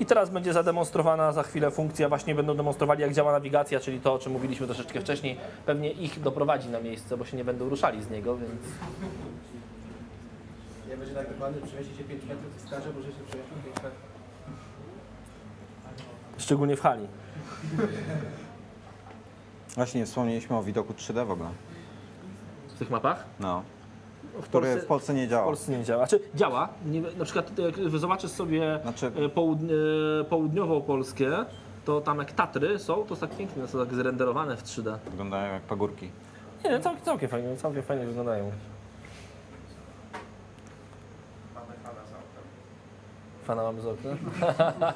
[0.00, 4.14] I teraz będzie zademonstrowana za chwilę funkcja, właśnie będą demonstrowali jak działa nawigacja, czyli to,
[4.14, 5.36] o czym mówiliśmy troszeczkę wcześniej.
[5.66, 8.62] Pewnie ich doprowadzi na miejsce, bo się nie będą ruszali z niego, więc
[10.90, 13.92] Ja będzie tak dokładnie, przewieźcie 5 metrów i skaże, może się przejść 5 metrów.
[16.38, 17.06] szczególnie w hali.
[19.74, 21.50] Właśnie nie wspomnieliśmy o widoku 3D w ogóle.
[22.68, 23.24] W tych mapach?
[23.40, 23.62] No.
[24.42, 25.44] Który w Polsce nie W działa.
[25.44, 26.06] Polsce nie działa.
[26.06, 26.68] Znaczy działa.
[26.86, 29.74] Nie, na przykład jak zobaczysz sobie Znaczy- e, południe,
[30.28, 31.44] południową Polskę,
[31.84, 34.98] to tam jak Tatry są, to jest tak pięknie, są tak zrenderowane w 3D.
[35.10, 36.10] Wyglądają jak pagórki.
[36.64, 38.50] Nie, całkiem, całkiem fajnie, całkiem fajnie wyglądają.
[43.44, 44.10] Fana mamy z okna.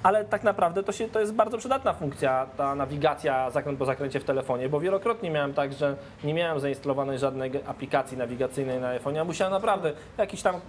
[0.03, 4.21] Ale tak naprawdę to, się, to jest bardzo przydatna funkcja, ta nawigacja zakręt po zakręcie
[4.21, 9.19] w telefonie, bo wielokrotnie miałem tak, że nie miałem zainstalowanej żadnej aplikacji nawigacyjnej na iPhone,
[9.19, 10.61] a musiałem naprawdę jakiś tam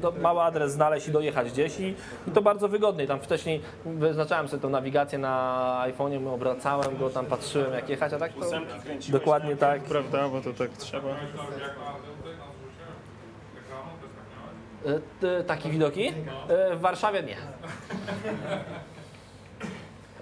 [0.00, 1.94] do, mały adres znaleźć i dojechać gdzieś i,
[2.28, 3.06] i to bardzo wygodnie.
[3.06, 8.18] Tam wcześniej wyznaczałem sobie tą nawigację na iPhone'ie, obracałem go, tam patrzyłem jak jechać, a
[8.18, 8.46] tak to
[9.08, 9.82] dokładnie tak.
[9.82, 11.08] Prawda, bo to tak trzeba.
[15.46, 16.08] Takie widoki?
[16.48, 17.36] E, W Warszawie nie.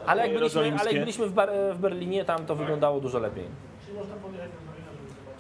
[0.07, 3.45] Ale jak byliśmy, ale jak byliśmy w, Bar- w Berlinie, tam to wyglądało dużo lepiej.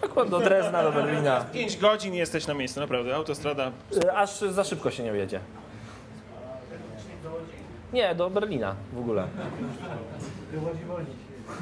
[0.04, 1.44] Akurat do Drezna, do Berlina.
[1.52, 3.14] 5 godzin jesteś na miejscu, naprawdę.
[3.16, 3.70] Autostrada.
[4.04, 5.40] E, Aż za szybko się nie ujedzie.
[7.92, 9.26] Nie, do Berlina w ogóle.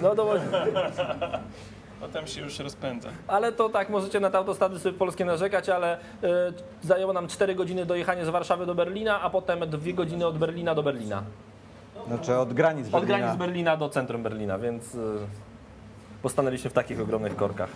[0.02, 0.44] No do Łodzi.
[2.00, 3.08] Potem się już rozpędza.
[3.28, 6.26] Ale to tak, możecie na te autostrady sobie polskie narzekać, ale y,
[6.82, 10.74] zajęło nam 4 godziny dojechanie z Warszawy do Berlina, a potem 2 godziny od Berlina
[10.74, 11.22] do Berlina.
[12.06, 13.18] Znaczy od granic Od Berlina.
[13.18, 14.98] granic Berlina do centrum Berlina, więc y,
[16.22, 17.70] postanęliśmy w takich ogromnych korkach.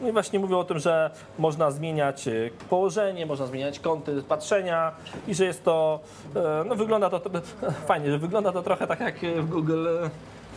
[0.00, 4.92] No i właśnie mówią o tym, że można zmieniać y, położenie, można zmieniać kąty patrzenia
[5.28, 6.00] i że jest to,
[6.36, 7.20] y, no wygląda to,
[7.86, 9.88] fajnie, że wygląda to trochę tak jak w Google,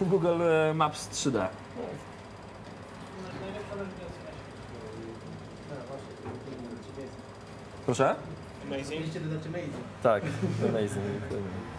[0.01, 0.41] w Google
[0.71, 1.47] y, Maps 3D.
[7.85, 8.15] Proszę?
[8.67, 9.05] Amazing.
[10.03, 10.23] Tak,
[10.69, 11.72] amazing.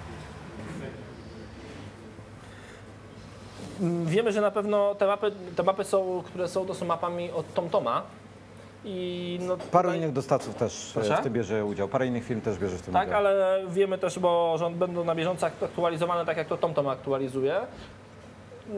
[4.05, 7.55] Wiemy, że na pewno te mapy, te mapy są, które są, to są mapami od
[7.55, 8.03] TomToma.
[8.85, 11.17] I no Paru tutaj- innych dostawców też e, Proszę?
[11.17, 11.89] w tym bierze udział.
[11.89, 13.19] Parę innych firm też bierze w tym Tak, udział.
[13.19, 17.61] ale wiemy też, bo one będą na bieżąco aktualizowane tak jak to TomTom aktualizuje.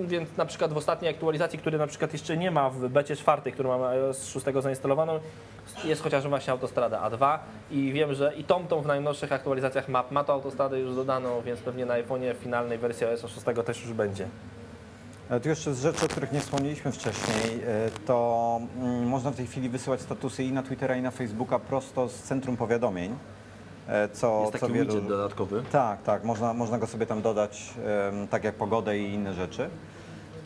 [0.00, 3.52] Więc na przykład w ostatniej aktualizacji, której na przykład jeszcze nie ma w becie czwartej,
[3.52, 5.20] którą mamy iOS 6 zainstalowaną,
[5.84, 7.38] jest chociażby właśnie autostrada A2
[7.70, 11.60] i wiem, że i TomTom w najnowszych aktualizacjach map ma to autostradę już dodaną, więc
[11.60, 13.34] pewnie na iPhone'ie w finalnej wersji iOS 6
[13.66, 14.28] też już będzie.
[15.30, 19.36] E, Tu jeszcze z rzeczy, o których nie wspomnieliśmy wcześniej, e, to mm, można w
[19.36, 23.14] tej chwili wysyłać statusy i na Twittera, i na Facebooka prosto z centrum powiadomień.
[23.88, 25.00] e, Co, Jest taki co wielu...
[25.00, 25.62] dodatkowy.
[25.72, 27.74] Tak, tak, można, można go sobie tam dodać,
[28.30, 29.70] tak jak pogodę i inne rzeczy.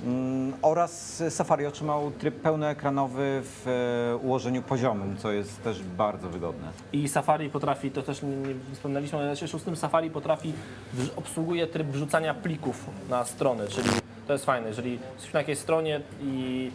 [0.05, 6.69] Mm, Oraz Safari otrzymał tryb pełnoekranowy w e, ułożeniu poziomym, co jest też bardzo wygodne.
[6.93, 10.53] I Safari potrafi, to też nie, nie wspomnieliśmy, ale szóstym Safari potrafi,
[11.17, 13.89] obsługuje tryb wrzucania plików na strony, czyli
[14.27, 16.71] to jest fajne, jeżeli jesteśmy na jakiejś stronie i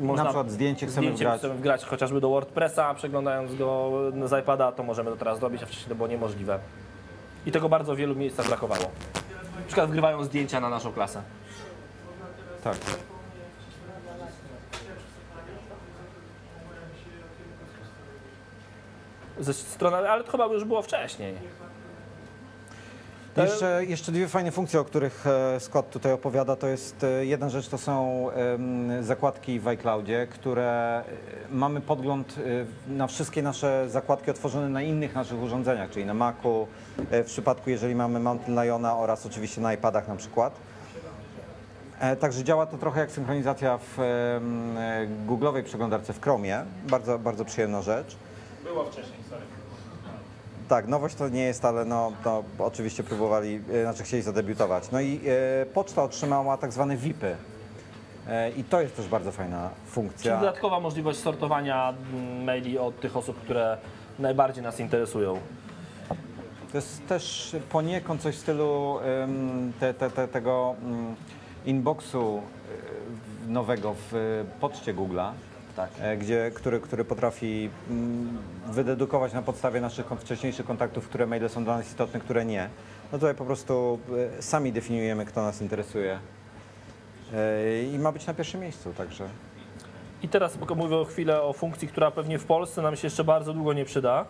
[0.00, 1.38] można Na przykład zdjęcie chcemy zdjęcie wgrać.
[1.38, 3.90] chcemy wgrać chociażby do WordPressa, przeglądając go
[4.24, 6.58] z iPada, to możemy to teraz zrobić, a wcześniej to było niemożliwe.
[7.46, 8.84] I tego bardzo w wielu miejscach brakowało.
[9.60, 11.22] Na przykład wgrywają zdjęcia na naszą klasę.
[12.68, 12.98] Tak.
[19.40, 21.34] Ze strony, ale to chyba już było wcześniej.
[23.36, 26.56] Jeszcze, jeszcze dwie fajne funkcje, o których e, Scott tutaj opowiada.
[26.56, 28.26] To jest e, jedna rzecz, to są
[29.00, 31.02] zakładki w iCloudzie, które e,
[31.50, 32.34] mamy podgląd
[32.88, 36.66] na wszystkie nasze zakładki otworzone na innych naszych urządzeniach, czyli na Macu,
[36.98, 40.67] w przypadku jeżeli mamy Mountain Liona oraz oczywiście na iPadach na przykład.
[42.00, 44.40] E, Także działa to trochę jak synchronizacja w e,
[45.26, 46.64] Google'owej przeglądarce w Chromie.
[46.88, 48.16] Bardzo, bardzo przyjemna rzecz.
[48.64, 49.42] Było wcześniej, sorry.
[50.68, 54.90] Tak, nowość to nie jest, ale no, no oczywiście próbowali, e, znaczy chcieli zadebiutować.
[54.90, 55.20] No i
[55.62, 57.36] e, poczta otrzymała tak zwane VIPy.
[58.28, 60.40] E, I to jest też bardzo fajna Czyli funkcja.
[60.40, 63.78] dodatkowa możliwość sortowania mm, maili od tych osób, które
[64.18, 65.40] najbardziej nas interesują.
[66.72, 68.98] To jest też poniekąd coś w stylu
[69.80, 71.16] te, te, te, tego mm,
[71.68, 72.42] inboxu
[73.46, 75.32] e, nowego w poczcie Google'a,
[75.76, 75.90] Tak.
[76.00, 81.64] e, gdzie, który, który potrafi mm, wydedukować na podstawie naszych wcześniejszych kontaktów, które maile są
[81.64, 82.68] dla nas istotne, które nie.
[83.12, 83.98] No tutaj po prostu
[84.38, 86.18] e, sami definiujemy, kto nas interesuje.
[87.94, 89.28] I ma być na pierwszym miejscu, także.
[90.22, 93.52] I teraz mówię o chwilę o funkcji, która pewnie w Polsce nam się jeszcze bardzo
[93.52, 94.24] długo nie przyda.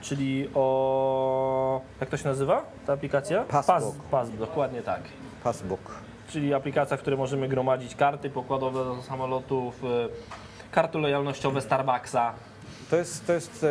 [0.00, 1.80] Czyli o.
[2.00, 3.44] Jak to się nazywa ta aplikacja?
[3.44, 3.94] Passbook.
[3.96, 5.00] Pass, Passbook, dokładnie tak.
[5.44, 6.07] Passbook.
[6.28, 9.86] Czyli aplikacja, w której możemy gromadzić karty pokładowe do samolotów, y,
[10.70, 12.32] karty lojalnościowe Starbucksa,
[12.90, 13.64] To jest, to jest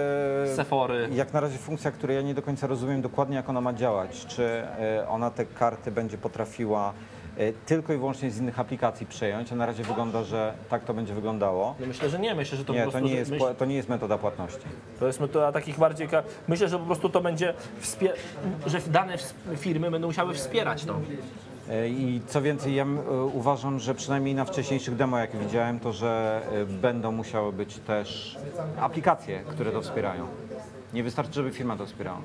[0.48, 1.10] e, Sephory.
[1.14, 4.26] jak na razie funkcja, której ja nie do końca rozumiem dokładnie, jak ona ma działać.
[4.26, 6.94] Czy e, ona te karty będzie potrafiła
[7.38, 10.94] e, tylko i wyłącznie z innych aplikacji przejąć, a na razie wygląda, że tak to
[10.94, 11.76] będzie wyglądało.
[11.80, 12.36] No myślę, że nie.
[12.36, 13.08] Myślę, że to Nie, po to prostu.
[13.08, 14.60] nie, że jest, myśl, to nie jest metoda płatności.
[15.00, 16.08] to jest metoda takich bardziej.
[16.48, 17.54] Myślę, że po prostu to będzie.
[18.66, 19.18] Że dane
[19.56, 20.94] firmy będą musiały wspierać to.
[21.70, 25.94] E, I co więcej, ja e, uważam, że przynajmniej na wcześniejszych demo, jakie widziałem, to
[25.94, 28.38] że e, będą musiały być też
[28.80, 30.28] aplikacje, które to wspierają.
[30.94, 32.18] Nie wystarczy, żeby firma to wspierała.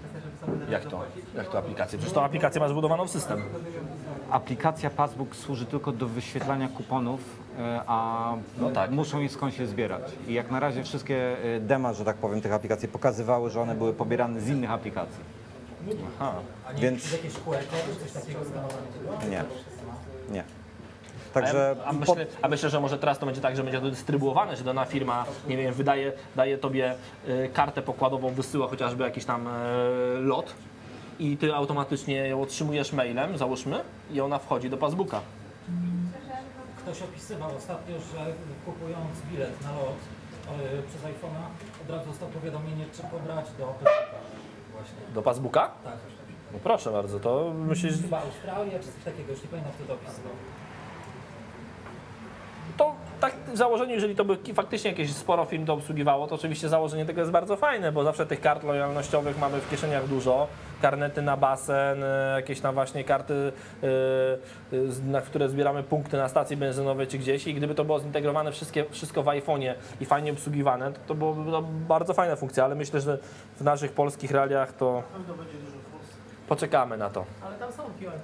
[0.70, 1.00] Jak to?
[1.36, 1.98] Jak to aplikację?
[1.98, 3.42] Przecież tą aplikację masz zbudowaną w system.
[4.30, 7.20] Aplikacja Passbook służy tylko do wyświetlania kuponów,
[7.86, 8.90] a No tak.
[8.90, 10.02] muszą je skądś je zbierać.
[10.28, 13.92] I jak na razie wszystkie dema, że tak powiem, tych aplikacji pokazywały, że one były
[13.92, 15.41] pobierane z innych aplikacji.
[16.66, 17.58] A nie Więc- jakieś kody,
[18.02, 18.40] coś takiego?
[19.30, 19.44] Nie.
[20.30, 20.44] Nie.
[21.30, 23.80] A, Także ja, a, myślę, a myślę, że może teraz to będzie tak, że będzie
[23.80, 26.94] to dystrybuowane, że dana firma, nie wiem, wydaje daje tobie
[27.28, 29.50] y, kartę pokładową, wysyła chociażby jakiś tam y,
[30.20, 30.54] lot
[31.18, 33.80] i ty automatycznie ją otrzymujesz mailem, załóżmy,
[34.10, 35.20] i ona wchodzi do Passbooka.
[36.76, 38.32] Ktoś opisywał ostatnio, że
[38.66, 39.96] kupując bilet na lot
[40.48, 41.44] e, przez iPhone'a
[41.84, 44.18] od razu dostał powiadomienie, czy pobrać do Facebooka.
[45.14, 45.70] Do Passbooka?
[45.84, 45.94] Tak.
[46.52, 49.94] No proszę bardzo, to myślisz, Chyba Australia czy coś takiego, już nie pamiętam kto to
[49.94, 50.32] opisywał.
[52.76, 56.68] To tak w założeniu, jeżeli to by faktycznie jakieś sporo firm to obsługiwało, to oczywiście
[56.68, 60.48] założenie tego jest bardzo fajne, bo zawsze tych kart lojalnościowych mamy w kieszeniach dużo.
[60.82, 63.86] Karnety na basen, y, jakieś tam właśnie karty, y,
[64.76, 68.52] y, na które zbieramy punkty na stacji benzynowej czy gdzieś i gdyby to było zintegrowane
[68.52, 72.74] wszystkie, wszystko w iPhone'ie i fajnie obsługiwane, to, to byłoby to bardzo fajna funkcja, ale
[72.74, 73.18] myślę, że
[73.56, 75.02] w naszych polskich realiach to
[76.48, 77.24] poczekamy na to.
[77.46, 78.18] Ale tam są QR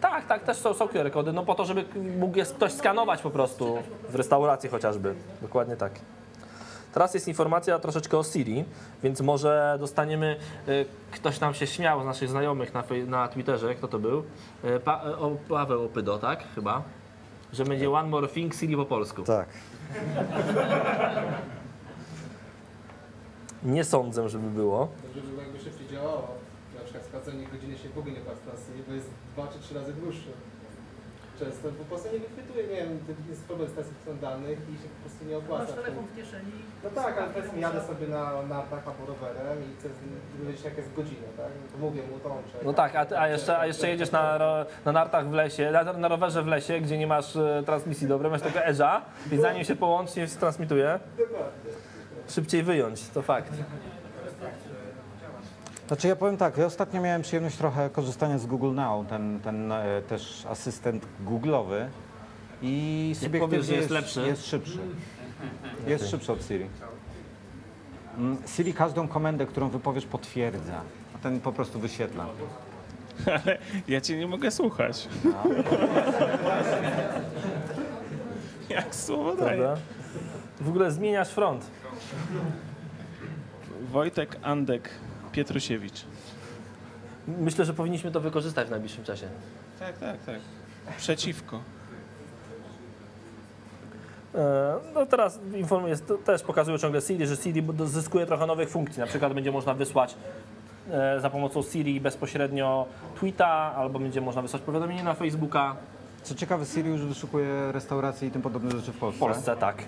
[0.00, 1.84] Tak, tak, też są, są QR kody, no po to, żeby
[2.18, 5.14] mógł je ktoś skanować po prostu w restauracji chociażby.
[5.42, 5.92] Dokładnie tak.
[6.92, 8.64] Teraz jest informacja troszeczkę o Siri,
[9.02, 10.36] więc może dostaniemy,
[10.68, 14.22] y, ktoś nam się śmiał z naszych znajomych na, na Twitterze, kto to był?
[14.64, 16.44] Y, Pa, y, o, Paweł Opydo, tak?
[16.54, 16.82] Chyba.
[17.52, 19.22] Że będzie One More Thing Siri po polsku.
[19.22, 19.48] tak.
[23.62, 24.88] Nie sądzę, żeby było.
[25.02, 26.28] Dobrze by było, jakby szybciej działało.
[27.10, 28.38] Sprawdzenie godziny się w ogóle nie płaci
[28.88, 30.30] bo jest dwa czy trzy razy dłuższe.
[31.38, 35.00] Często po prostu nie wychwytuje, nie wiem, jest problem z stacji danych i się po
[35.04, 35.64] prostu nie opłaca.
[35.64, 36.52] Masz telefon w kieszeni.
[36.84, 39.88] No tak, ale powiedzmy jadę sobie na nartach albo rowerem i chcę
[40.46, 41.46] wiedzieć jaka jest godzina, tak?
[41.64, 42.64] No to mówię mu to on czeka.
[42.64, 45.70] No tak, a, ty, a, jeszcze, a jeszcze jedziesz na, ro- na nartach w lesie,
[45.70, 49.00] na, na rowerze w lesie, gdzie nie masz e, transmisji dobrej, masz tylko Edge'a
[49.32, 51.70] i zanim się połącznie transmituje, Dokładnie.
[52.28, 53.52] szybciej wyjąć, to fakt.
[55.90, 59.72] Znaczy ja powiem tak, ja ostatnio miałem przyjemność trochę korzystania z Google Now, ten, ten
[59.72, 61.86] e, też asystent Google'owy
[62.62, 64.26] i subiektywnie powiesz, że jest lepszy?
[64.26, 64.78] Jest szybszy.
[65.86, 66.66] Jest szybszy od Siri.
[68.18, 70.82] Mm, Siri każdą komendę, którą wypowiesz potwierdza,
[71.14, 72.26] a ten po prostu wyświetla.
[73.26, 73.58] Ale
[73.88, 75.08] ja cię nie mogę słuchać.
[78.68, 79.58] Jak słowo daje.
[79.58, 79.82] Prawda?
[80.60, 81.70] W ogóle zmieniasz front.
[83.92, 84.90] Wojtek Andek
[85.32, 86.04] Pietrusiewicz.
[87.28, 89.28] Myślę, że powinniśmy to wykorzystać w najbliższym czasie.
[89.78, 90.36] Tak, tak, tak.
[90.98, 91.60] Przeciwko.
[94.34, 99.00] E, No teraz informuję, też pokazują ciągle Siri, że Siri zyskuje trochę nowych funkcji.
[99.00, 100.14] Na przykład będzie można wysłać
[100.90, 102.86] e, za pomocą Siri bezpośrednio
[103.20, 103.46] tweeta,
[103.76, 105.76] albo będzie można wysłać powiadomienie na Facebooka.
[106.22, 109.16] Co ciekawe, Siri już wyszukuje restauracje i tym podobne rzeczy w Polsce.
[109.16, 109.84] W Polsce tak.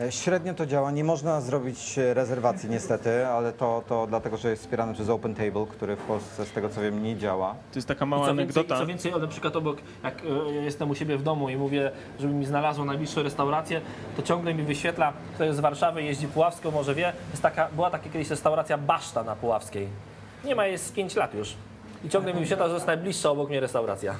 [0.00, 4.50] E, Średnio to działa, nie można zrobić e, rezerwacji niestety, ale to, to dlatego, że
[4.50, 7.54] jest wspierane przez Open Table, który w Polsce z tego co wiem nie działa.
[7.72, 8.78] To jest taka I mała co więcej, anegdota.
[8.80, 11.90] co więcej, na przykład obok, jak e, jestem u siebie w domu i mówię,
[12.20, 13.80] żeby mi znalazło najbliższą restaurację,
[14.16, 17.90] to ciągle mi wyświetla, kto jest z Warszawy, jeździ Puławską, może wie, jest taka, była
[17.90, 19.88] taka kiedyś restauracja Baszta na Puławskiej.
[20.44, 21.54] Nie ma, jest z 5 lat już.
[22.04, 24.14] I ciągle mi wyświetla, że jest najbliższa obok mnie restauracja.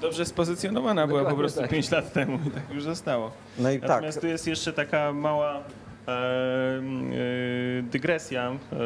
[0.00, 1.70] Dobrze spozycjonowana była po prostu tak.
[1.70, 3.30] 5 lat temu i tak już zostało.
[3.58, 5.54] No i tak, Natomiast tu jest jeszcze taka mała
[6.08, 6.82] e, e,
[7.82, 8.50] dygresja.
[8.50, 8.76] E,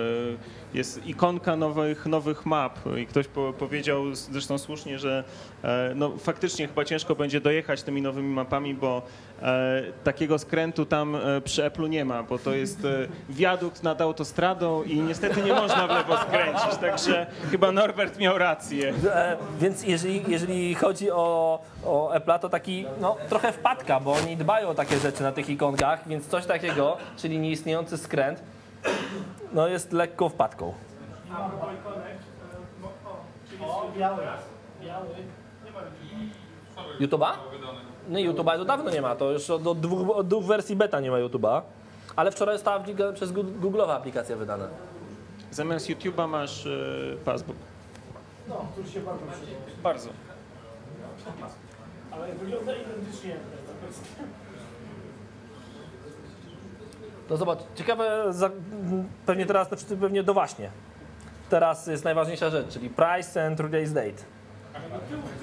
[0.74, 2.78] jest ikonka nowych, nowych map.
[2.98, 5.24] I ktoś po, powiedział zresztą słusznie, że
[5.64, 9.02] e, no, faktycznie chyba ciężko będzie dojechać tymi nowymi mapami, bo
[9.42, 12.88] e, takiego skrętu tam e, przy Apple'u nie ma, bo to jest e,
[13.28, 18.94] wiadukt nad autostradą i niestety nie można w lewo skręcić, także chyba Norbert miał rację.
[19.14, 24.68] E, Więc jeżeli, jeżeli chodzi o, o to taki no, trochę wpadka, bo oni dbają
[24.68, 28.42] o takie rzeczy na tych ikonkach, więc coś takiego, czyli nieistniejący skręt,
[29.52, 30.74] no jest lekką wpadką.
[37.00, 37.32] YouTube'a?
[38.08, 41.10] No YouTube'a to dawno nie ma, to już od, dwóch, od dwóch wersji beta nie
[41.10, 41.62] ma YouTube'a.
[42.16, 42.84] Ale wczoraj została
[43.14, 44.68] przez Google'owa aplikacja wydana.
[45.50, 46.70] Zamiast YouTube'a masz e,
[47.24, 47.56] Facebook.
[48.48, 49.82] No, który się bardzo przyda.
[49.82, 50.08] Bardzo.
[52.10, 53.36] Ale wygląda identycznie.
[57.30, 58.32] No zobacz, ciekawe,
[59.26, 60.70] pewnie teraz, znaczy pewnie do właśnie.
[61.50, 64.22] Teraz jest najważniejsza rzecz, czyli price and release date.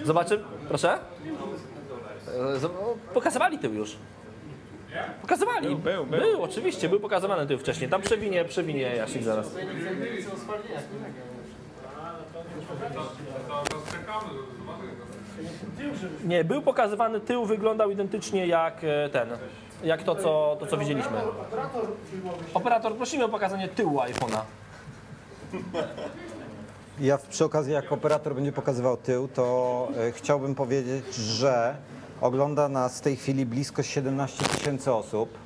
[0.04, 0.94] Zobaczymy, proszę?
[0.94, 1.00] E,
[3.14, 3.96] Pokazywali tył już.
[5.22, 5.68] Pokazywali.
[5.68, 6.20] Był, był, był.
[6.20, 7.90] Był, oczywiście, był pokazywany tył wcześniej.
[7.90, 9.56] Tam przewinie, przewinie Jasik zaraz.
[16.24, 19.30] Nie, był pokazywany tył, wyglądał identycznie jak e, ten,
[19.84, 21.18] jak to, co, to, co widzieliśmy.
[22.54, 24.42] Operator, prosimy o pokazanie tyłu iPhone'a.
[27.00, 31.76] Ja przy okazji, jak operator będzie pokazywał tył, to e, chciałbym powiedzieć, że
[32.22, 35.38] ogląda nas w tej chwili blisko 17 tysięcy osób.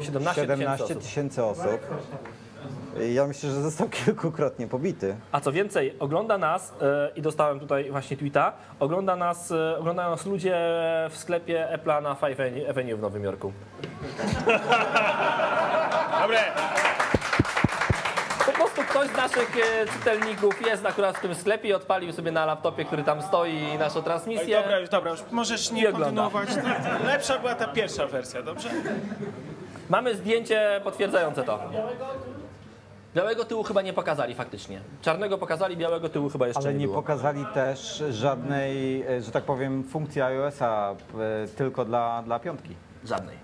[0.00, 1.02] 17 17 tysięcy osób.
[1.02, 1.80] tysięcy osób.
[3.14, 5.16] Ja myślę, że został kilkukrotnie pobity.
[5.32, 10.10] A co więcej, ogląda nas, e, i dostałem tutaj właśnie tweeta, ogląda nas, e, oglądają
[10.10, 10.56] nas ludzie
[11.10, 12.40] w sklepie Apple'a na Five
[12.70, 13.52] Avenue w Nowym Jorku.
[16.22, 16.38] Dobre.
[18.46, 19.56] Po prostu ktoś z naszych
[19.92, 23.98] czytelników jest akurat w tym sklepie i odpalił sobie na laptopie, który tam stoi, naszą
[23.98, 24.56] Oj, transmisję.
[24.56, 26.48] dobra, już dobra, już możesz nie kontynuować.
[27.06, 28.68] Lepsza była ta pierwsza wersja, dobrze?
[29.88, 31.58] Mamy zdjęcie potwierdzające to.
[33.16, 34.80] Białego tyłu chyba nie pokazali faktycznie.
[35.02, 36.96] Czarnego pokazali, białego tyłu chyba jeszcze Ale nie nie było.
[37.02, 42.76] pokazali też żadnej, e, że tak powiem, funkcji iOS-a e, tylko dla, dla piątki.
[43.04, 43.36] Żadnej.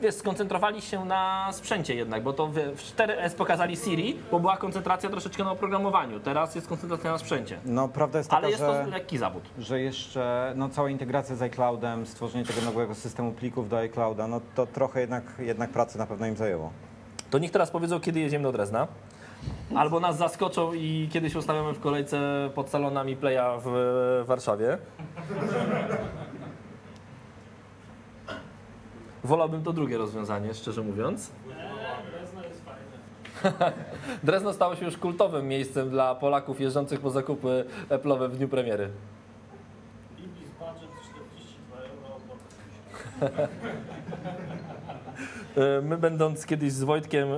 [0.00, 4.56] Wiesz, skoncentrowali się na sprzęcie jednak, bo to w w 4S pokazali Siri, bo była
[4.56, 6.20] koncentracja troszeczkę na oprogramowaniu.
[6.20, 7.58] Teraz jest koncentracja na sprzęcie.
[7.64, 8.84] No prawda jest taka, Ale jest że...
[8.84, 9.42] to lekki zawód.
[9.58, 14.40] że jeszcze no, cała integracja z iCloudem, stworzenie tego nowego systemu plików do iClouda, no
[14.54, 16.72] to trochę jednak, jednak pracy na pewno im zajęło.
[17.30, 18.88] To niech teraz powiedzą, kiedy jedziemy do Drezna.
[19.76, 24.78] Albo nas zaskoczą i kiedyś ustawiamy w kolejce pod salonami Playa w Warszawie.
[29.24, 31.30] Wolałbym to drugie rozwiązanie, szczerze mówiąc.
[34.22, 38.90] Drezno stało się już kultowym miejscem dla Polaków jeżdżących po zakupy Apple'owe w dniu premiery.
[40.18, 41.76] Ibis budget 42
[43.26, 43.50] euro.
[45.56, 47.36] E, My będąc kiedyś z Wojtkiem e,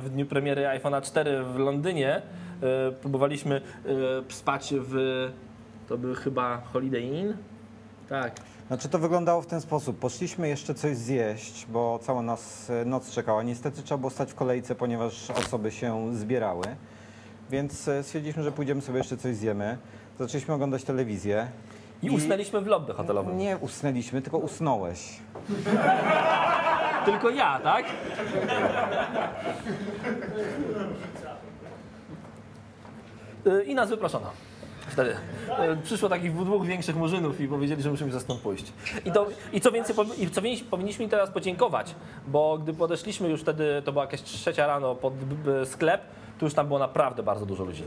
[0.00, 2.22] w dniu premiery iPhone'a 4 w Londynie,
[2.62, 3.60] e, próbowaliśmy
[4.28, 4.94] spać w,
[5.88, 7.36] to był chyba Holiday Inn?
[8.08, 8.32] Tak.
[8.66, 9.98] Znaczy to wyglądało w ten sposób.
[9.98, 13.42] Poszliśmy jeszcze coś zjeść, bo cała nas noc czekała.
[13.42, 16.64] Niestety trzeba było stać w kolejce, ponieważ osoby się zbierały.
[17.50, 19.78] Więc stwierdziliśmy, że pójdziemy sobie jeszcze coś zjemy.
[20.18, 21.48] Zaczęliśmy oglądać telewizję.
[22.02, 23.38] I usnęliśmy w lobby hotelowym.
[23.38, 25.20] Nie usnęliśmy, tylko usnąłeś.
[27.06, 27.84] Tylko ja, tak?
[33.46, 34.30] E, I nas wyproszono.
[34.88, 35.16] Wtedy.
[35.58, 38.72] E, Przyszło takich dwóch większych murzynów i powiedzieli, że musimy ze stąd pójść.
[39.04, 41.94] I, to, i co więcej, i co więcej, powinniśmy im teraz podziękować,
[42.26, 45.12] bo gdy podeszliśmy już wtedy, to była jakaś trzecia rano pod
[45.64, 46.00] sklep,
[46.38, 47.82] to już tam było naprawdę bardzo dużo ludzi.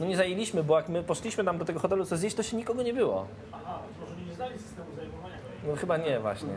[0.00, 2.56] No nie zajęliśmy, bo jak my poszliśmy tam do tego hotelu co zjeść, to się
[2.56, 3.26] nikogo nie było.
[3.52, 5.34] Aha, może nie znali systemu zajmowania.
[5.68, 6.48] No chyba nie właśnie.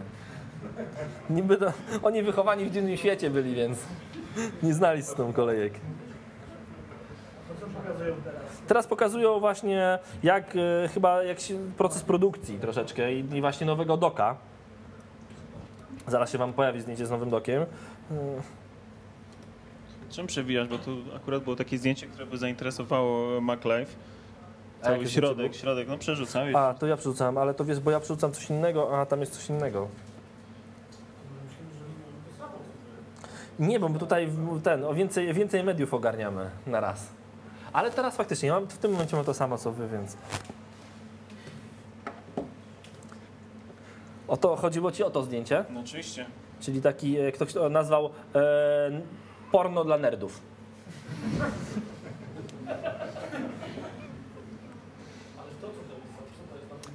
[1.29, 1.73] Niby to,
[2.03, 3.77] oni wychowani w dziwnym świecie byli, więc
[4.63, 5.01] nie znali
[5.33, 5.73] kolejek.
[7.47, 8.43] To co pokazują teraz?
[8.67, 13.97] Teraz pokazują właśnie jak e, chyba jak się, proces produkcji troszeczkę i, i właśnie nowego
[13.97, 14.35] doka.
[16.07, 17.65] Zaraz się wam pojawi zdjęcie z nowym dokiem.
[20.09, 23.91] Czym przewijasz, bo tu akurat było takie zdjęcie, które by zainteresowało MacLife.
[24.81, 26.55] A Cały środek, środek, no przerzucam.
[26.55, 29.31] A, to ja przerzucam, ale to wiesz, bo ja przerzucam coś innego, a tam jest
[29.31, 29.87] coś innego.
[33.59, 34.29] Nie, bo tutaj
[34.63, 37.07] ten, o więcej, więcej mediów ogarniamy na raz.
[37.73, 40.17] Ale teraz faktycznie, ja mam, w tym momencie mam to samo co wy, więc...
[44.27, 45.65] O to chodziło ci o to zdjęcie?
[45.69, 46.25] No oczywiście.
[46.59, 49.01] Czyli taki, e, ktoś to nazwał e,
[49.51, 50.41] porno dla nerdów.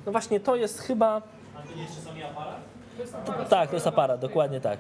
[0.07, 1.23] No właśnie, to jest chyba...
[1.57, 2.61] A to nie jeszcze sami aparat?
[2.99, 3.49] To aparat.
[3.49, 4.79] Tak, to jest aparat, dokładnie tak.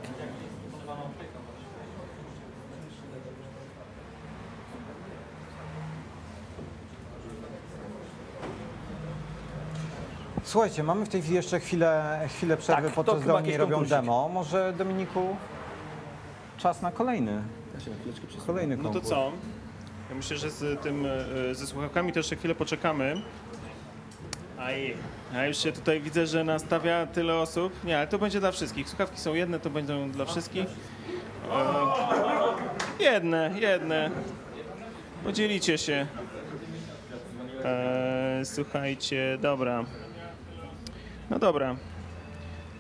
[10.45, 13.57] Słuchajcie, mamy w tej chwili jeszcze chwilę, chwilę przerwy, Tak, to podczas chyba gdy oni
[13.57, 13.91] robią konkursik.
[13.97, 14.29] demo.
[14.33, 15.37] Może Dominiku,
[16.59, 17.43] czas na kolejny,
[18.47, 19.05] kolejny No konkurs.
[19.05, 19.33] to co?
[20.11, 21.07] Ja myślę, że z tym,
[21.51, 23.23] e, ze słuchawkami to jeszcze chwilę poczekamy.
[24.59, 24.97] Aj,
[25.35, 27.85] a już się tutaj widzę, że nastawia tyle osób.
[27.85, 28.89] Nie, ale to będzie dla wszystkich.
[28.89, 30.67] Słuchawki są jedne, to będą dla wszystkich.
[32.99, 34.11] E, jedne, jedne.
[35.25, 36.07] Podzielicie się.
[37.65, 39.85] E, słuchajcie, dobra.
[41.33, 41.77] No dobra.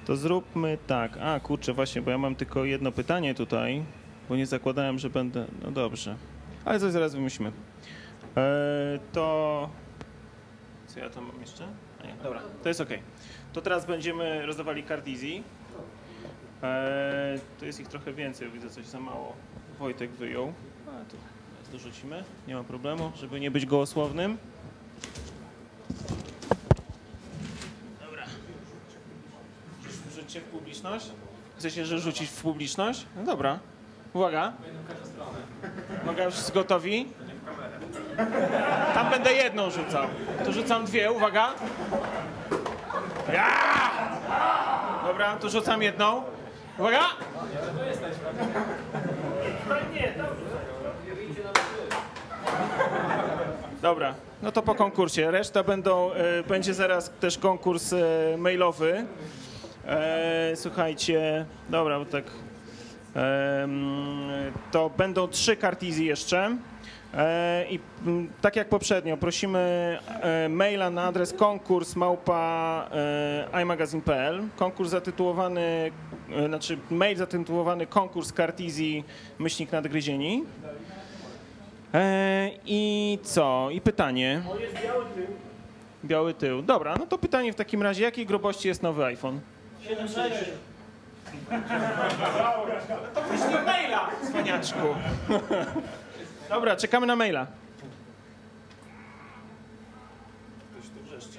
[0.06, 1.18] To zróbmy tak.
[1.20, 3.84] A, kurczę, właśnie, bo ja mam tylko jedno pytanie tutaj,
[4.28, 5.46] bo nie zakładałem, że będę...
[5.62, 6.16] No dobrze.
[6.64, 7.52] Ale coś zaraz wymyślimy.
[8.36, 9.68] E, to...
[10.86, 11.64] Co ja tam mam jeszcze?
[12.02, 12.88] A nie, dobra, to jest ok.
[13.52, 15.42] To teraz będziemy rozdawali card easy.
[16.62, 19.36] E, to jest ich trochę więcej, widzę coś za mało.
[19.78, 20.52] Wojtek wyjął.
[20.86, 24.38] A, teraz dorzucimy, nie ma problemu, żeby nie być gołosłownym.
[30.32, 31.06] Rzućcie w publiczność?
[31.58, 33.06] Chcecie, rzucić w publiczność?
[33.16, 33.58] No dobra.
[34.12, 34.52] Uwaga.
[36.02, 37.08] Uwaga, już gotowi?
[38.94, 40.04] Tam będę jedną rzucał.
[40.44, 41.50] To rzucam dwie, uwaga.
[43.32, 43.50] Ja!
[45.06, 46.22] Dobra, to rzucam jedną.
[46.78, 47.00] Uwaga!
[53.82, 55.30] Dobra, no to po konkursie.
[55.30, 57.96] Reszta będą, e, będzie zaraz też konkurs e,
[58.38, 59.06] mailowy.
[59.86, 62.24] E, słuchajcie, dobra, bo tak.
[63.14, 63.86] em,
[64.70, 66.56] to będą trzy kartizy jeszcze.
[67.14, 72.88] E, I mm, tak jak poprzednio, prosimy e, maila na adres konkurs małpa
[73.52, 74.42] e, imagazine.pl.
[74.56, 75.90] Konkurs zatytułowany,
[76.32, 79.04] e, znaczy mail zatytułowany konkurs kartizji
[79.38, 80.44] myślnik nadgryzieni.
[81.94, 83.68] E, I co?
[83.72, 84.42] I pytanie.
[86.04, 86.62] Biały tył.
[86.62, 89.40] Dobra, no to pytanie w takim razie, jakiej grubości jest nowy iPhone?
[89.82, 90.44] 7,6.
[93.14, 94.78] To wyślij maila, cwaniaczku.
[96.48, 97.46] Dobra, czekamy na maila.
[100.70, 101.38] Ktoś tu wrzeszczy.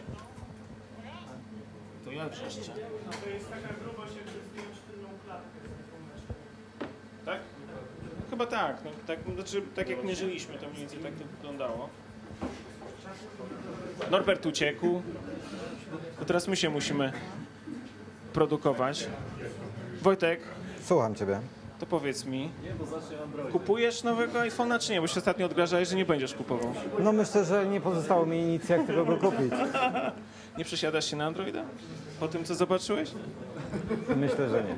[2.05, 2.71] To ja wrzeszczę.
[7.25, 7.39] Tak?
[8.29, 8.77] Chyba tak.
[8.85, 11.89] No, tak, znaczy, tak jak nie żyliśmy, to mniej więcej tak to wyglądało.
[14.11, 15.01] Norbert uciekł.
[16.19, 17.13] To teraz my się musimy
[18.33, 19.07] produkować.
[20.01, 20.39] Wojtek,
[20.85, 21.39] Słucham ciebie.
[21.79, 22.51] to powiedz mi,
[23.51, 25.01] kupujesz nowego iPhone'a czy nie?
[25.01, 26.73] Bo się ostatnio odgrażałeś, że nie będziesz kupował.
[26.99, 29.53] No myślę, że nie pozostało mi nic, jak tylko go kupić.
[30.57, 31.63] Nie przesiadasz się na Androida?
[32.19, 33.11] Po tym, co zobaczyłeś?
[34.15, 34.75] Myślę, że nie.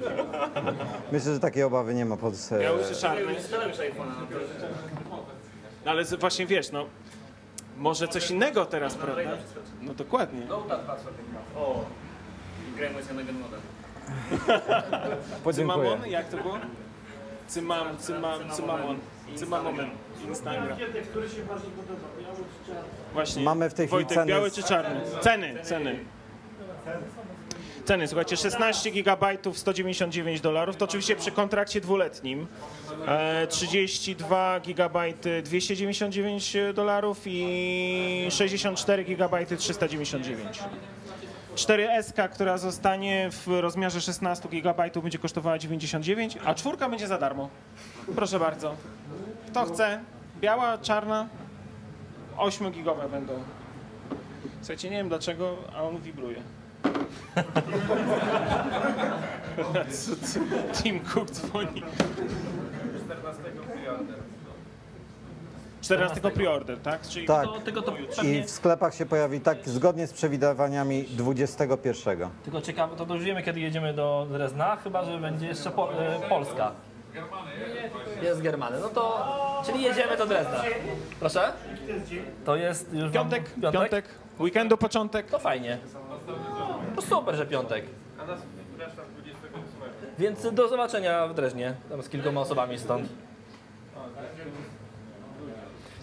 [1.12, 2.34] Myślę, że takiej obawy nie ma pod...
[2.52, 3.22] e, Biały czy czarny?
[5.86, 6.86] No ale z- właśnie wiesz, no
[7.78, 9.22] może coś innego teraz, prawda?
[9.82, 10.42] No dokładnie.
[15.44, 15.78] Podziękuję.
[15.86, 16.10] Cymamon?
[16.10, 16.58] Jak to było?
[17.48, 19.00] Cymam, cymam, cymamon.
[19.36, 19.90] Cymamon.
[20.28, 20.78] Instagram.
[23.14, 23.44] Właśnie.
[23.44, 25.02] Mamy w tej chwili Wojtek, ceny biały czy czarny?
[25.22, 26.00] Ceny, ceny.
[27.86, 32.48] Ceny, słuchajcie, 16 GB 199 dolarów, to oczywiście przy kontrakcie dwuletnim.
[33.08, 40.60] E, 32 GB 299 dolarów i 64 GB 399.
[41.56, 47.50] 4S, która zostanie w rozmiarze 16 GB będzie kosztowała 99, a czwórka będzie za darmo.
[48.16, 48.76] Proszę bardzo.
[49.48, 50.00] Kto chce?
[50.42, 51.28] Biała, czarna?
[52.38, 53.34] 8 gigowe będą.
[54.62, 56.42] Słuchajcie, nie wiem dlaczego, a on wibruje.
[60.84, 61.84] Tim Cook dzwoni.
[63.06, 63.44] 14
[66.34, 67.02] preorder, tak?
[67.02, 67.46] Czyli Tak.
[67.46, 72.30] To, tylko to I pewnie, w sklepach się pojawi tak zgodnie z przewidywaniami 21.
[72.44, 76.20] tylko ciekawe, to już wiemy kiedy jedziemy do Drezna, chyba że będzie jeszcze po, e,
[76.30, 76.72] Polska.
[78.22, 79.26] Jest Germany, no to,
[79.66, 80.64] czyli jedziemy do Drezna.
[81.20, 81.52] Proszę?
[82.46, 83.44] To jest już wam- piątek,
[83.74, 84.06] piątek,
[84.40, 85.26] weekendu początek.
[85.30, 85.78] To fajnie.
[86.96, 87.86] To super, że piątek.
[90.20, 93.10] Więc do zobaczenia w Dreźnie, tam z kilkoma osobami stąd.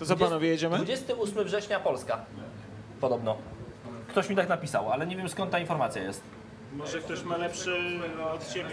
[0.02, 0.76] To co panowie jedziemy?
[0.76, 2.18] 28 września Polska.
[3.00, 3.36] Podobno.
[4.08, 6.22] Ktoś mi tak napisał, ale nie wiem skąd ta informacja jest.
[6.72, 8.00] Może ktoś ma lepszy
[8.34, 8.70] od ciebie.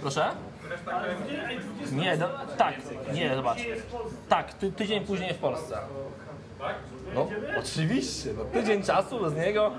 [0.00, 0.30] Proszę?
[1.92, 2.74] Nie, no, tak,
[3.12, 3.58] nie, zobacz.
[4.28, 5.78] Tak, ty, tydzień później w Polsce.
[7.14, 7.28] No,
[7.58, 9.72] oczywiście, no, tydzień czasu bez niego.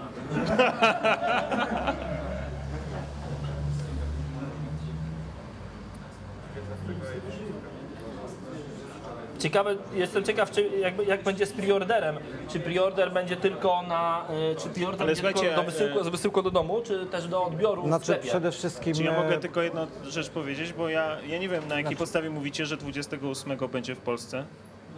[9.40, 12.18] Ciekawe, jestem ciekaw, czy jak, jak będzie z preorderem.
[12.50, 14.26] Czy preorder będzie tylko na.
[14.52, 17.28] y, Czy preorder Ale będzie tylko do wysyłku, e, z wysyłką do domu, czy też
[17.28, 18.28] do odbioru w Znaczy sklepie?
[18.28, 18.94] przede wszystkim...
[18.94, 21.98] Czy ja e, mogę tylko jedną rzecz powiedzieć, bo ja, ja nie wiem na jakiej
[21.98, 24.46] podstawie mówicie, że 28 będzie w Polsce.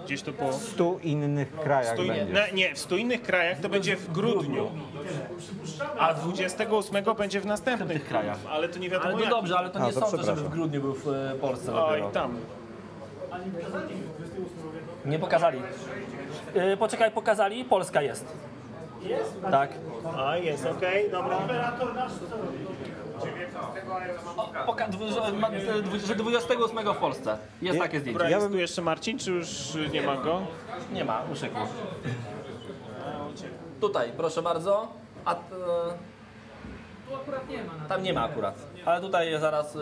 [0.06, 0.52] Gdzieś to po...
[0.52, 2.26] W stu innych krajach Stu, będzie.
[2.34, 4.72] na, nie, w 100 innych krajach to będzie w grudniu,
[6.00, 8.38] a 28 będzie w następnych krajach.
[8.50, 9.30] Ale to nie wiadomo Ale no jak.
[9.30, 10.52] dobrze, ale to A, nie to sądzę, żeby przepraszam.
[10.52, 12.10] w grudniu był w e, Polsce Oj, dopiero.
[12.12, 12.38] tam.
[15.10, 15.62] Nie pokazali.
[16.56, 18.26] Yy, poczekaj, pokazali, Polska jest.
[19.52, 19.70] Tak.
[20.18, 21.38] A, jest, okej, dobra.
[24.66, 25.50] Poka- dwu- że ma-
[25.84, 27.38] dwu- że 28 w Polsce.
[27.62, 28.20] Jest takie zdjęcie.
[28.20, 30.42] Dobra, jest tu jeszcze Marcin, czy już nie ma go?
[30.94, 31.56] Nie ma, uszekł.
[33.82, 34.88] Tutaj, proszę bardzo.
[35.26, 35.38] A, e,
[37.10, 37.74] Tu akurat nie ma.
[37.90, 38.56] Tam nie ma akurat.
[38.86, 39.76] Ale tutaj zaraz...
[39.76, 39.80] e,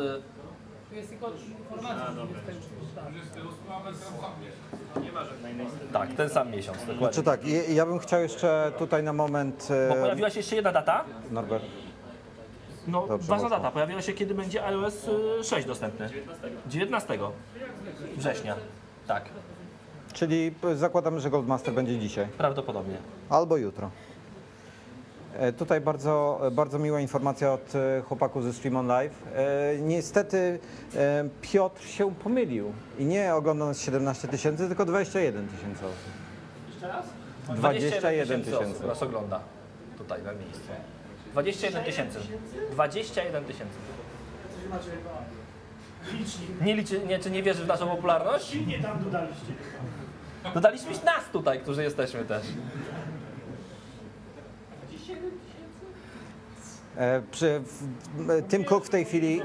[0.89, 2.57] Tu jest tylko informacja, że jest
[5.93, 6.99] Tak, ten sam miesiąc, dokładnie.
[6.99, 9.67] Znaczy tak, ja, ja bym chciał jeszcze tutaj na moment...
[9.71, 11.03] e, Bo pojawiła się jeszcze jedna data.
[11.31, 11.63] Norbert.
[12.87, 13.57] No, Dobrze, ważna mocno.
[13.57, 13.71] data.
[13.71, 15.07] Pojawiła się, kiedy będzie iOS
[15.41, 16.09] y, 6 dostępny.
[16.67, 17.19] 19
[18.17, 18.55] września.
[19.07, 19.25] Tak,
[20.13, 22.27] Czyli p- zakładamy, że Goldmaster będzie dzisiaj.
[22.37, 22.97] prawdopodobnie.
[23.29, 23.89] Albo jutro.
[25.37, 29.23] E, Tutaj bardzo, bardzo miła informacja od e, chłopaków ze Stream On Live.
[29.35, 30.59] E, Niestety
[30.95, 35.97] e, Piotr się pomylił i nie ogląda nas 17 tysięcy, tylko 21 tysięcy osób.
[36.69, 37.05] Jeszcze raz?
[37.55, 38.87] 21 osób tysięcy.
[38.87, 39.39] nas ogląda
[39.97, 40.61] tutaj na miejscu.
[41.31, 42.19] 21 tysięcy.
[42.71, 43.77] 21 tysięcy.
[46.61, 48.55] Nie liczy, nie, czy nie wierzysz w naszą popularność?
[48.67, 49.53] Nie tam dodaliście.
[50.53, 52.43] Dodaliśmy nas tutaj, którzy jesteśmy też.
[57.31, 57.83] Przy, w,
[58.29, 59.41] m, Tim Cook w tej chwili,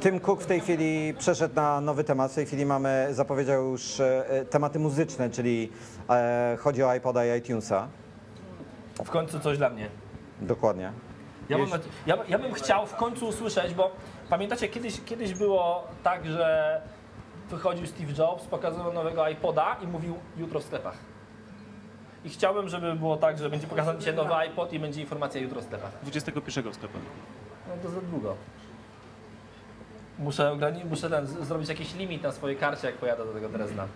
[0.00, 2.32] Tim Cook w tej chwili przeszedł na nowy temat.
[2.32, 5.72] W tej chwili mamy, zapowiedział już e, e, tematy muzyczne, czyli
[6.10, 7.88] e, chodzi o iPoda i iTunesa.
[9.04, 9.88] W końcu coś dla mnie.
[10.40, 10.92] Dokładnie.
[11.48, 11.68] Ja bym,
[12.06, 13.90] ja, ja bym chciał w końcu usłyszeć, bo
[14.30, 16.80] pamiętacie, kiedyś, kiedyś było tak, że
[17.50, 20.96] wychodził Steve Jobs, pokazywał nowego iPoda i mówił jutro w sklepach.
[22.26, 25.60] I chciałbym, żeby było tak, że będzie pokazany dzisiaj nowy iPod i będzie informacja jutro
[25.60, 25.90] w sklepach.
[26.02, 27.00] 21 w sklepach.
[27.68, 28.36] No to za długo.
[30.18, 33.48] Muszę, ograni- muszę ten, z- zrobić jakiś limit na swojej karcie, jak pojadę do tego
[33.48, 33.86] Drezna.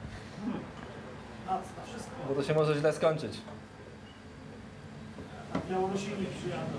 [1.49, 2.11] A, na wszystko.
[2.29, 3.33] Bo to się może źle skończyć.
[5.71, 6.73] Białorusini przyjadą.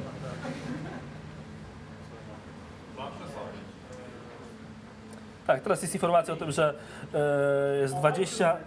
[5.47, 6.73] Tak, teraz jest informacja o tym, że
[7.13, 8.57] e, jest 20.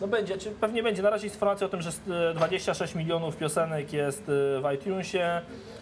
[0.00, 1.02] No będzie, czy pewnie będzie.
[1.02, 1.90] Na razie informacja o tym, że
[2.30, 4.24] e, 26 milionów piosenek jest e,
[4.60, 5.40] w iTunesie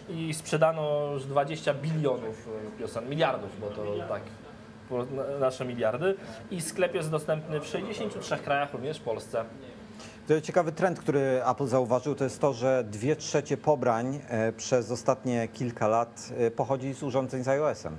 [0.09, 4.21] i sprzedano już 20 bilionów e, piosenek, miliardów, bo to tak
[5.39, 6.15] nasze miliardy.
[6.51, 9.45] I sklep jest dostępny w 63 krajach, również w Polsce.
[10.27, 14.91] To ciekawy trend, który Apple zauważył, to jest to, że dwie trzecie pobrań e, przez
[14.91, 17.97] ostatnie kilka lat e, pochodzi z urządzeń z iOS-em.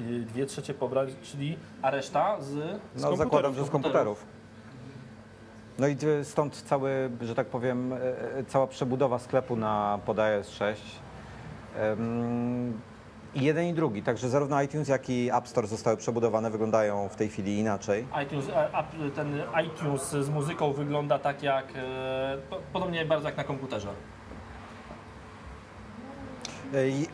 [0.00, 2.46] I Dwie trzecie pobrań, czyli a reszta z,
[2.94, 4.26] z No zakładam, że z komputerów.
[5.78, 7.96] No i e, stąd cały, że tak powiem, e,
[8.36, 10.82] e, cała przebudowa sklepu na pod iOS 6.
[11.76, 12.80] Em,
[13.34, 17.16] I jeden i drugi, także zarówno iTunes, jak i App Store zostały przebudowane, wyglądają w
[17.16, 18.06] tej chwili inaczej.
[18.24, 18.84] iTunes, a-
[19.16, 23.88] ten iTunes z muzyką wygląda tak jak, e, po- podobnie bardzo jak na komputerze.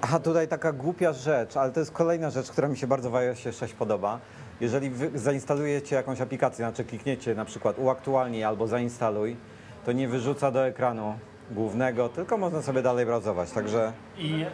[0.00, 3.14] A tutaj taka głupia rzecz, ale to jest kolejna rzecz, która mi się bardzo w
[3.16, 4.18] iOSie 6 podoba.
[4.60, 9.36] Jeżeli zainstalujecie jakąś aplikację, znaczy klikniecie na przykład uaktualnij albo zainstaluj,
[9.86, 11.14] to nie wyrzuca do ekranu
[11.50, 13.50] głównego, tylko można sobie dalej browsować.
[13.50, 14.46] Także I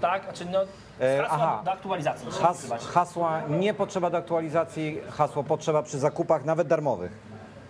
[0.00, 0.60] tak, znaczy no,
[1.00, 1.62] E, hasła aha.
[1.64, 2.28] do aktualizacji.
[2.30, 7.12] has, hasła nie potrzeba do aktualizacji, hasło potrzeba przy zakupach, nawet darmowych.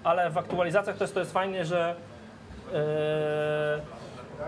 [0.04, 1.96] Ale w aktualizacjach to jest, to jest fajnie, że
[2.74, 3.80] e,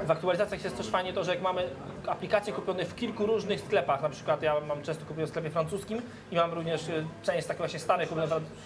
[0.07, 1.69] w aktualizacjach jest też fajnie to, że jak mamy
[2.07, 6.03] aplikacje kupione w kilku różnych sklepach, na przykład ja mam często kupione w sklepie francuskim
[6.31, 8.09] i mam również e, część takich właśnie starych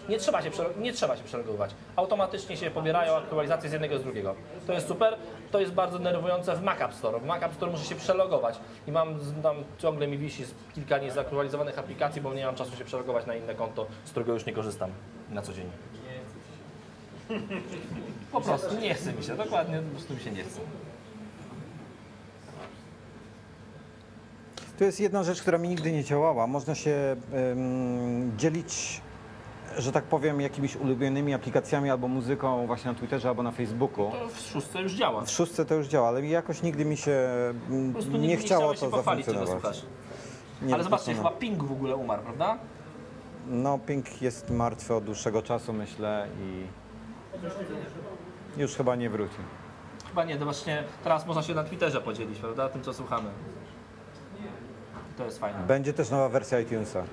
[0.08, 0.50] nie trzeba się,
[0.80, 1.74] nie trzeba się przelogować.
[1.96, 4.34] Automatycznie się pobierają aktualizacje z jednego z drugiego.
[4.66, 5.16] To jest super.
[5.50, 7.20] To jest bardzo denerwujące w Mac App Store.
[7.20, 10.44] W Mac App Store muszę się przelogować i mam tam ciągle mi wisi
[10.74, 14.46] kilka niezaktualizowanych aplikacji, bo nie mam czasu się przelogować na inne konto, z którego już
[14.46, 14.90] nie korzystam
[15.30, 15.70] na co dzień.
[18.32, 20.60] Po prostu nie chce mi się, dokładnie po prostu mi się nie chce.
[24.78, 26.46] To jest jedna rzecz, która mi nigdy nie działała.
[26.46, 29.00] Można się em, dzielić,
[29.78, 34.10] że tak powiem, jakimiś ulubionymi aplikacjami albo muzyką właśnie na Twitterze albo na Facebooku.
[34.10, 35.24] To w szóstce już działa.
[35.24, 37.28] W szóstce to już działa, ale jakoś nigdy mi się
[38.10, 39.82] nie, nigdy chciało to zafunkcjonować.
[40.62, 42.58] Nie Ale zobaczcie, chyba Ping w ogóle umarł, prawda?
[43.46, 46.66] No, Pink jest martwy od dłuższego czasu, myślę, i
[48.60, 49.36] już chyba nie wróci.
[50.08, 52.68] Chyba nie, to właśnie teraz można się na Twitterze podzielić, prawda?
[52.68, 53.30] Tym, co słuchamy.
[55.18, 55.58] To jest fajne.
[55.66, 57.04] Będzie też nowa wersja iTunesa.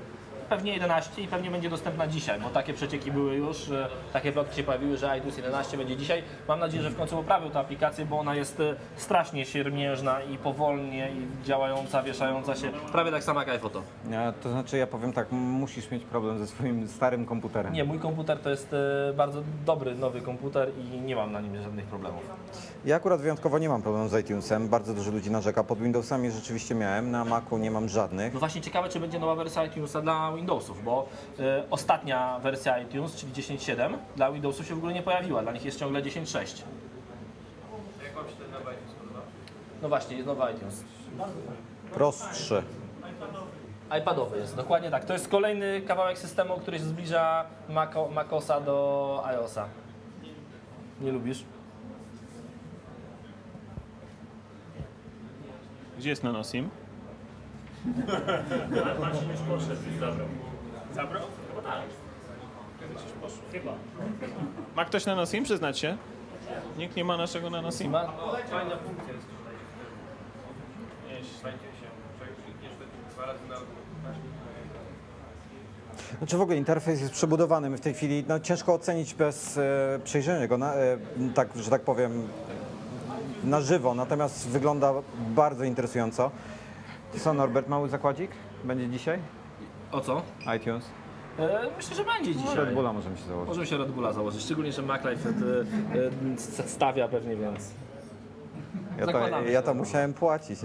[0.50, 3.70] Pewnie 11 i pewnie będzie dostępna dzisiaj, bo takie przecieki były już,
[4.14, 6.24] takie plotki się pojawiły, że iTunes 11 będzie dzisiaj.
[6.48, 10.38] Mam nadzieję, że w końcu poprawił tę aplikację, bo ona jest e, strasznie siermiężna i
[10.38, 13.82] powolnie i działająca, wieszająca się, prawie tak samo jak iPhoto.
[14.10, 17.74] Ja, to znaczy, ja powiem tak, musisz mieć problem ze swoim starym komputerem.
[17.74, 21.64] Nie, mój komputer to jest e, bardzo dobry, nowy komputer i nie mam na nim
[21.64, 22.22] żadnych problemów.
[22.86, 25.64] Ja akurat wyjątkowo nie mam problemu z iTunesem, bardzo dużo ludzi narzeka.
[25.64, 28.34] Pod Windowsami rzeczywiście miałem, na Macu nie mam żadnych.
[28.34, 31.08] No właśnie ciekawe, czy będzie nowa wersja iTunesa dla Windowsów, bo
[31.40, 35.66] e, ostatnia wersja iTunes, czyli 10.7, dla Windowsów się w ogóle nie pojawiła, dla nich
[35.66, 36.62] jest ciągle 10.6.
[38.04, 39.20] Jak wam się ten nowy iTunes podoba?
[39.82, 40.84] No właśnie, jest nowy iTunes.
[41.94, 42.64] Prostszy.
[44.00, 45.06] iPadowy jest, dokładnie tak.
[45.06, 49.68] To jest kolejny kawałek systemu, który się zbliża Maco, Macosa do iOSa.
[51.02, 51.44] Nie lubisz?
[55.98, 56.70] Gdzie jest NanoSim?
[59.00, 60.28] Marcin już poszedł i zabrał.
[60.96, 61.24] Zabrał?
[61.50, 61.84] Chyba tak.
[62.96, 63.38] Gdzieś poszło.
[63.52, 63.72] Chyba.
[64.76, 65.44] Ma ktoś NanoSim?
[65.44, 65.98] Przyznać się?
[66.78, 68.06] Nikt nie ma naszego NanoSima?
[68.50, 69.54] Fajna funkcja jest tutaj.
[71.44, 71.88] Będzie się.
[72.18, 73.56] Człowiek klikniesz wtedy dwa razy na
[76.18, 77.70] Znaczy w ogóle interfejs jest przebudowany.
[77.70, 80.98] My w tej chwili no, ciężko ocenić bez e, przejrzenia go, na, e,
[81.34, 82.28] tak, że tak powiem,
[83.44, 83.96] na żywo.
[83.96, 86.32] Natomiast wygląda bardzo interesująco.
[87.20, 88.32] Co Norbert, mały zakładzik?
[88.64, 89.20] Będzie dzisiaj?
[89.92, 90.22] O co?
[90.58, 90.86] iTunes.
[91.40, 92.56] E, myślę, że będzie dzisiaj.
[92.56, 93.48] Red Bulla możemy się założyć.
[93.48, 95.34] Możemy się Red Bulla założyć, szczególnie, że MacLife e,
[96.64, 97.72] e, stawia pewnie, więc...
[98.98, 100.60] Ja to, Zakładamy ja to musiałem płacić.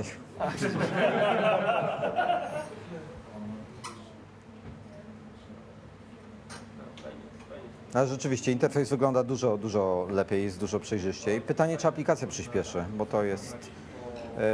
[7.95, 11.41] Ale rzeczywiście interfejs wygląda dużo, dużo lepiej, jest dużo przejrzyściej.
[11.41, 13.71] Pytanie, czy aplikacja przyspieszy, bo to jest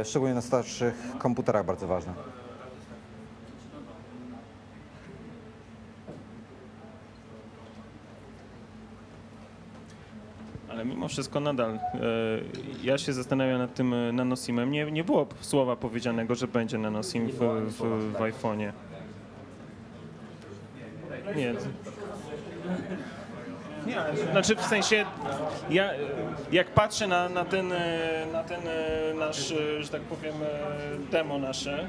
[0.03, 2.13] szczególnie na starszych komputerach bardzo ważne.
[10.69, 11.79] Ale mimo wszystko nadal e,
[12.83, 14.71] ja się zastanawiam nad tym e, nanosimem.
[14.71, 17.77] Nie, nie było słowa powiedzianego, że będzie nanosim w, w,
[18.13, 18.71] w iPhone'ie.
[21.35, 21.53] Nie.
[23.87, 25.05] Nie, znaczy w sensie,
[25.69, 25.89] ja
[26.51, 30.33] jak patrzę na, na ten, e, na ten e, nasz, e, że tak powiem,
[31.11, 31.87] demo nasze,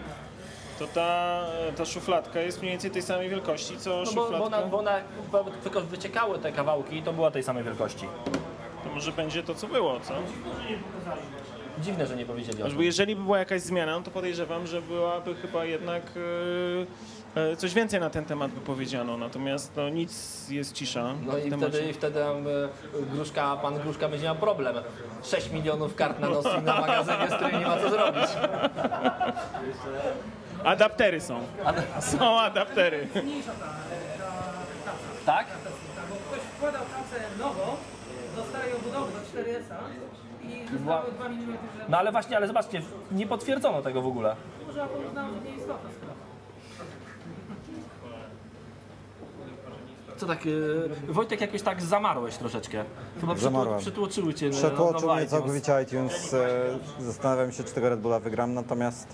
[0.78, 1.40] to ta,
[1.76, 4.38] ta szufladka jest mniej więcej tej samej wielkości, co No bo, szufladka.
[4.38, 5.00] bo, ona, bo ona
[5.62, 8.06] tylko wyciekały te kawałki i to była tej samej wielkości.
[8.84, 10.14] To może będzie to, co było, co?
[11.82, 12.82] Dziwne, że nie powiedzieli o Bo tym.
[12.82, 17.17] jeżeli by była jakaś zmiana, no to podejrzewam, że byłaby chyba jednak e,
[17.56, 19.16] coś więcej na ten temat by powiedziano.
[19.16, 21.14] Natomiast no, nic jest cisza.
[21.26, 21.72] No i temacie.
[21.72, 22.20] wtedy, i wtedy
[23.12, 24.76] Gruszka, pan Gruszka będzie miał problem.
[25.22, 28.28] 6 milionów kart na nosi na magazynie, z którymi nie ma co zrobić.
[30.64, 31.40] Adaptery są.
[32.00, 33.08] Są adaptery.
[35.26, 35.46] Tak?
[36.10, 37.76] Bo ktoś wkładał tacę nową
[38.36, 39.76] do starej obudowy, do 4S-a
[40.46, 41.58] i zostało 2 mm
[41.88, 44.36] No ale właśnie, ale zobaczcie, nie potwierdzono tego w ogóle.
[44.66, 46.28] Może Apple uznał, że nie istotna sprawa.
[50.18, 52.84] Co tak, yy, Wojtek jakoś tak zamarłeś troszeczkę.
[53.20, 53.80] Chyba przytło, Zamarłem.
[53.80, 55.30] przytłoczyły cię Przetłoczył nowe mnie iTunes.
[55.30, 56.34] całkowicie iTunes.
[56.34, 56.48] E,
[57.00, 59.08] Zastanawiam się, czy tego Red Bulla wygram, natomiast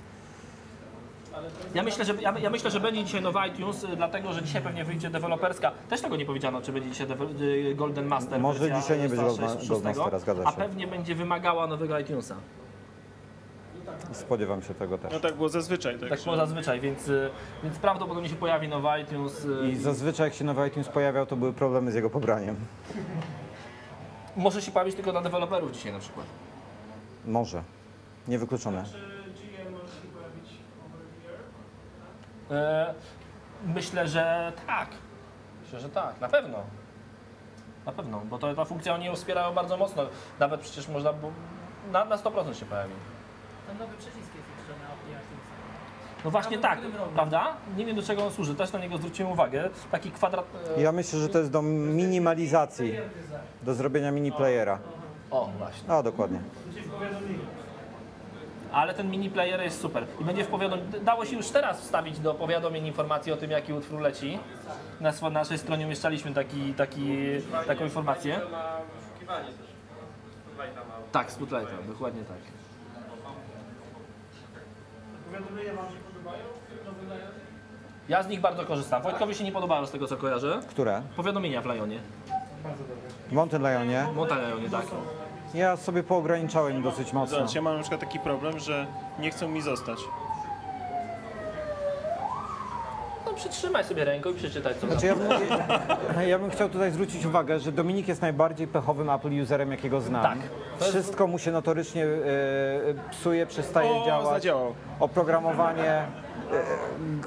[1.75, 4.63] Ja myślę, że, ja, ja myślę, że będzie dzisiaj nowy iTunes, y, dlatego że dzisiaj
[4.63, 5.73] pewnie wyjdzie deweloperska.
[5.91, 7.41] Też tego nie powiedziano, czy będzie dzisiaj dewe-
[7.71, 8.41] y, Golden Master.
[8.41, 10.57] Może wersja dzisiaj nie będzie Star Goldma- 6, Goldmastera, zgadza A się.
[10.57, 12.35] pewnie będzie wymagała nowego iTunesa.
[14.13, 15.13] Spodziewam się tego też.
[15.13, 15.99] No tak było zazwyczaj.
[15.99, 17.31] Tak, Tak było zazwyczaj, więc, y,
[17.63, 19.45] więc prawdopodobnie się pojawi nowy iTunes.
[19.45, 22.57] y, I zazwyczaj jak się nowy iTunes pojawiał, to były problemy z jego pobraniem.
[24.37, 26.27] Może się pojawić tylko dla deweloperów dzisiaj na przykład.
[27.27, 27.63] Może.
[28.29, 28.85] Niewykluczone.
[32.51, 32.95] E,
[33.67, 34.89] Myślę, że tak.
[35.63, 36.59] Myślę, że tak, na pewno.
[37.87, 40.03] Na pewno, bo to, ta funkcja oni ją wspierają bardzo mocno.
[40.41, 41.31] Nawet przecież można, bo
[41.93, 42.93] na, na 100% się pojawi.
[43.79, 44.95] Ten nowy przycisk jest jeszcze na.
[46.25, 46.79] No właśnie tak,
[47.15, 47.57] prawda?
[47.77, 49.71] Nie wiem do czego on służy, też na niego zwróciłem uwagę.
[49.91, 50.45] Taki kwadrat...
[50.79, 52.95] e, Ja myślę, że to jest do minimalizacji,
[53.63, 54.79] do zrobienia mini playera.
[55.31, 55.91] O, właśnie.
[55.95, 56.39] A, dokładnie.
[58.73, 60.07] ale ten mini player jest super.
[60.21, 63.73] I będzie w powiadomieniu, dało się już teraz wstawić do powiadomień informacji o tym, jaki
[63.73, 64.39] utwór leci.
[65.01, 67.17] Na naszej stronie umieszczaliśmy taki, taki,
[67.67, 68.35] taką informację.
[68.41, 69.41] Spotlighta.
[71.13, 72.37] Tak, Spotlightem, dokładnie tak.
[72.39, 73.35] Powiadomienia wam się podobają?
[73.35, 75.23] Nowy layout?
[78.09, 79.03] Ja z nich bardzo korzystam.
[79.03, 80.61] Wojtkowi się nie podobało z tego, co kojarzę.
[80.69, 81.03] Które?
[81.17, 81.99] Powiadomienia w Lionie.
[83.29, 84.07] W Mountain Lionie.
[84.15, 84.87] Mountain Lionie, tak.
[85.55, 87.37] Ja sobie poograniczałem dosyć mocno.
[87.37, 88.87] Zobacz, ja mam na przykład taki problem, że
[89.19, 89.99] nie chcą mi zostać.
[89.99, 90.15] No
[93.37, 95.29] przytrzymaj sobie ręką i przeczytaj, co Znaczy ja, bym,
[96.29, 100.23] ja bym chciał tutaj zwrócić uwagę, że Dominik jest najbardziej pechowym Apple userem, jakiego znam.
[100.23, 100.39] Tak.
[100.79, 102.09] To jest- Wszystko mu się notorycznie e,
[103.11, 104.29] psuje, przestaje O, działać.
[104.29, 104.75] zadziałał.
[105.01, 106.07] Oprogramowanie e,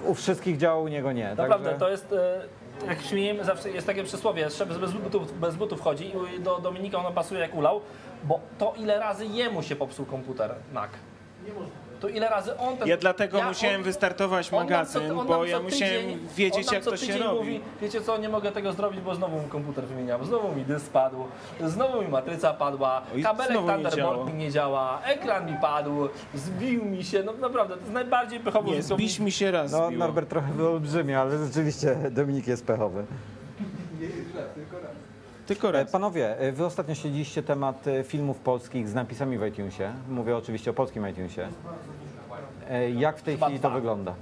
[0.05, 1.29] u wszystkich działa, u niego nie.
[1.29, 5.55] Naprawdę, Także- to jest, e, jak śmiejemy, zawsze jest takie przysłowie, szef bez butów, bez
[5.55, 7.81] butów chodzi i do Dominika ono pasuje jak ulał,
[8.23, 10.89] bo to ile razy jemu się popsuł komputer Mac.
[11.99, 12.87] To ile razy on ten...
[12.87, 16.97] Ja dlatego Ja- musiałem on- wystartować magazyn, co- bo ja musiałem tydzień- wiedzieć, jak to
[16.97, 17.37] się robi.
[17.39, 20.91] Mówi, wiecie co, nie mogę tego zrobić, bo znowu mi komputer wymieniam, znowu mi dysk
[20.91, 21.25] padł,
[21.65, 24.25] znowu mi matryca padła, Oj, kabelek Thunderbolt działa.
[24.25, 28.71] mi nie działa, ekran mi padł, zbił mi się, no naprawdę, to jest najbardziej pechowy
[28.71, 29.99] Nie, zbić mi się raz No, zbiło.
[30.05, 33.05] Norbert trochę wyolbrzymia, ale rzeczywiście Dominik jest pechowy.
[34.01, 34.91] Nie źle, tylko raz.
[35.47, 35.91] Tylko E, raz.
[35.91, 39.91] Panowie, e, wy ostatnio śledziliście temat e, filmów polskich z napisami w iTunesie.
[40.09, 41.47] Mówię oczywiście o polskim iTunesie.
[42.95, 43.75] Jak w tej Chyba chwili to dwa.
[43.77, 44.13] wygląda?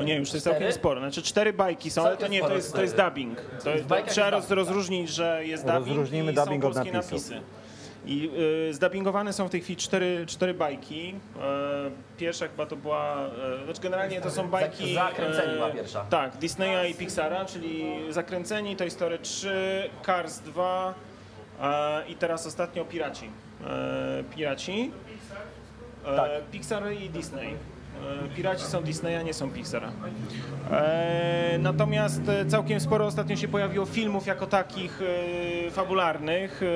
[0.00, 0.56] O nie, już to jest Cztery?
[0.60, 1.00] całkiem sporo.
[1.00, 3.38] Znaczy cztery bajki są, ale to Całkiem nie, to sporo, jest, to jest dubbing.
[3.64, 4.58] To, W to bajkach trzeba jest roz, dubbing.
[4.68, 7.12] rozróżnić, że jest dubbing Rozróżnijmy i dubbing są od polskie napisów.
[7.30, 7.40] napisy.
[8.06, 8.30] I
[8.70, 11.14] y, zdubbingowane są w tej chwili cztery, cztery bajki.
[11.40, 13.16] E, pierwsza chyba to była,
[13.60, 14.94] e, znaczy generalnie to są bajki...
[14.94, 16.04] Zakręceni była pierwsza.
[16.10, 20.94] Tak, Disneya i Pixara, czyli Zakręceni, Toy Story 3, Cars 2
[21.60, 23.30] e, i teraz ostatnio Piraci.
[23.66, 24.90] E, Piraci.
[26.06, 26.30] E, Tak.
[26.50, 27.54] Pixar i Disney.
[28.00, 29.92] E, Piraci są Disneya, nie są Pixara.
[30.70, 35.00] E, natomiast e, całkiem sporo ostatnio się pojawiło filmów jako takich
[35.66, 36.66] e, fabularnych, e,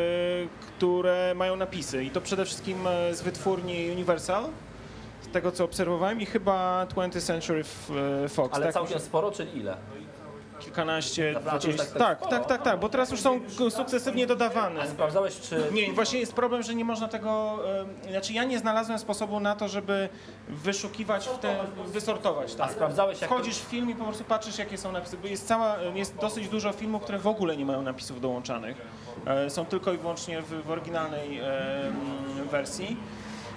[0.66, 2.04] które mają napisy.
[2.04, 2.78] I to przede wszystkim
[3.12, 4.44] z wytwórni Universal,
[5.22, 7.64] z tego co obserwowałem, i chyba 20th Century
[8.28, 8.54] Fox.
[8.54, 8.74] Ale tak?
[8.74, 9.76] całkiem sporo, czyli ile?
[10.60, 11.98] Kilkanaście, Naprawdę już dwadzieścia.
[11.98, 14.80] tak- Tak, tak, tak, tak, bo teraz już są sukcesywnie dodawane.
[14.80, 15.62] A sprawdzałeś, czy...
[15.72, 17.58] Nie, właśnie jest problem, że nie można tego.
[17.80, 20.08] em, Znaczy, ja nie znalazłem sposobu na to, żeby
[20.48, 21.56] wyszukiwać, w te,
[21.86, 22.54] wysortować.
[22.54, 22.72] A Tak.
[22.72, 25.16] sprawdzałeś, jak Wchodzisz w film i po prostu patrzysz, jakie są napisy.
[25.16, 28.76] Bo jest, cała, jest dosyć dużo filmów, które w ogóle nie mają napisów dołączanych.
[29.26, 31.46] E, Są tylko i wyłącznie w, w oryginalnej em,
[32.50, 32.96] wersji.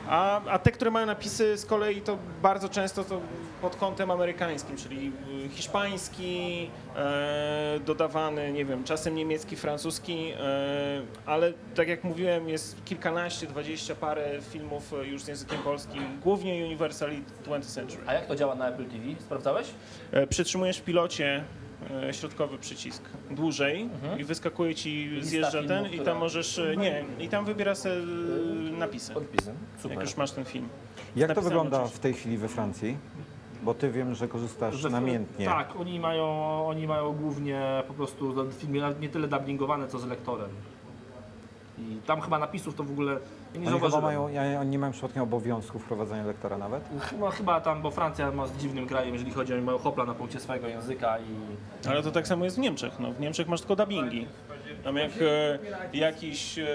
[0.09, 3.21] A, a te, które mają napisy z kolei to bardzo często to
[3.61, 5.11] pod kątem amerykańskim, czyli
[5.45, 12.85] y, hiszpański, e, dodawany, nie wiem, czasem niemiecki, francuski, e, ale tak jak mówiłem, jest
[12.85, 18.03] kilkanaście, dwadzieścia parę filmów e, już z językiem polskim, głównie Universal i 20th Century.
[18.07, 19.03] A jak to działa na Apple TV?
[19.19, 19.67] Sprawdzałeś?
[20.11, 21.43] E, Przytrzymujesz w pilocie
[22.11, 25.23] środkowy przycisk dłużej i wyskakuje ci, Mhm.
[25.23, 28.01] Zjeżdża ten i która- tam możesz, e, nie, i tam wybiera se e,
[28.71, 29.53] napisy, Podpisy.
[29.77, 29.97] Super.
[29.97, 30.69] jak już masz ten film.
[31.15, 32.97] Jak to wygląda w tej chwili we Francji?
[33.63, 35.45] Bo ty wiem, że korzystasz Że- namiętnie.
[35.45, 36.25] Tak, oni mają,
[36.67, 40.49] oni mają głównie po prostu filmy nie tyle dubbingowane, co z lektorem.
[41.79, 43.19] I tam chyba napisów to w ogóle ja
[43.53, 44.03] nie Oni zauważyłem.
[44.03, 46.83] mają, ja- oni nie mają przypadkiem obowiązku wprowadzania lektora nawet?
[47.01, 50.13] Chyba, chyba tam, bo Francja ma z dziwnym krajem, jeżeli chodzi o mają hopla na
[50.13, 52.99] punkcie swojego języka i Ale to tak samo jest w Niemczech.
[52.99, 54.27] No, w Niemczech masz tylko dubbingi.
[54.83, 56.65] Tam jak e, jakiś e,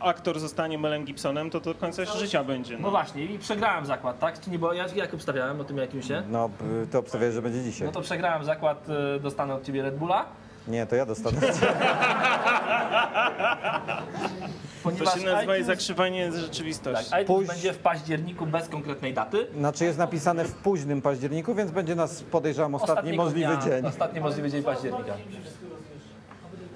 [0.00, 2.74] aktor zostanie Melem Gibsonem, to do końca życia będzie.
[2.76, 2.90] No No.
[2.90, 4.40] właśnie, i przegrałem zakład, tak?
[4.40, 6.22] Czy nie, bo ja jak obstawiałem o tym jakimś się?
[6.28, 6.54] No, b-
[6.90, 7.86] ty obstawiałeś, że będzie dzisiaj.
[7.86, 10.24] No to przegrałem zakład, y, dostanę od ciebie Red Bulla.
[10.68, 11.38] Nie, to ja dostanę.
[14.82, 17.10] To Ponieważ się nazywa iTunes- zakrzywanie rzeczywistości.
[17.10, 19.46] Tak, iTunes Póź- będzie w październiku bez konkretnej daty.
[19.58, 23.86] Znaczy jest napisane w późnym październiku, więc będzie nas, podejrzewam, ostatni Ostatniego możliwy dnia, dzień.
[23.86, 25.12] Ostatni możliwy dzień października.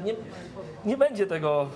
[0.04, 0.14] Nie,
[0.84, 1.68] nie będzie tego.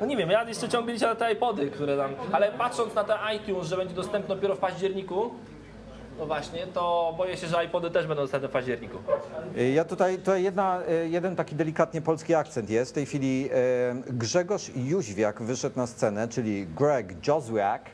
[0.00, 2.10] No nie wiem, ja jeszcze ciągle liczę na te iPody, które tam.
[2.32, 5.30] Ale patrząc na te iTunes, że będzie dostępne dopiero w październiku,
[6.18, 8.98] no właśnie, to boję się, że iPody też będą dostępne w październiku.
[9.74, 12.90] Ja tutaj, tutaj jedna, e, jeden taki delikatnie polski akcent jest.
[12.90, 17.90] W tej chwili e, Grzegorz Jóźwiak wyszedł na scenę, czyli Greg Joswiak.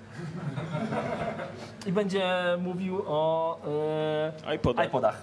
[1.87, 3.59] I będzie mówił o
[4.47, 4.87] e, iPodach.
[4.87, 5.23] iPodach.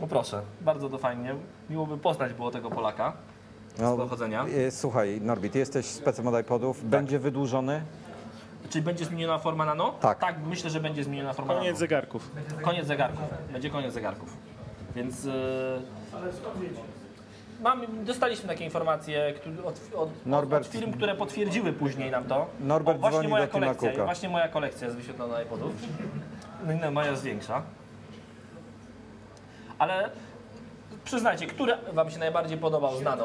[0.00, 1.34] No proszę, bardzo to fajnie.
[1.70, 3.12] Miło by poznać było tego Polaka
[3.76, 4.46] z pochodzenia.
[4.70, 6.84] Słuchaj, Norbi, ty jesteś specem od iPodów.
[6.84, 7.82] Będzie wydłużony?
[8.70, 9.92] Czy będzie zmieniona forma nano?
[10.00, 10.18] Tak.
[10.18, 11.78] Tak, myślę, że będzie zmieniona forma Koniec nano.
[11.78, 12.30] zegarków.
[12.62, 13.24] Koniec zegarków.
[13.52, 14.36] Będzie koniec zegarków.
[14.96, 15.32] Więc yy,
[16.14, 16.80] Ale skąd wiecie?
[17.62, 19.34] mam, dostaliśmy takie informacje
[19.64, 20.66] od, od, Norbert.
[20.66, 22.46] od firm, które potwierdziły później nam to.
[22.60, 24.04] Norbert o, właśnie dzwoni moja kolekcja.
[24.04, 25.72] Właśnie moja kolekcja jest wyświetlona na iPodów.
[26.66, 27.62] No i moja jest większa.
[29.78, 30.10] Ale
[31.10, 33.24] przyznajcie, który wam się najbardziej podobał z Nano?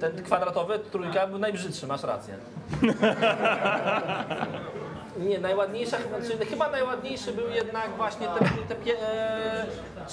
[0.00, 2.34] Ten kwadratowy, trójka był najbrzydszy, masz rację.
[5.18, 9.66] Nie, najładniejsza, znaczy, chyba najładniejszy był jednak właśnie te, te pie, e,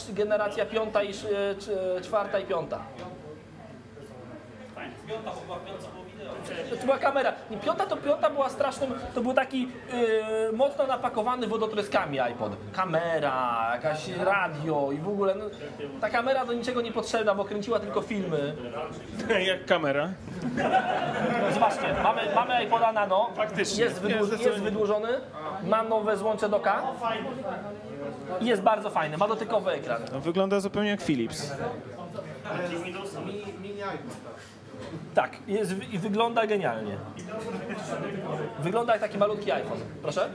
[0.09, 1.13] generacja piąta i e,
[1.59, 2.79] czy- czwarta i piąta.
[6.79, 7.33] To była kamera.
[7.51, 9.67] Nie, piąta to piąta była strasznym, to był taki
[10.49, 12.51] e, mocno napakowany wodotryskami iPod.
[12.73, 15.35] Kamera, jakaś radio i w ogóle.
[15.35, 15.45] No,
[16.01, 18.55] ta kamera do niczego nie potrzebna, bo kręciła tylko filmy.
[19.49, 20.09] Jak kamera.
[21.53, 23.29] Zobaczcie, mamy, mamy iPoda Nano.
[23.35, 23.83] Faktycznie.
[23.83, 25.07] Jest, wydłuż, Jest wydłużony,
[25.63, 26.81] ma nowe złącze do K.
[28.41, 30.01] I jest bardzo fajny, ma dotykowy ekran.
[30.11, 31.51] No, wygląda zupełnie jak Philips.
[33.61, 33.97] Mini iPhone,
[35.15, 35.31] tak.
[35.47, 36.97] Jest, i wygląda genialnie.
[38.59, 39.79] Wygląda jak taki malutki iPhone.
[40.01, 40.29] Proszę?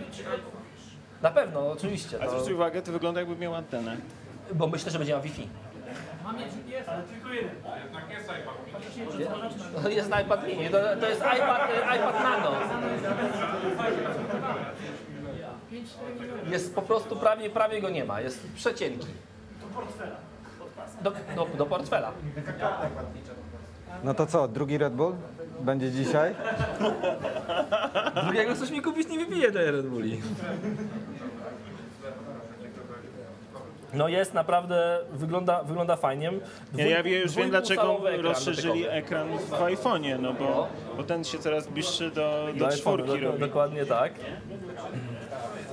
[1.22, 2.18] Na pewno, oczywiście.
[2.22, 3.96] A To, zwróć uwagę, to wygląda jakby miał antenę.
[4.54, 5.48] bo myślę, że będzie miał Wi-Fi.
[6.24, 7.50] Mam GPS, ale tylko jeden.
[9.82, 12.52] To jest iPad mini, to, to jest iPad, iPad Nano.
[16.50, 19.06] Jest po prostu prawie, prawie go nie ma, jest przecienki.
[21.02, 22.12] Do, do, do portfela.
[24.04, 25.14] No to co, drugi Red Bull?
[25.60, 26.34] Będzie dzisiaj?
[28.24, 30.20] Drugiego chcesz mi kupić, nie wypije tej Red Bulli.
[33.94, 36.30] No jest naprawdę, wygląda, wygląda fajnie.
[36.74, 38.90] Ja, ja wie- już wiem dlaczego ekran rozszerzyli dotykowy.
[38.92, 43.22] ekran w iPhone'ie, no bo, bo ten się coraz bliższy do, do Do czwórki iPhone'u,
[43.32, 43.38] do-.
[43.46, 44.12] Dokładnie tak.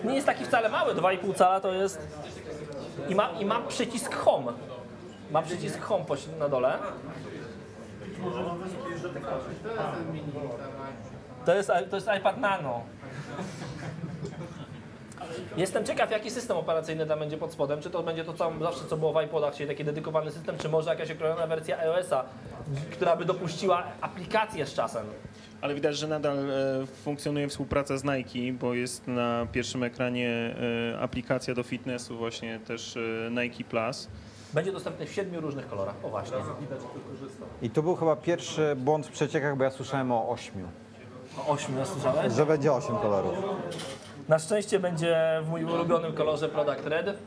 [0.03, 2.07] Nie jest taki wcale mały, 2,5 cala to jest...
[3.09, 4.51] I ma, I ma przycisk Home.
[5.31, 6.05] Ma przycisk Home
[6.39, 6.77] na dole.
[11.45, 12.81] To jest, to jest iPad Nano.
[15.57, 17.81] Jestem ciekaw, jaki system operacyjny tam będzie pod spodem.
[17.81, 20.69] Czy to będzie to co, zawsze, co było w iPodach, czyli taki dedykowany system, czy
[20.69, 22.25] może jakaś okrojona wersja iOS-a,
[22.91, 25.05] która by dopuściła aplikację z czasem.
[25.61, 30.55] Ale widać, że nadal e, funkcjonuje współpraca z Nike, bo jest na pierwszym ekranie
[30.93, 34.09] e, aplikacja do fitnessu, właśnie też e, Nike Plus.
[34.53, 35.95] Będzie dostępny w siedmiu różnych kolorach.
[36.03, 36.37] O właśnie.
[37.61, 40.67] I tu był chyba pierwszy błąd w przeciekach, bo ja słyszałem o ośmiu.
[41.47, 42.33] O ośmiu, ja słyszałeś?
[42.33, 43.33] Że będzie osiem kolorów.
[44.29, 47.17] Na szczęście będzie w moim ulubionym kolorze Product Red.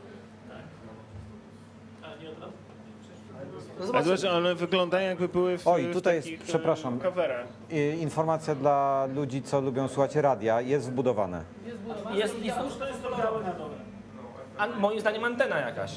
[3.93, 7.47] Ale zobacz, one wyglądają jakby były w Oj, w tutaj jest, takich, e, przepraszam, coverach.
[7.99, 11.43] informacja dla ludzi, co lubią słuchać radia, jest wbudowane.
[12.13, 13.75] Jest, jest, To jest to dole.
[14.57, 15.91] a moim zdaniem antena jakaś.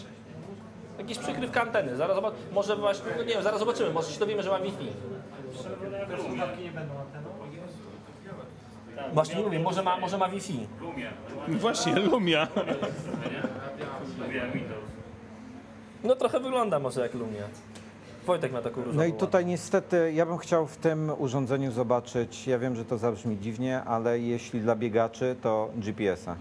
[0.99, 1.97] Jakieś przykrywka anteny.
[1.97, 4.89] Zaraz zobacz, może właśnie, no nie wiem, zaraz zobaczymy, może się dowiemy, że ma Wi-Fi.
[6.29, 7.29] Słuchawki nie będą anteną?
[9.15, 10.67] Właśnie nie mówię, może ma, może ma Wi-Fi.
[11.49, 12.49] Właśnie, Lumia.
[14.19, 14.85] Lumia Windows.
[16.05, 17.43] No trochę wygląda może jak Lumia.
[18.27, 18.97] Wojtek ma taką różową.
[18.97, 22.99] No i tutaj niestety ja bym chciał w tym urządzeniu zobaczyć, ja wiem, że to
[22.99, 26.37] zabrzmi dziwnie, ale jeśli dla biegaczy, to GPS-a.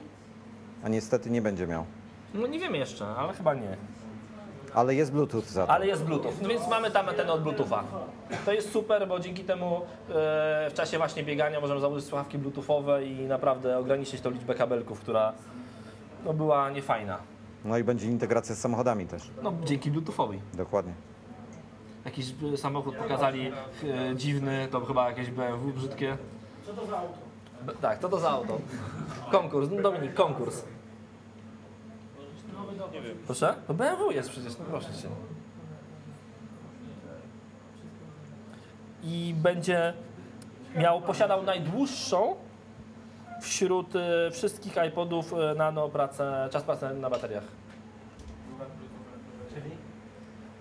[0.83, 1.85] A niestety nie będzie miał.
[2.33, 3.77] No nie wiemy jeszcze, ale chyba nie.
[4.73, 5.71] Ale jest Bluetooth za to.
[5.73, 7.83] Ale jest Bluetooth, no więc mamy tam antenę od Bluetootha.
[8.45, 9.81] To jest super, bo dzięki temu e,
[10.69, 15.33] w czasie właśnie biegania możemy założyć słuchawki Bluetoothowe i naprawdę ograniczyć tą liczbę kabelków, która
[16.25, 17.17] no, była niefajna.
[17.65, 19.29] No i będzie integracja z samochodami też.
[19.43, 20.39] No dzięki Bluetoothowi.
[20.53, 20.93] Dokładnie.
[22.05, 23.51] Jakiś e, samochód pokazali
[24.11, 26.17] e, dziwny, to chyba jakieś BMW brzydkie.
[26.65, 27.13] Co to za auto?
[27.65, 28.57] B- tak, co to za auto?
[29.31, 30.63] Konkurs, no Dominik, konkurs.
[32.93, 33.17] Nie wiem.
[33.25, 33.55] Proszę?
[33.69, 35.07] No BMW jest przecież, no proszę cię.
[39.03, 39.93] I będzie
[40.75, 42.35] miał, posiadał najdłuższą
[43.41, 47.43] wśród e, wszystkich iPodów e, nano pracę, czas pracy na bateriach.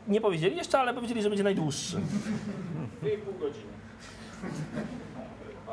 [0.08, 1.96] Nie powiedzieli jeszcze, ale powiedzieli, że będzie najdłuższy.
[1.96, 2.02] 2,5
[3.40, 3.70] godziny.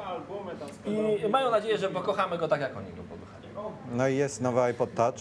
[0.05, 0.69] Albumy tam
[1.25, 3.47] I mają nadzieję, że pokochamy go tak, jak oni go pokochali.
[3.91, 5.15] No i jest nowy iPod Touch.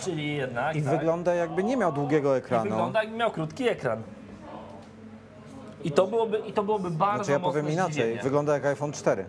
[0.00, 0.76] Czyli jednak.
[0.76, 0.90] I tak?
[0.98, 2.70] wygląda jakby nie miał długiego I ekranu.
[2.70, 4.02] wygląda jakby miał krótki ekran.
[5.84, 8.22] I to byłoby, i to byłoby bardzo Znaczy ja mocne powiem inaczej, zdziwienie.
[8.22, 9.24] wygląda jak iPhone 4.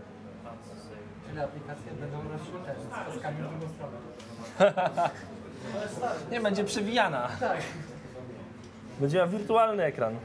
[1.29, 2.17] Czyli aplikacje będą
[2.65, 5.09] też z paskami w drugą stronę.
[6.31, 7.27] Nie, będzie przewijana.
[7.39, 7.57] Tak.
[8.99, 10.15] Będzie miał wirtualny ekran.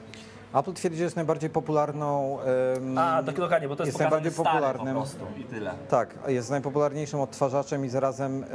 [0.55, 2.39] Apple twierdzi, że jest najbardziej popularną.
[2.77, 4.94] ym, A, dok- dokładnie, bo to jest, jest najbardziej popularnym.
[4.94, 5.72] po prostu i tyle.
[5.89, 8.47] Tak, jest najpopularniejszym odtwarzaczem i zarazem y,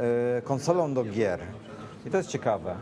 [0.44, 1.40] konsolą do gier.
[2.06, 2.74] I to jest ciekawe.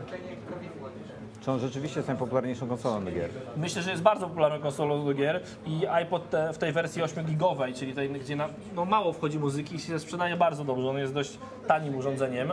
[1.41, 3.29] Czy on rzeczywiście jest najpopularniejszą konsolą do gier?
[3.57, 7.73] Myślę, że jest bardzo popularną konsolą do gier i iPod te, w tej wersji 8-gigowej,
[7.73, 10.87] czyli tej, gdzie na, no mało wchodzi muzyki, się sprzedaje bardzo dobrze.
[10.89, 12.51] On jest dość tanim urządzeniem.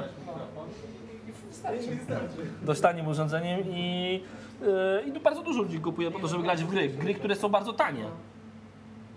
[2.63, 4.23] Dość tanim urządzeniem i,
[4.63, 6.89] yy, i bardzo dużo ludzi kupuje po to, żeby grać w gry.
[6.89, 8.05] Gry, które są bardzo tanie.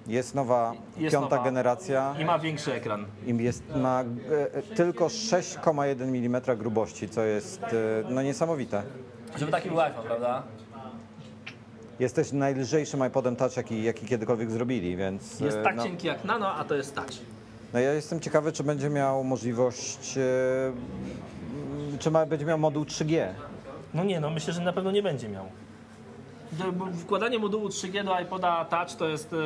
[0.08, 1.44] Jest nowa Jest piąta nowa.
[1.46, 2.16] generacja.
[2.20, 3.06] I ma większy ekran.
[3.28, 7.68] I jest, ma e, e, tylko 6,1 mm grubości, co jest e,
[8.10, 8.84] no, niesamowite.
[9.38, 10.44] Żeby taki był iPhone, prawda?
[12.00, 15.40] Jest też najlżejszym iPodem Touch, jaki, jaki kiedykolwiek zrobili, więc...
[15.40, 17.12] Jest e, tak no, cienki jak nano, a to jest touch.
[17.74, 20.18] no ja jestem ciekawy, czy będzie miał możliwość...
[20.18, 20.22] E,
[22.00, 23.28] czy ma, będzie miał moduł 3G.
[23.96, 25.46] No nie, no myślę, że na pewno nie będzie miał.
[27.02, 29.38] Wkładanie modułu 3G do iPoda Touch to jest e,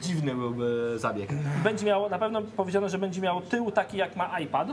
[0.00, 1.32] dziwny byłby zabieg.
[1.64, 4.68] Będzie miał, na pewno powiedziano, że będzie miał tył taki jak ma iPad.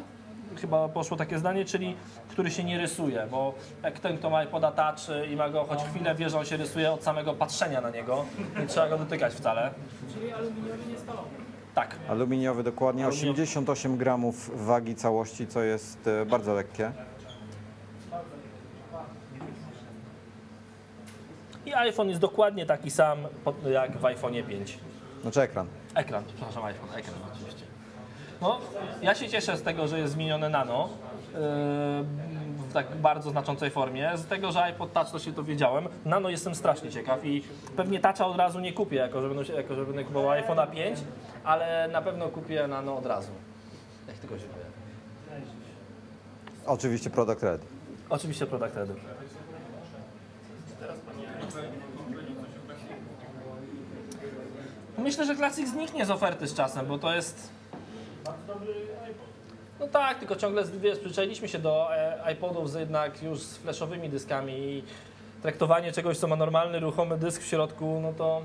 [0.61, 1.95] Chyba poszło takie zdanie, czyli
[2.29, 3.53] który się nie rysuje, bo
[3.83, 6.45] jak ten, kto ma iPoda Touch e, i ma go choć chwilę, wie, że on
[6.45, 8.25] się rysuje od samego patrzenia na niego.
[8.59, 9.71] Nie trzeba go dotykać wcale.
[10.13, 11.29] Czyli aluminiowy nie stalowy.
[11.75, 11.95] Tak.
[12.09, 13.41] Aluminiowy dokładnie, Aluminiowy.
[13.41, 16.91] 88 gramów wagi całości, co jest e, bardzo lekkie.
[21.69, 23.17] I iPhone jest dokładnie taki sam
[23.71, 24.79] jak w iPhone'ie 5.
[25.21, 25.67] Znaczy ekran.
[25.95, 27.65] Ekran, przepraszam, iPhone, ekran oczywiście.
[28.41, 28.59] No,
[29.01, 30.89] ja się cieszę z tego, że jest zmienione nano
[31.33, 31.39] yy,
[32.69, 34.11] w tak bardzo znaczącej formie.
[34.17, 35.87] Z tego, że iPod Touch to się dowiedziałem.
[36.05, 37.43] Nano jestem strasznie ciekaw i
[37.75, 40.99] pewnie Toucha od razu nie kupię, jako że będę, jako że będę kupował iPhone'a 5,
[41.43, 43.31] ale na pewno kupię nano od razu.
[44.07, 44.71] Jak tylko się pojawi.
[46.65, 47.61] Oczywiście Product Red.
[48.09, 48.89] Oczywiście Product Red.
[54.97, 57.49] Myślę, że Classic zniknie z oferty z czasem, bo to jest...
[59.80, 64.09] No tak, tylko ciągle wiesz, przyzwyczailiśmy się do e, iPodów z jednak już z flashowymi
[64.09, 64.84] dyskami i
[65.41, 68.41] traktowanie czegoś, co ma normalny, ruchomy dysk w środku, no to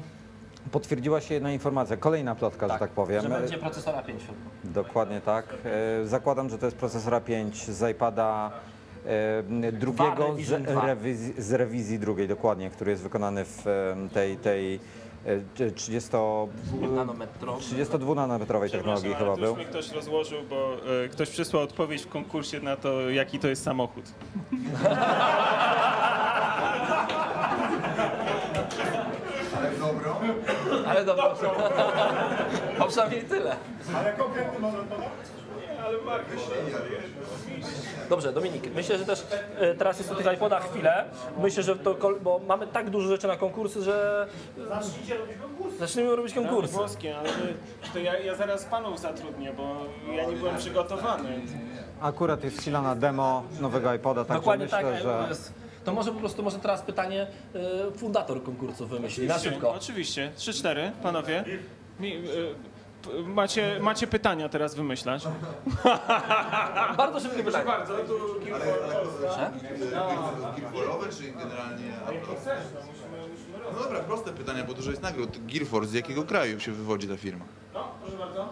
[0.72, 3.22] Potwierdziła się jedna informacja, kolejna plotka, że tak powiem.
[3.22, 4.42] że będzie procesora 5 w środku.
[4.64, 5.46] Dokładnie tak.
[6.02, 8.50] E, Zakładam, że to jest procesora 5 z iPada
[9.72, 10.50] drugiego z
[10.86, 14.80] rewizji, z rewizji drugiej, dokładnie, który jest wykonany w e, tej, tej
[15.58, 16.10] e, 30,
[16.94, 17.56] Nanometro.
[17.56, 19.50] 32-nanometrowej technologii Przepraszam, chyba ale był.
[19.50, 23.48] już mi ktoś rozłożył, bo e, ktoś przysłał odpowiedź w konkursie na to, jaki to
[23.48, 24.04] jest samochód.
[30.86, 31.24] Ale dobra,
[32.78, 33.56] a przynajmniej tyle.
[33.96, 35.08] Ale konkretny może podać?
[38.08, 39.24] Dobrze, Dominik, myślę, że też
[39.58, 41.04] e, teraz jest o tych iPodach chwilę.
[41.38, 44.26] Myślę, że to, bo mamy tak dużo rzeczy na konkursy, że
[44.68, 45.78] Zacznijcie robić konkursy.
[45.78, 46.72] zaczniemy robić konkursy.
[46.74, 47.28] Włoskie, ale
[47.92, 49.76] to ja, ja zaraz panów zatrudnię, bo
[50.16, 51.28] ja nie byłem przygotowany.
[52.00, 55.02] Akurat jest chwila na demo nowego iPoda, także Dokładnie myślę, tak.
[55.02, 55.28] że...
[55.84, 59.72] To, może po prostu, może teraz pytanie e, fundator konkursu wymyśli, na szybko.
[59.74, 60.32] Oczywiście.
[60.38, 61.44] 3-4, panowie.
[62.00, 62.28] Mi, e, p-
[63.26, 65.24] macie, macie pytania teraz wymyślać.
[66.96, 67.64] Bardzo szybkie pytanie.
[67.64, 68.14] bardzo, tu
[69.20, 69.50] Proszę?
[70.60, 71.92] Gearforowe czy generalnie
[73.72, 75.46] No dobra, proste pytania, bo dużo jest nagród.
[75.46, 77.44] Gearforce, z jakiego kraju się wywodzi ta firma?
[77.74, 78.48] No, proszę bardzo.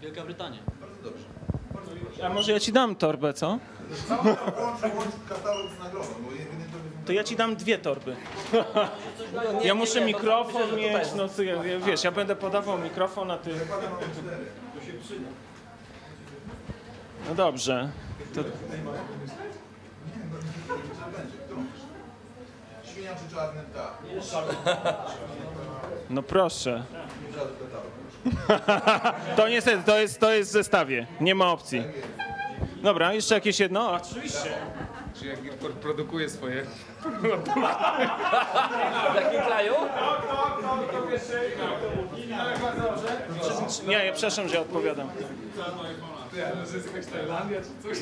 [0.00, 0.58] Wielka Brytania.
[0.80, 1.24] Bardzo dobrze.
[2.26, 3.46] A może ja ci dam torbę, co?
[3.48, 6.30] Łącz, łącz katalog z nagrodą, bo
[7.00, 8.16] to To ja ci dam dwie torby.
[9.60, 11.54] nie, Ja muszę nie, to mikrofon tutaj mieć, no co ja,
[11.86, 13.50] wiesz, ja będę podawał mikrofon, a ty...
[17.28, 17.90] No dobrze.
[18.34, 18.40] To,
[26.10, 26.84] no proszę.
[29.36, 31.06] To niestety, to jest, to jest w zestawie.
[31.20, 31.82] Nie ma opcji.
[32.82, 33.92] Dobra, jeszcze jakieś jedno?
[33.92, 34.50] Oczywiście.
[35.18, 35.38] Czy jak
[35.80, 36.66] produkuje swoje...
[39.12, 39.74] W jakim kraju?
[43.86, 45.08] Nie, ja przepraszam, że ja odpowiadam.
[46.70, 47.98] Że jest jakaś Tajlandia czy coś?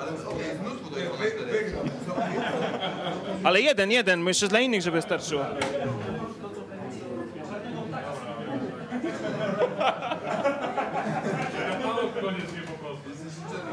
[0.00, 1.72] Ale okej, jest mnóstwo do iPhone'a 4.
[3.44, 5.44] Ale jeden, jeden, myślę dla innych, żeby starczyło.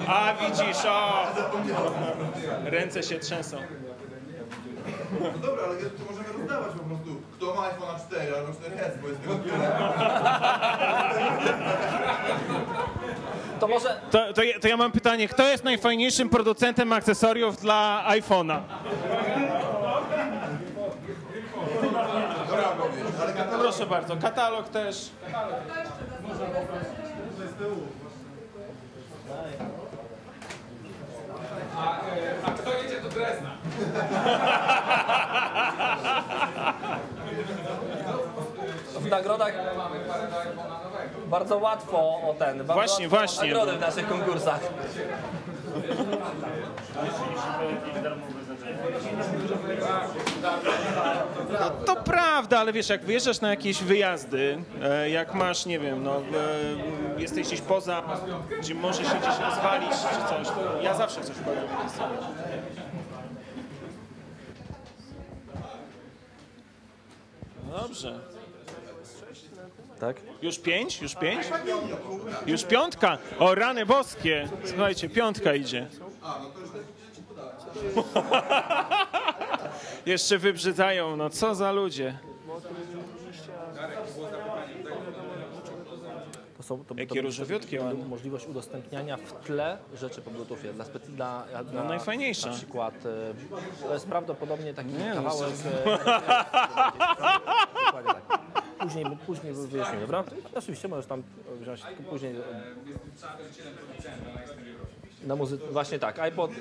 [0.08, 1.28] A widzisz, o!
[2.66, 3.58] Ręce się trzęsą.
[5.22, 7.22] No dobra, ale to możemy rozdawać po prostu.
[7.38, 9.34] Kto ma iPhone'a 4 albo 4S, bo jest tego.
[13.60, 14.02] To może...
[14.12, 18.60] To, to, ja, to ja mam pytanie, kto jest najfajniejszym producentem akcesoriów dla iPhone'a?
[22.50, 24.66] Dobra odpowiedź, ale katalog...
[31.78, 33.52] A, e, a kto jedzie do Drezna?
[39.00, 39.54] W nagrodach
[41.28, 42.58] bardzo łatwo o ten.
[42.58, 43.48] Bardzo właśnie, właśnie.
[43.48, 44.60] Nagrody w naszych konkursach.
[51.60, 56.04] No to prawda, ale wiesz, jak wyjeżdżasz na jakieś wyjazdy, e, jak masz, nie wiem,
[56.04, 58.04] no, e, jesteś gdzieś poza,
[58.60, 61.64] gdzie możesz się gdzieś rozwalić czy coś, to ja zawsze coś powiem.
[67.82, 68.20] Dobrze.
[70.00, 70.18] Tak?
[70.42, 71.02] Już pięć?
[71.02, 71.46] Już pięć?
[72.46, 73.18] Już piątka?
[73.40, 74.50] O, rany boskie!
[74.66, 75.88] Słuchajcie, piątka idzie.
[80.06, 82.18] Jeszcze wybrzydzają, no co za ludzie.
[86.58, 88.06] To są, to, Jakie to, różowiutkie ładne.
[88.06, 90.74] Możliwość udostępniania w tle rzeczy po Bluetoothie.
[90.74, 92.50] Dla, specy- dla, dla No najfajniejsza.
[92.50, 93.34] Na przykład e,
[93.88, 95.54] to jest prawdopodobnie taki Nie, no, kawałek.
[95.86, 95.98] e,
[97.86, 98.40] Dokładnie tak.
[98.80, 100.24] Później, później wyjaśnię, dobra?
[100.56, 101.24] Oczywiście możesz tam
[101.62, 102.36] wziąć, tylko później.
[102.36, 102.42] e,
[105.24, 105.58] Na muzy...
[105.72, 106.52] Właśnie tak, iPod.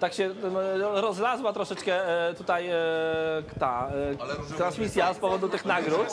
[0.00, 2.74] Tak się e, rozlazła troszeczkę e, tutaj e,
[3.60, 3.90] ta
[4.50, 6.08] e, transmisja z powodu tych nagród.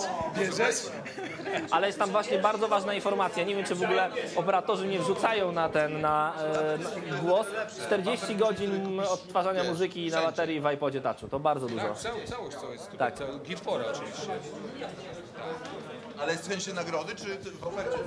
[1.71, 3.43] Ale jest tam właśnie bardzo ważna informacja.
[3.43, 6.77] Nie wiem, czy w ogóle operatorzy nie wrzucają na ten na, e,
[7.11, 7.47] na głos.
[7.85, 11.27] 40 godzin odtwarzania muzyki na baterii w iPodzie Touchu.
[11.27, 11.87] To bardzo dużo.
[11.87, 13.11] Tak, cał, całość co jest tutaj.
[13.11, 13.27] Tak.
[13.47, 14.31] Gear 4 oczywiście.
[16.19, 17.97] Ale jest w sensie nagrody, czy w ofercie?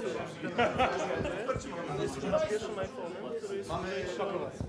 [3.68, 3.88] Mamy...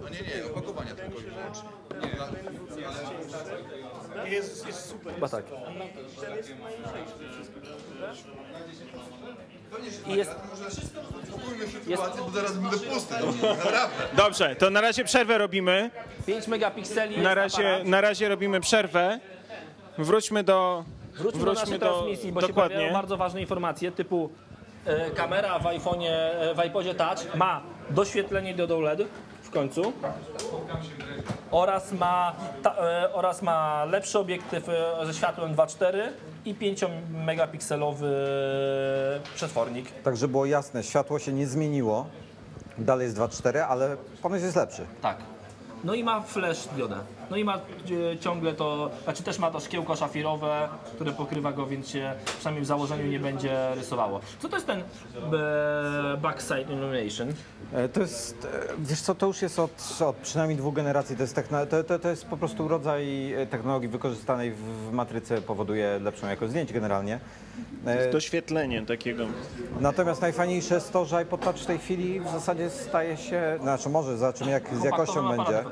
[0.01, 1.69] No nie, nie, opakowania tylko i wyłącznie.
[4.25, 5.13] Jest, jest super.
[5.13, 5.45] Chyba tak.
[10.07, 10.35] I jest,
[11.27, 13.15] Spokójmy sytuację, bo zaraz będę pusty.
[13.41, 14.07] No, naprawdę.
[14.13, 15.91] Dobrze, to na razie przerwę robimy.
[16.25, 17.17] 5 megapikseli.
[17.17, 19.19] Na jest razie, na razie robimy przerwę.
[19.97, 20.85] Wróćmy do.
[21.13, 22.75] Wróćmy, do naszej transmisji, bo się dokładnie.
[22.75, 24.29] pojawiają bardzo ważne informacje typu
[24.85, 27.63] e, kamera w iPhone'ie, e, w iPodzie Touch ma
[27.93, 28.99] doświetlenie diodą LED
[29.41, 29.93] w końcu
[31.51, 35.97] oraz ma, ta, e, oraz ma lepszy obiektyw e, ze światłem 2.4
[36.45, 36.85] i 5
[37.25, 38.15] megapikselowy
[39.35, 39.91] przetwornik.
[40.03, 42.05] Tak, żeby było jasne, światło się nie zmieniło.
[42.77, 44.85] Dalej jest 2.4, ale ponoć jest lepszy.
[45.01, 45.17] Tak.
[45.83, 46.95] No i ma flash diodę.
[47.31, 51.65] No i ma e, ciągle to, znaczy też ma to szkiełko szafirowe, które pokrywa go,
[51.65, 54.19] więc się przynajmniej w założeniu nie będzie rysowało.
[54.39, 57.33] Co to jest ten e, backside illumination?
[57.73, 61.15] E, To jest, e, wiesz co, to już jest od, od przynajmniej dwóch generacji.
[61.15, 65.41] To jest, techno, to, to, to jest po prostu rodzaj technologii wykorzystanej w, w matryce,
[65.41, 67.19] powoduje lepszą jakość zdjęć generalnie.
[68.11, 69.25] Doświetlenie takiego.
[69.79, 73.89] Natomiast najfajniejsze jest to, że iPod Touch w tej chwili w zasadzie staje się, znaczy
[73.89, 75.63] może zobaczymy jak z jakością będzie,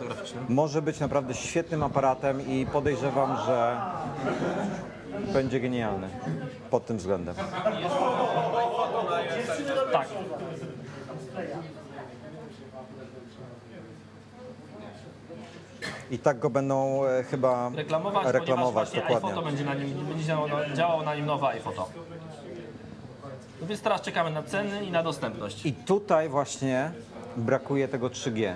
[0.50, 3.82] może być naprawdę świetnym aparatem i podejrzewam, że
[5.34, 6.08] będzie genialny
[6.70, 7.36] pod tym względem.
[9.92, 10.08] Tak.
[16.12, 19.30] I tak go będą e, chyba Reklamować, reklamować ponieważ dokładnie.
[19.30, 21.90] iPhoto będzie na nim, będzie działało, działało na nim nowe iPhoto.
[23.62, 25.66] No więc teraz czekamy na ceny i na dostępność.
[25.66, 26.92] I tutaj właśnie
[27.38, 28.54] brakuje tego 3G.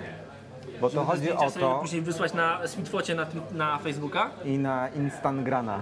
[0.80, 4.30] Bo to chodzi o sobie to później wysłać na Sweetfocie na, na Facebooka.
[4.44, 5.80] i na Instagrana.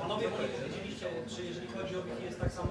[0.00, 0.26] Panowie,
[1.36, 2.68] czy jeżeli chodzi o Wi-Fi jest tak samo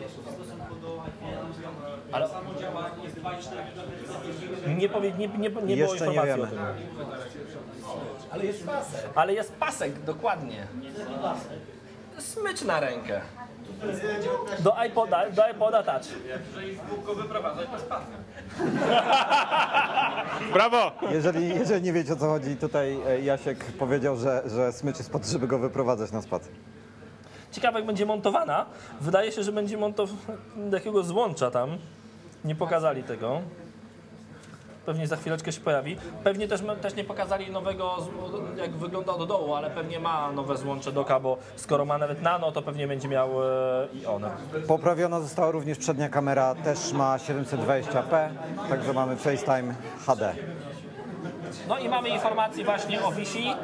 [0.00, 1.66] jest w stosunku do iPhone'a
[2.12, 4.78] Ale samo działa, jest 2,4 GHz.
[4.78, 6.42] Nie, powie, nie, nie, nie było Jeszcze nie informacji wiemy.
[6.42, 6.58] o tym.
[8.30, 9.10] Ale jest pasek.
[9.14, 10.66] Ale jest pasek, dokładnie.
[12.18, 13.20] Smycz na rękę.
[14.58, 16.04] Do iPoda, do iPoda Touch.
[16.26, 18.16] Jeżeli go wyprowadzać, to spadnie.
[20.52, 20.92] Brawo!
[21.10, 25.10] Jeżeli, jeżeli nie wiecie o co chodzi, tutaj e, Jasiek powiedział, że, że smycz jest
[25.10, 26.52] po to, żeby go wyprowadzać na spacer.
[27.52, 28.66] Ciekawe jak będzie montowana.
[29.00, 30.18] Wydaje się, że będzie montowana
[30.56, 31.78] do jakiegoś złącza tam.
[32.44, 33.40] Nie pokazali tego.
[34.86, 35.96] Pewnie za chwileczkę się pojawi.
[36.24, 37.96] Pewnie też, też nie pokazali nowego,
[38.56, 42.52] jak wygląda od dołu, ale pewnie ma nowe złącze doka, bo skoro ma nawet nano,
[42.52, 44.30] to pewnie będzie miał e, i one.
[44.68, 48.28] Poprawiona została również przednia kamera, też ma 720p,
[48.68, 49.74] także mamy FaceTime
[50.06, 50.34] HD.
[51.68, 53.54] No i mamy informację właśnie o Wi-Fi,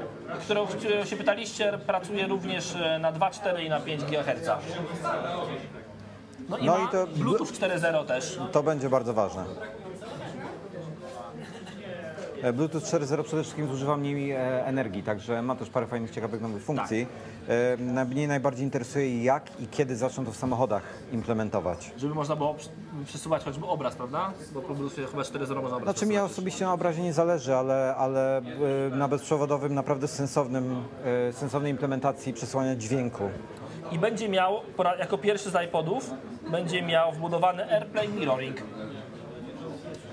[0.40, 0.66] którą
[1.04, 4.50] się pytaliście, pracuje również e, na 2,4 i na 5 GHz.
[6.48, 8.38] No i No i to- Bluetooth 4.0 też.
[8.52, 9.44] To będzie bardzo ważne.
[12.42, 16.40] E, Bluetooth 4.0 przede wszystkim zużywa mniej e, energii, także ma też parę fajnych, ciekawych
[16.40, 17.06] nowych funkcji.
[17.48, 21.92] E, na- Mnie najbardziej interesuje jak i kiedy zaczną to w samochodach implementować.
[21.96, 22.56] Żeby można było
[23.06, 24.32] przesuwać choćby obraz, prawda?
[24.54, 27.94] Bo po Bluetoothie chyba 4.0 można obraz Znaczy mi osobiście na obrazie nie zależy, ale,
[27.96, 28.42] ale e,
[28.96, 30.84] na bezprzewodowym naprawdę sensownym,
[31.28, 33.30] e, sensownej implementacji przesłania dźwięku.
[33.92, 34.54] I będzie miał,
[34.98, 36.10] jako pierwszy z iPodów,
[36.50, 38.56] będzie miał wbudowany AirPlay Mirroring.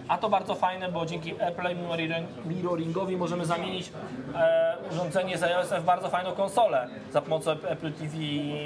[0.08, 3.92] A to bardzo fajne, bo dzięki mirroring- Mirroringowi możemy zamienić
[4.36, 6.88] e, urządzenie z iOS w bardzo fajną konsolę.
[7.12, 8.14] Za pomocą Apple TV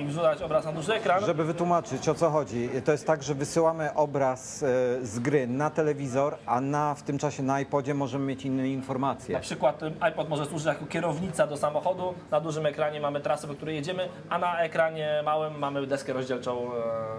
[0.08, 1.26] wrzucać obraz na duży ekran.
[1.26, 4.68] Żeby wytłumaczyć o co chodzi, to jest tak, że wysyłamy obraz e,
[5.06, 9.34] z gry na telewizor, a na, w tym czasie na iPodzie możemy mieć inne informacje.
[9.36, 13.48] Na przykład y, iPod może służyć jako kierownica do samochodu, na dużym ekranie mamy trasę,
[13.48, 16.70] po której jedziemy, a na ekranie małym mamy deskę rozdzielczą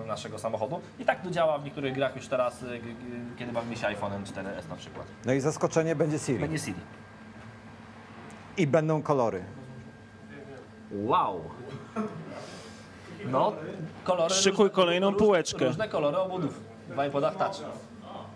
[0.05, 0.81] e, naszego samochodu.
[0.99, 2.81] I tak to działa w niektórych grach już teraz, y,
[3.39, 5.07] kiedy bawimy się iPhone'em 4S na przykład.
[5.25, 6.39] No i zaskoczenie będzie Siri.
[6.39, 6.81] Będzie Siri.
[8.57, 9.45] I będą kolory.
[10.93, 11.41] Wow!
[13.27, 13.53] No,
[14.05, 14.35] kolory...
[14.35, 15.65] Szykuj różne- kolejną róż- półeczkę.
[15.65, 17.57] Różne kolory obudów w iPodach Touch.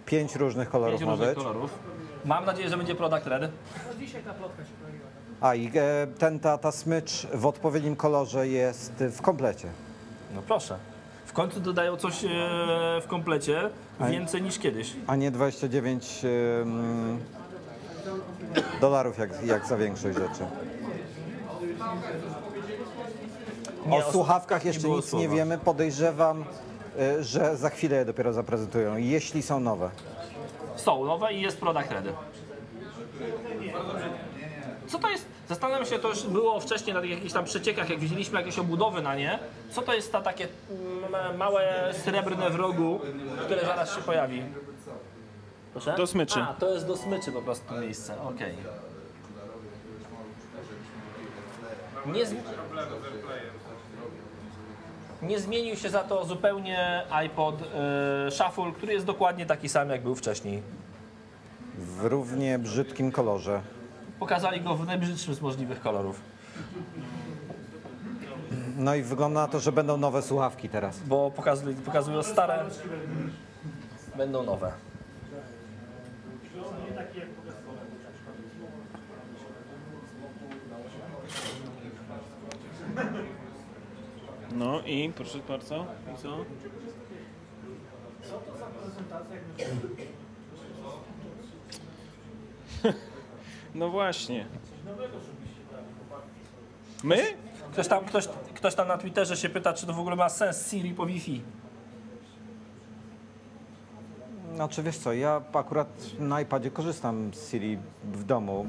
[0.07, 1.39] Pięć różnych kolorów Pięć różnych być.
[1.39, 1.79] kolorów.
[2.25, 3.43] Mam nadzieję, że będzie product red.
[3.43, 5.07] No dzisiaj ta plotka się pojawiła.
[5.41, 9.69] A i e, ten, ta, ta smycz w odpowiednim kolorze jest w komplecie.
[10.35, 10.79] No proszę.
[11.37, 12.29] Końcu dodają coś e,
[13.03, 14.93] w komplecie więcej niż kiedyś.
[15.07, 16.23] A nie 29
[16.63, 17.21] ym,
[18.81, 20.47] dolarów jak, jak za większość rzeczy.
[23.87, 25.35] Nie, o o słuchawkach nie jeszcze było nic nie słowa.
[25.35, 25.59] wiemy.
[25.59, 26.45] Podejrzewam,
[27.21, 29.91] y, że za chwilę je dopiero zaprezentują, jeśli są nowe.
[30.77, 32.13] Są nowe i jest product ready.
[34.87, 35.27] Co to jest?
[35.49, 39.03] Zastanawiam się, to już było wcześniej na tych jakichś tam przeciekach, jak widzieliśmy jakieś obudowy
[39.03, 39.39] na nie.
[39.71, 43.01] Co to jest ta takie mm, małe srebrne w rogu,
[43.45, 44.43] które zaraz się pojawi?
[45.73, 45.95] Proszę?
[45.97, 46.41] Do smyczy.
[46.41, 48.55] A, to jest do smyczy po prostu miejsce, okej.
[52.07, 52.35] Nie, z...
[55.23, 60.03] nie zmienił się za to zupełnie iPod y, Shuffle, który jest dokładnie taki sam, jak
[60.03, 60.63] był wcześniej.
[61.79, 63.61] W równie brzydkim kolorze.
[64.19, 66.21] Pokazali go w najbrzydszym z możliwych kolorów.
[68.77, 71.01] No i wygląda na to, że będą nowe słuchawki teraz.
[71.01, 72.65] Bo pokazują, pokazują stare,
[74.17, 74.73] będą nowe.
[84.53, 85.87] No i proszę bardzo.
[86.15, 86.37] I co?
[93.77, 94.47] No właśnie.
[97.05, 97.17] My?
[97.73, 100.71] Ktoś tam, ktoś, ktoś tam na Twitterze się pyta, czy to w ogóle ma sens
[100.71, 101.43] Siri po Wi-Fi.
[104.55, 105.89] Znaczy wiesz co, ja akurat
[106.19, 108.67] na iPadzie korzystam z Siri w domu,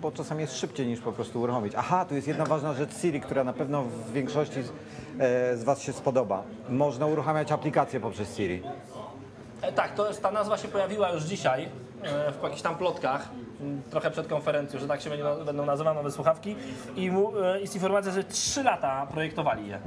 [0.00, 1.72] bo czasami jest szybciej niż po prostu uruchomić.
[1.76, 4.68] Aha, tu jest jedna ważna rzecz Siri, która na pewno w większości z,
[5.18, 6.42] e, z Was się spodoba.
[6.68, 8.62] Można uruchamiać aplikacje poprzez Siri.
[9.62, 11.68] E, tak, to jest, ta nazwa się pojawiła już dzisiaj
[12.02, 13.28] e, w jakichś tam plotkach,
[13.90, 15.10] trochę przed konferencją, że tak się
[15.46, 16.56] będą nazywane nowe słuchawki.
[16.96, 17.10] I
[17.42, 19.78] e, jest informacja, że 3 lata projektowali je.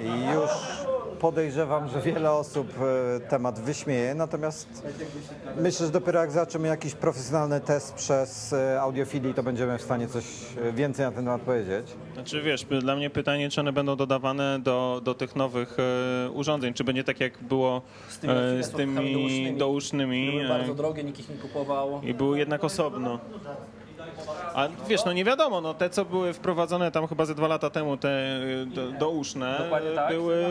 [0.00, 0.50] I już
[1.20, 2.68] podejrzewam, że wiele osób
[3.16, 4.68] e, temat wyśmieje, natomiast
[5.60, 10.08] myślę, że dopiero jak zobaczymy jakiś profesjonalny test przez e, audiofilii, to będziemy w stanie
[10.08, 10.24] coś
[10.68, 11.86] e, więcej na ten temat powiedzieć.
[12.14, 15.76] Znaczy wiesz, dla mnie pytanie, czy one będą dodawane do, do tych nowych
[16.34, 19.58] urządzeń, czy będzie tak jak było Z tymi, e, z tymi dousznymi.
[19.58, 22.00] dousznymi Były bardzo drogie, nikt ich nie kupował.
[22.02, 23.18] i były jednak osobno.
[24.54, 27.70] A wiesz, no nie wiadomo, no te co były wprowadzone tam chyba ze dwa lata
[27.70, 30.12] temu, te do, douszne, tak.
[30.12, 30.44] były,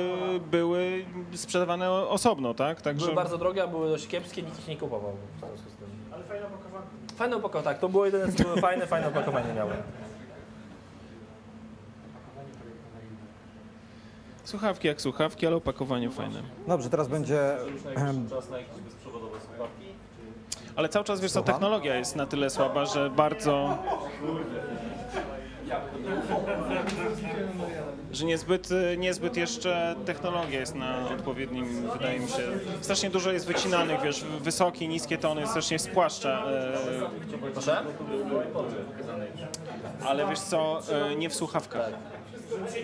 [0.51, 2.81] były sprzedawane osobno, tak?
[2.81, 5.11] Także Były bardzo drogie, a były dość kiepskie, nikt ich nie kupował.
[5.35, 5.87] w związku z tym.
[6.13, 6.85] Ale fajne opakowanie.
[7.15, 9.73] Fajne opakowanie, tak, to było jedyne, co były fajne, fajne opakowanie miały.
[14.47, 16.41] słuchawki jak słuchawki, ale opakowanie fajne.
[16.67, 17.57] Dobrze, teraz będzie...
[18.29, 19.85] Czas na jakieś bezprzewodowe słuchawki?
[20.77, 23.77] Ale cały czas wiesz co, technologia jest na tyle słaba, że bardzo...
[28.11, 32.41] Że niezbyt, niezbyt jeszcze technologia jest na odpowiednim, wydaje mi się.
[32.81, 36.43] Strasznie dużo jest wycinanych, wiesz, wysokie, niskie tony, strasznie spłaszcza.
[37.41, 37.83] e, Proszę?
[40.07, 40.81] Ale wiesz co,
[41.11, 41.89] e, nie w słuchawkach.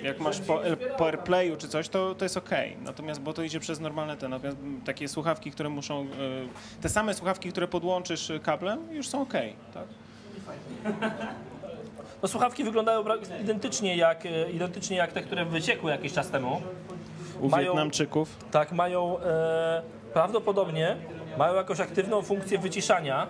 [0.04, 0.62] Jak masz po,
[0.98, 2.50] po AirPlayu czy coś, to, to jest ok.
[2.82, 6.08] Natomiast, bo to idzie przez normalne te, natomiast takie słuchawki, które muszą, e,
[6.82, 9.34] te same słuchawki, które podłączysz kablem, już są ok,
[9.74, 9.86] tak?
[12.22, 13.04] No, słuchawki wyglądają
[13.42, 16.62] identycznie jak, e, identycznie jak te, które wyciekły jakiś czas temu.
[17.40, 18.38] U Wietnamczyków.
[18.52, 19.82] Tak, mają e,
[20.14, 20.96] prawdopodobnie
[21.38, 23.28] mają jakąś aktywną funkcję wyciszania.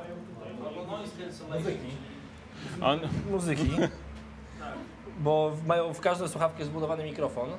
[1.49, 1.87] Muzyki.
[2.81, 2.99] On...
[3.31, 3.69] Muzyki.
[5.19, 7.49] Bo mają w każdej słuchawce zbudowany mikrofon.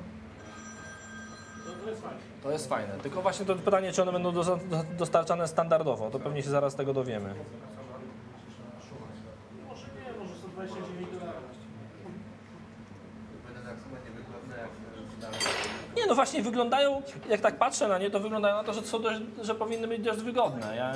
[1.83, 2.19] To jest fajne.
[2.43, 2.93] To jest fajne.
[3.03, 4.59] Tylko właśnie to pytanie, czy one będą do, do,
[4.97, 6.09] dostarczane standardowo.
[6.09, 7.33] To pewnie się zaraz tego dowiemy.
[9.69, 11.55] Może nie, może 129 dolarów.
[15.97, 19.01] Nie, no właśnie wyglądają, jak tak patrzę na nie, to wyglądają na to, że, są
[19.01, 20.75] dość, że powinny być dość wygodne.
[20.75, 20.93] Ja,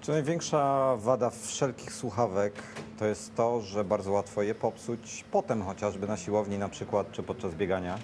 [0.00, 2.52] Czy największa wada wszelkich słuchawek
[2.98, 7.22] to jest to, że bardzo łatwo je popsuć potem chociażby na siłowni na przykład, czy
[7.22, 7.98] podczas biegania.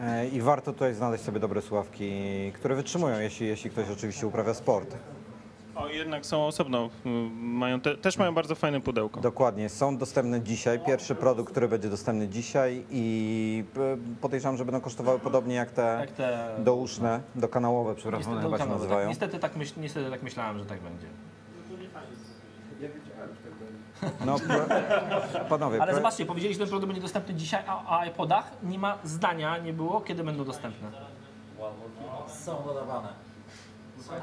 [0.00, 2.12] E, I warto tutaj znaleźć sobie dobre słuchawki,
[2.54, 4.96] które wytrzymują, jeśli, jeśli ktoś oczywiście uprawia sport.
[5.78, 6.90] O, jednak są osobno.
[7.06, 7.08] y,
[7.40, 9.20] Mają te, też mają bardzo fajne pudełko.
[9.20, 10.80] Dokładnie, są dostępne dzisiaj.
[10.86, 13.64] Pierwszy produkt, który będzie dostępny dzisiaj i
[14.20, 18.62] podejrzewam, że będą kosztowały podobnie jak te, Jak te- douszne, dokanałowe, przepraszam, niestety, chyba się
[18.62, 19.00] kanały, nazywają.
[19.00, 21.06] tak, niestety, tak myśl, niestety tak myślałem, że tak będzie.
[22.80, 24.26] Ja wiedziałem, że tak będzie.
[24.26, 24.36] No,
[25.48, 28.98] panowie, Ale zobaczcie, powiedzieli, że ten produkt będzie dostępny dzisiaj, a o iPodach nie ma
[29.04, 30.88] zdania, nie było, kiedy będą dostępne.
[32.28, 33.27] Są dodawane.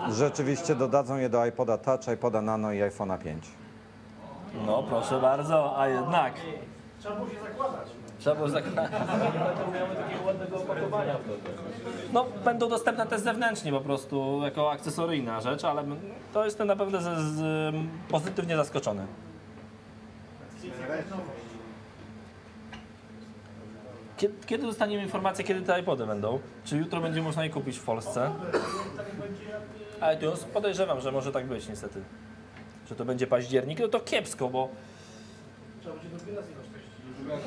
[0.10, 3.46] Rzeczywiście dodadzą je do iPoda Touch, iPoda Nano i iPhone'a 5.
[4.66, 6.34] No proszę bardzo, a jednak.
[7.00, 7.88] Trzeba było się zakładać.
[8.20, 8.92] Trzeba było zakładać.
[8.92, 11.58] Będą miały takiego ładnego opakowania wtedy.
[12.14, 15.84] No, będą dostępne też zewnętrznie po prostu, jako akcesoryjna rzecz, ale
[16.34, 17.74] to jestem naprawdę z, z,
[18.10, 19.06] pozytywnie zaskoczony.
[24.18, 26.40] Kiedy, kiedy dostaniemy informację, kiedy te iPody będą?
[26.66, 28.32] Czy jutro będzie można je kupić w Polsce?
[30.16, 30.44] iTunes?
[30.44, 32.02] Podejrzewam, że może tak być niestety.
[32.90, 34.70] Że to będzie październik, no to kiepsko, bo
[35.82, 36.26] Trzeba będzie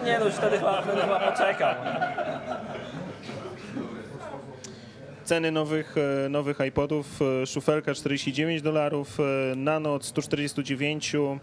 [0.04, 1.76] nie no, już wtedy wtedy chyba poczekam.
[5.28, 5.94] Ceny nowych,
[6.26, 7.06] e, nowych iPodów,
[7.42, 9.18] e, szufelka 49 dolarów,
[9.56, 11.38] Nano od 149.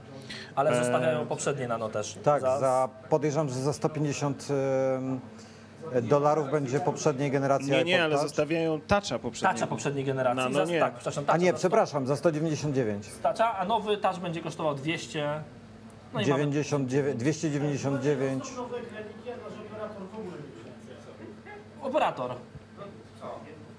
[0.56, 2.18] Ale E, zostawiają poprzednie nano też.
[2.24, 5.20] Tak, za, podejrzewam, że za 150 em,
[6.08, 8.24] dolarów będzie poprzedniej generacji Nie, nie, iPod ale Touch.
[8.28, 9.54] zostawiają Toucha poprzedniego.
[9.54, 10.54] Toucha poprzedniej generacji.
[10.54, 10.80] Nano za, nie.
[10.80, 13.08] Tak, przepraszam, A nie, za przepraszam, za 199.
[13.24, 15.42] Toucha, a nowy Touch będzie kosztował 200.
[16.14, 18.44] No i mamy 99, 299.
[18.56, 20.72] Nowe ekraniki, a nasz operator w ogóle nie
[21.82, 21.88] chce.
[21.88, 22.36] operator.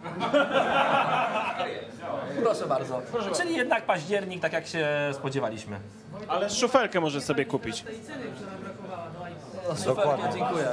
[2.43, 3.03] Proszę bardzo.
[3.37, 5.81] Czyli jednak październik, tak jak się spodziewaliśmy.
[6.29, 7.83] Ale szufelkę może sobie kupić.
[7.83, 9.77] tej ceny, która brakowała do iPhone'a.
[9.77, 10.69] Super, dziękuję.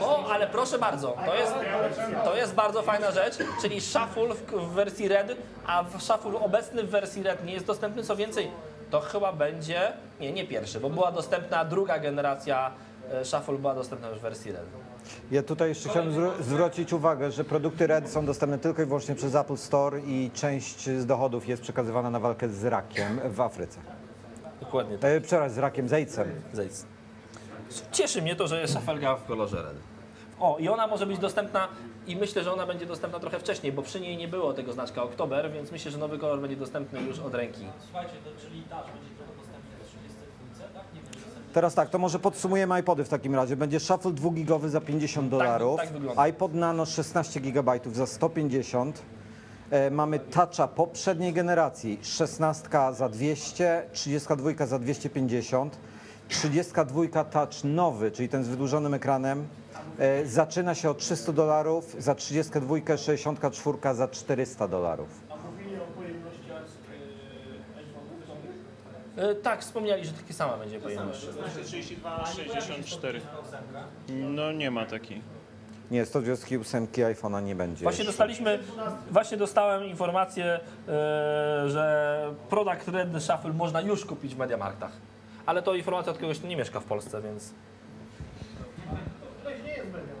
[0.00, 1.54] O, ale proszę bardzo, to jest,
[2.24, 5.36] to jest bardzo fajna rzecz, czyli Shuffle w, w wersji Red,
[5.66, 8.02] a w Shuffle obecny w wersji Red nie jest dostępny.
[8.02, 8.50] Co więcej,
[8.90, 12.70] to chyba będzie, nie, nie pierwszy, bo była dostępna druga generacja
[13.12, 14.66] e, Shuffle była dostępna już w wersji Red.
[15.30, 19.14] Ja tutaj jeszcze chciałem zwró- zwrócić uwagę, że produkty RED są dostępne tylko i wyłącznie
[19.14, 23.80] przez Apple Store i część z dochodów jest przekazywana na walkę z rakiem w Afryce.
[24.60, 25.10] Dokładnie tak.
[25.10, 26.28] E, przepraszam, z rakiem, z AIDS-em.
[27.92, 29.76] Cieszy mnie to, że jest szafelka w kolorze red.
[30.40, 31.68] O, i ona może być dostępna
[32.06, 35.02] i myślę, że ona będzie dostępna trochę wcześniej, bo przy niej nie było tego znaczka
[35.02, 37.66] Oktober, więc myślę, że nowy kolor będzie dostępny już od ręki.
[37.84, 40.94] Słuchajcie, to czyli Touch będzie tylko dostępny w 32, tak?
[40.94, 41.41] Nie będzie dostępny.
[41.52, 43.56] Teraz tak, to może podsumujemy iPody w takim razie.
[43.56, 46.22] Będzie Shuffle 2 gigowy za 50 dolarów, tak wygląda.
[46.22, 49.02] iPod Nano 16 GB za 150.
[49.70, 55.78] E, mamy Toucha poprzedniej generacji, 16 za 200, 32 za 250,
[56.28, 59.46] 32 Touch nowy, czyli ten z wydłużonym ekranem,
[59.98, 65.08] e, zaczyna się od 300 dolarów, za 32 64 za 400 dolarów.
[65.30, 66.40] A mówili o pojemności
[67.76, 68.12] iPhone'ów.
[69.11, 69.11] E,
[69.42, 71.26] tak, wspomnieli, że takie sama będzie pojemność.
[71.56, 73.20] 32, 64.
[74.08, 75.22] No nie ma takiej.
[75.90, 77.82] Nie, 128 iPhone'a nie będzie.
[77.82, 78.12] Właśnie jeszcze.
[78.12, 78.58] dostaliśmy,
[79.10, 80.60] właśnie dostałem informację, e,
[81.66, 84.92] że product Red Shuffle można już kupić w Mediamarktach.
[85.46, 87.54] Ale to informacja od kogoś, kto nie mieszka w Polsce, więc...
[89.38, 90.14] Tutaj nie jest media.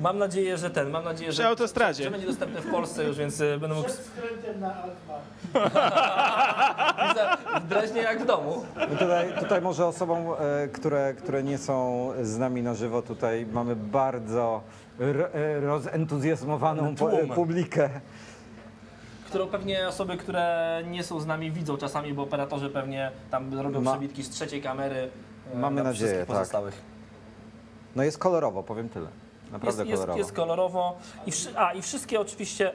[0.00, 1.42] Mam nadzieję, że ten, mam nadzieję, że...
[1.42, 2.04] Przy autostradzie.
[2.04, 3.88] Że będzie dostępny w Polsce już, więc e, będę mógł...
[3.88, 5.24] Przed skrętem na Altmark.
[7.70, 8.64] Dreźnie jak w domu.
[8.90, 10.18] No tutaj, tutaj może osobom,
[10.64, 14.60] e, które, które nie są z nami na żywo, tutaj mamy bardzo
[15.34, 17.28] e, rozentuzjazmowaną Tłum.
[17.34, 17.90] publikę.
[19.26, 23.80] Którą pewnie osoby, które nie są z nami widzą czasami, bo operatorzy pewnie tam robią
[23.80, 25.10] Ma- przebitki z trzeciej kamery.
[25.54, 26.36] e, Mamy na nadzieję, wszystkich tak.
[26.36, 26.97] pozostałych.
[27.98, 29.08] No jest kolorowo, powiem tyle.
[29.52, 30.18] Naprawdę jest, jest, kolorowo.
[30.18, 30.98] jest kolorowo.
[31.26, 32.72] I wszy- a, i wszystkie oczywiście...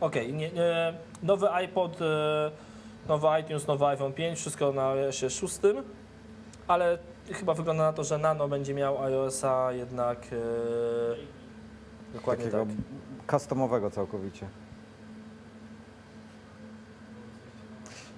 [0.00, 0.50] Okej, nie,
[1.22, 2.50] nowy iPod, e,
[3.08, 5.58] nowy iTunes, nowy iPhone 5, wszystko na iOSie 6,
[6.68, 6.98] ale
[7.32, 12.66] chyba wygląda na to, że Nano będzie miał iOSa jednak e, dokładnie Takiego
[13.26, 13.40] tak.
[13.40, 14.46] customowego całkowicie.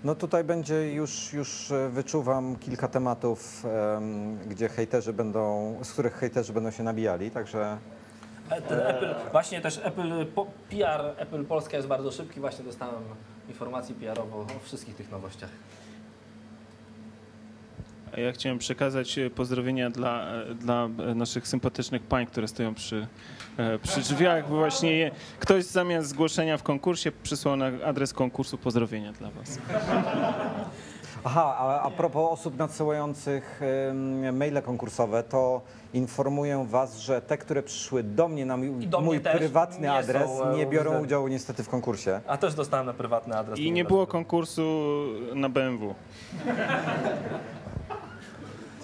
[0.05, 3.65] No tutaj będzie już, już e, wyczuwam kilka tematów,
[3.97, 7.79] em, gdzie hejterzy będą, z których hejterzy będą się nabijali, także
[8.69, 10.27] Ten Apple, właśnie też Apple,
[10.71, 13.03] PR Apple Polska jest bardzo szybki, właśnie dostałem
[13.49, 15.51] informacji PR-owo o wszystkich tych nowościach.
[18.16, 22.74] A ja chciałem przekazać e, pozdrowienia dla, e, dla e, naszych sympatycznych pań, które stoją
[22.74, 23.07] przy,
[23.82, 24.49] przy drzwiach.
[24.49, 29.59] Bo właśnie je, ktoś zamiast zgłoszenia w konkursie przysłał na adres konkursu pozdrowienia dla Was.
[31.24, 33.61] Aha, a, a propos osób nadsyłających
[34.32, 35.61] maile konkursowe, to
[35.95, 39.81] informuję Was, że te, które przyszły do mnie na mój, I do mnie mój prywatny
[39.81, 42.20] nie adres, są, nie biorą udziału niestety w konkursie.
[42.27, 43.59] A też dostałem na prywatny adres.
[43.59, 44.62] I nie było konkursu
[45.35, 45.95] na BMW.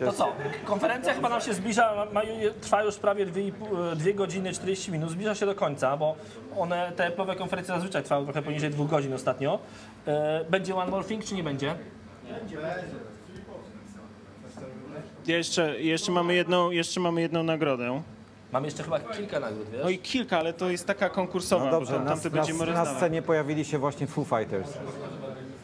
[0.06, 0.32] To co?
[0.64, 2.22] Konferencja chyba nam się zbliża, ma,
[2.60, 3.40] trwa już prawie 2
[4.14, 6.16] godziny 40 minut, zbliża się do końca, bo
[6.58, 9.58] one, te Apple'owe konferencje zazwyczaj trwały trochę poniżej 2 godzin ostatnio.
[10.06, 11.74] E, Będzie One More Thing, czy nie będzie?
[15.26, 18.02] Jeszcze, jeszcze, mamy jedną, jeszcze mamy jedną nagrodę.
[18.52, 19.80] Mam jeszcze chyba kilka nagród, wiesz?
[19.84, 22.16] No i kilka, ale to jest taka konkursowa, No dobrze, na,
[22.66, 24.78] na, na scenie pojawili się właśnie Foo Fighters.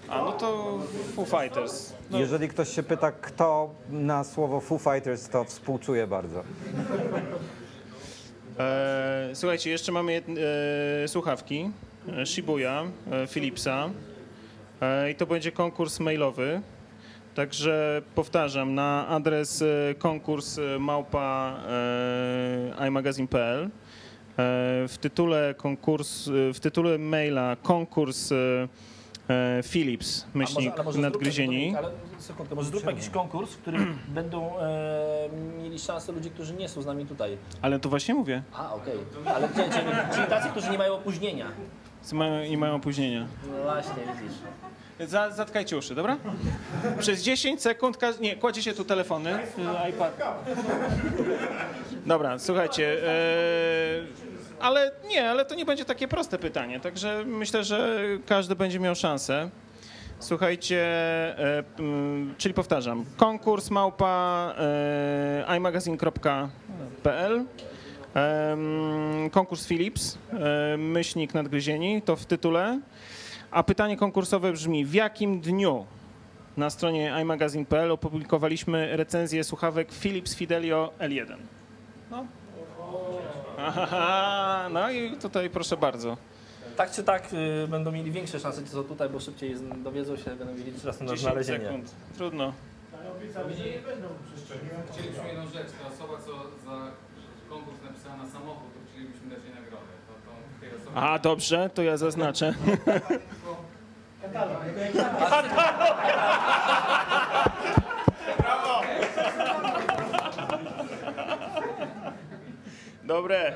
[0.08, 0.78] A no to
[1.16, 1.92] Foo Fighters.
[2.10, 6.42] No, Jeżeli ktoś się pyta, kto na słowo Foo Fighters, to współczuję bardzo.
[8.58, 10.22] E, słuchajcie, jeszcze mamy
[11.04, 11.70] e, słuchawki
[12.08, 13.90] e, Shibuya, e, Philipsa
[14.80, 16.60] e, i to będzie konkurs mailowy.
[17.34, 21.60] Także powtarzam, na adres e, konkurs małpa
[22.88, 23.70] imagazine.pl
[24.88, 28.32] w tytule konkurs, w tytule maila konkurs
[29.30, 31.70] e, e, Philips, myślnik może nadgryzieni.
[31.72, 35.28] Zróbmy, ale sekundkę, może zróbmy jakiś konkurs, w którym będą e,
[35.62, 37.38] mieli szansę ludzie, którzy nie są z nami tutaj.
[37.62, 38.42] Ale to właśnie mówię.
[38.52, 38.98] A, okej.
[39.34, 39.84] Ale czyli, czyli,
[40.14, 41.46] czyli tacy, którzy nie mają opóźnienia.
[42.02, 43.26] Co mają, I mają opóźnienia.
[43.56, 44.38] No właśnie, widzisz.
[45.10, 46.16] Za, zatkajcie uszy, dobra?
[46.98, 50.20] Przez 10 sekund, każ- nie, kładzie się tu telefony, y, iPad.
[52.06, 58.00] Dobra, słuchajcie, e, ale nie, ale to nie będzie takie proste pytanie, także myślę, że
[58.26, 59.50] każdy będzie miał szansę.
[60.18, 60.78] Słuchajcie,
[61.38, 61.64] e,
[62.38, 67.44] czyli powtarzam, konkurs małpa e, imagazine.pl
[68.14, 72.80] em, konkurs Philips, e, myślnik nadgryzieni, to w tytule.
[73.50, 75.86] A pytanie konkursowe brzmi, w jakim dniu
[76.56, 81.36] na stronie imagazine.pl opublikowaliśmy recenzję słuchawek Philips Fidelio L1?
[82.10, 82.26] No.
[83.58, 86.16] Aha, no i tutaj proszę bardzo.
[86.76, 90.24] Tak czy tak y, będą mieli większe szanse, co tutaj, bo szybciej z- dowiedzą się,
[90.36, 91.64] będą mieli czas na 10 znalezienie.
[91.66, 91.90] sekund.
[92.16, 92.52] Trudno.
[94.92, 96.32] Chcielibyśmy jedną rzecz, ta osoba, co
[96.64, 96.90] za
[97.48, 99.86] konkurs napisała na samochód, to chcielibyśmy dać jej nagrodę.
[100.08, 100.96] To, to tej osobie...
[100.96, 102.54] A, dobrze, to ja zaznaczę.
[113.06, 113.52] Dobre.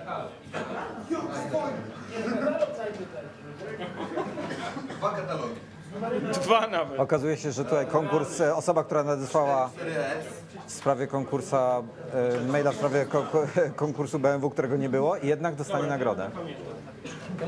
[4.98, 5.60] Dwa katalogi.
[6.42, 7.00] Dwa nawet.
[7.00, 9.70] Okazuje się, że tutaj konkurs, e, osoba, która nadesłała
[10.66, 11.82] w sprawie konkursa,
[12.42, 13.46] e, maila w sprawie ko- ko-
[13.76, 16.30] konkursu BMW, którego nie było, jednak dostanie nagrodę.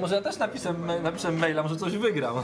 [0.00, 2.34] Może ja też napiszę, ma- napiszę maila, może coś wygram.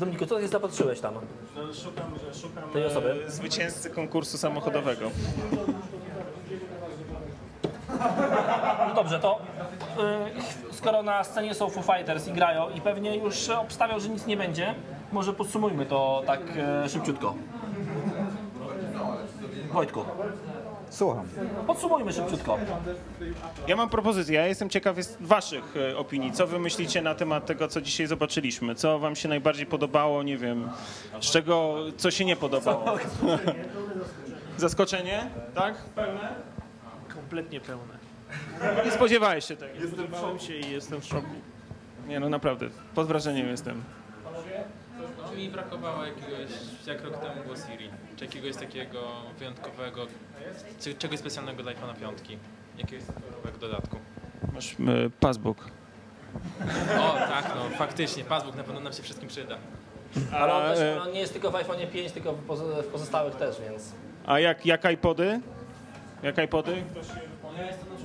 [0.00, 1.14] Dominiku, co ty zapatrzyłeś tam?
[1.14, 1.20] No,
[1.74, 3.24] szukam, że szukam Tej osoby?
[3.26, 5.10] e, zwycięzcy konkursu samochodowego.
[8.88, 9.38] No dobrze, to
[10.70, 14.26] y, skoro na scenie są Foo Fighters i grają i pewnie już obstawiał, że nic
[14.26, 14.74] nie będzie,
[15.12, 16.40] może podsumujmy to tak
[16.86, 17.34] y, szybciutko.
[19.72, 20.04] Wojtku,
[20.90, 21.24] Słucham.
[21.66, 22.58] podsumujmy szybciutko.
[23.66, 24.34] Ja mam propozycję.
[24.34, 26.32] Ja jestem ciekaw jest waszych e, opinii.
[26.32, 28.74] Co wy myślicie na temat tego, co dzisiaj zobaczyliśmy?
[28.74, 30.22] Co wam się najbardziej podobało?
[30.22, 30.68] Nie wiem.
[31.20, 32.84] Z czego, co się nie podobało?
[34.56, 35.30] Zaskoczenie?
[35.54, 35.74] Tak?
[35.94, 36.34] Pełne?
[37.14, 37.94] Kompletnie pełne.
[38.84, 39.80] Nie spodziewałeś się tego.
[39.80, 41.26] Jestem w szoku i jestem w szoku.
[42.08, 42.68] Nie no, naprawdę.
[42.94, 43.82] Pod wrażeniem jestem.
[45.30, 46.50] No mi brakowało jakiegoś,
[46.86, 49.00] jak rok temu było Siri, czy jakiegoś takiego
[49.38, 50.06] wyjątkowego,
[50.80, 52.38] czy- czegoś specjalnego dla iPhone'a 5,
[52.78, 53.96] jakiegoś cyfrowego dodatku.
[54.54, 54.76] Masz e,
[55.20, 55.64] passbook.
[57.00, 59.56] O tak, no faktycznie, passbook na pewno nam się wszystkim przyda.
[60.32, 62.38] Ale on, też, on nie jest tylko w iPhone 5, tylko w
[62.82, 63.92] w pozostałych też, więc...
[64.26, 65.40] A jak, jak iPody?
[66.22, 66.70] Jak iPody?
[67.58, 67.98] Ja jestem na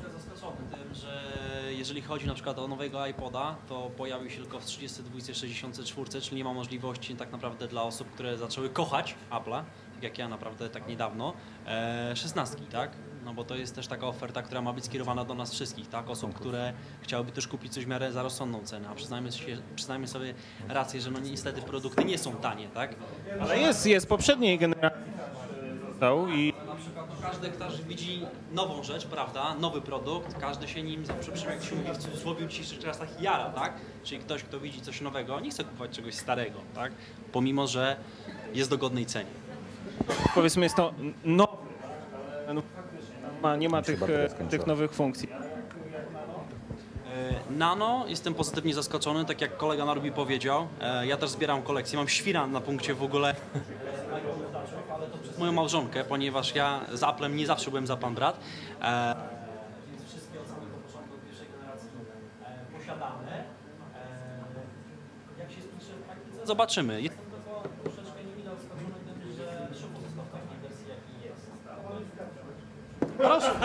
[1.86, 6.38] jeżeli chodzi na przykład o nowego iPoda, to pojawił się tylko w 32, 64, czyli
[6.38, 9.64] nie ma możliwości tak naprawdę dla osób, które zaczęły kochać Apple'a,
[9.94, 11.34] tak jak ja naprawdę tak niedawno,
[11.68, 12.92] e, 16, tak?
[13.26, 16.10] No bo to jest też taka oferta, która ma być skierowana do nas wszystkich, tak?
[16.10, 20.08] Osób, które chciałyby też kupić coś w miarę za rozsądną cenę, a przyznajmy, się, przyznajmy
[20.08, 20.34] sobie
[20.70, 22.96] rację, że no niestety produkty nie są tanie, tak?
[23.42, 25.06] Ale jest, jest poprzedniej generacji
[25.96, 26.54] został i
[27.26, 31.92] każdy, każdy widzi nową rzecz, prawda, nowy produkt, każdy się nim, przepraszam jak się mówi
[31.94, 33.74] w cudzysłowie w dzisiejszych czasach jara, tak?
[34.04, 36.92] Czyli ktoś, kto widzi coś nowego, nie chce kupować czegoś starego, tak?
[37.32, 37.96] Pomimo, że
[38.54, 39.30] jest do godnej cenie.
[40.36, 40.94] powiedzmy jest to
[41.26, 41.48] no,
[42.54, 42.62] no
[43.42, 45.30] ma, nie ma tych, e, tych nowych funkcji.
[47.14, 50.68] E, Nano, jestem pozytywnie zaskoczony, tak jak kolega Narbi powiedział.
[50.82, 53.36] E, Ja też zbieram kolekcję, mam świra na punkcie w ogóle
[55.38, 58.40] moją małżonkę, ponieważ ja z Applem nie zawsze byłem za pan brat.
[58.82, 59.16] E,
[59.92, 61.90] Więc wszystkie oceny do początku pierwszej generacji
[62.46, 63.32] e, posiadamy.
[63.32, 63.44] E,
[65.40, 66.46] Jak się spisze w praktyce?
[66.48, 67.02] Zobaczymy.
[67.02, 71.52] Jestem tylko troszeczkę niemile zaskoczony tym, że Szufu został w takiej wersji, jaki jest.
[73.18, 73.52] Proszę.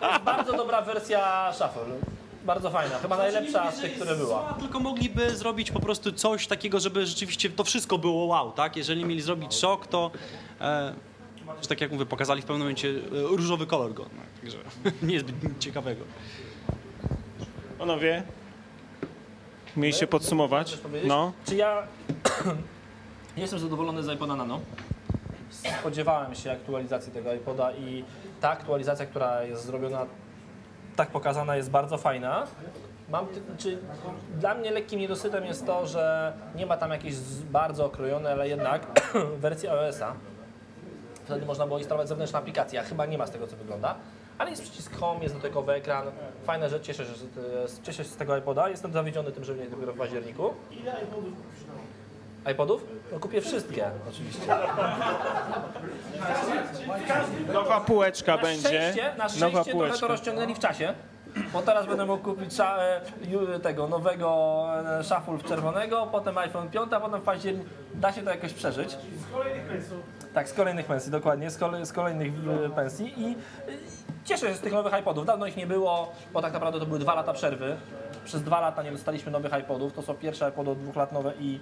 [0.00, 2.13] To jest bardzo dobra wersja Shuffle.
[2.44, 4.28] Bardzo fajna, chyba najlepsza z tych, które była.
[4.28, 8.76] Zła, tylko mogliby zrobić po prostu coś takiego, żeby rzeczywiście to wszystko było wow, tak?
[8.76, 10.10] Jeżeli mieli zrobić szok, to
[10.60, 10.94] e,
[11.62, 14.58] że tak jak mówię, pokazali w pewnym momencie e, różowy kolor go, no, także
[15.06, 16.04] niezbyt ciekawego.
[17.78, 18.22] Panowie,
[19.76, 20.78] mieliście podsumować?
[21.04, 21.32] No.
[21.46, 21.82] Czy ja
[23.36, 24.60] jestem zadowolony z iPoda Nano?
[25.80, 28.04] Spodziewałem się aktualizacji tego iPoda i
[28.40, 30.06] ta aktualizacja, która jest zrobiona,
[30.96, 32.46] tak pokazana, jest bardzo fajna.
[33.10, 33.26] Mam,
[33.58, 33.78] czy
[34.38, 37.14] dla mnie lekkim niedosytem jest to, że nie ma tam jakiejś
[37.50, 39.10] bardzo okrojonej, ale jednak
[39.40, 40.14] wersji iOS-a.
[41.24, 43.94] Wtedy można było instalować zewnętrzne aplikacje, a chyba nie ma z tego, co wygląda.
[44.38, 46.06] Ale jest przycisk Home, jest dotykowy ekran.
[46.44, 47.12] Fajne rzeczy, cieszę się,
[47.82, 48.68] cieszę się z tego iPoda.
[48.68, 50.54] Jestem zawiedziony tym, że nie dopiero w październiku.
[50.70, 51.32] Ile iPodów
[52.52, 52.86] iPodów?
[53.12, 54.56] No kupię wszystkie, oczywiście.
[57.52, 58.68] Nowa półeczka na będzie.
[58.68, 60.94] Szczęście, na Nowa szczęście trochę to rozciągnęli w czasie.
[61.52, 64.66] Bo teraz będę mógł kupić e, tego nowego
[65.00, 67.70] e, Shuffle czerwonego, potem iPhone 5, a potem w październiku.
[67.94, 68.90] Da się to jakoś przeżyć.
[68.90, 69.98] Z kolejnych pensów.
[70.34, 72.32] Tak, z kolejnych pensji, dokładnie, z, z kolejnych
[72.66, 73.36] e, pensji i
[74.24, 75.26] cieszę się z tych nowych iPodów.
[75.26, 77.76] Dawno ich nie było, bo tak naprawdę to były dwa lata przerwy.
[78.24, 79.92] Przez dwa lata nie dostaliśmy nowych iPodów.
[79.92, 81.60] To są pierwsze iPody od dwóch lat nowe i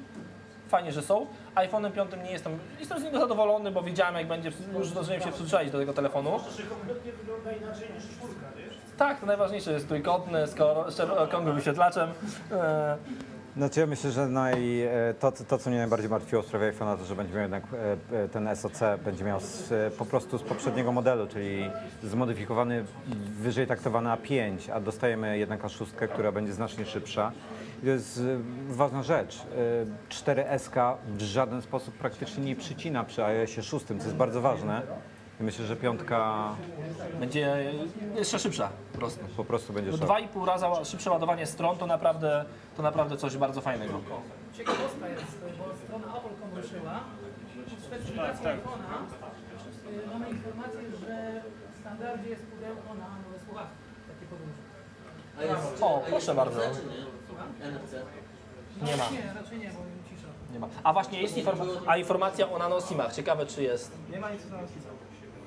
[0.72, 1.26] fajnie, że są.
[1.54, 5.32] iPhone'em 5 nie jestem, jestem z niego zadowolony, bo wiedziałem jak będzie, już zdążyłem się
[5.32, 6.40] przyzwyczaić do tego telefonu.
[6.56, 8.74] Że kompletnie wygląda inaczej niż czwórka, wiesz?
[8.96, 10.56] Tak, to najważniejsze jest trójkątny z
[10.96, 12.08] szerokokątnym wyświetlaczem.
[13.56, 16.98] Znaczy ja myślę, że naj, e, to, to, co mnie najbardziej martwiło w sprawie iPhone'a,
[16.98, 17.64] to że będzie miał jednak
[18.12, 21.70] e, e, ten SoC będzie miał z, po prostu z poprzedniego modelu, czyli
[22.02, 22.84] zmodyfikowany,
[23.40, 27.32] wyżej taktowany A5, a dostajemy jednak A6, która będzie znacznie szybsza.
[27.82, 28.22] I to jest
[28.68, 29.42] ważna rzecz.
[30.10, 34.82] E, 4SK w żaden sposób praktycznie nie przycina przy iOSie 6, co jest bardzo ważne.
[35.42, 36.48] I myślę, że piątka
[37.20, 37.72] będzie
[38.16, 39.20] jeszcze szybsza po prostu.
[39.36, 40.00] po prostu będzie szok.
[40.00, 42.44] Dwa i pół raza szybsze ładowanie stron to naprawdę,
[42.76, 44.00] to naprawdę coś bardzo fajnego.
[44.52, 47.00] Ciekawostka jest, bo strona Apple.com ruszyła.
[47.78, 48.56] W specyfikacji Tak, tak.
[48.56, 48.96] iPhone'a
[50.04, 51.42] y, mamy informację, że
[51.74, 53.76] w standardzie jest pudełko na nowe słuchawki.
[54.08, 55.84] Takie podróże.
[55.84, 56.60] O, proszę bardzo.
[57.26, 57.48] Słucham?
[58.82, 59.10] Nie ma.
[59.10, 60.28] Nie, raczej nie, bo mi cisza.
[60.52, 60.68] Nie ma.
[60.82, 63.14] A właśnie jest informa a informacja o nanosimach.
[63.14, 63.92] Ciekawe czy jest.
[64.10, 64.58] Nie ma nic na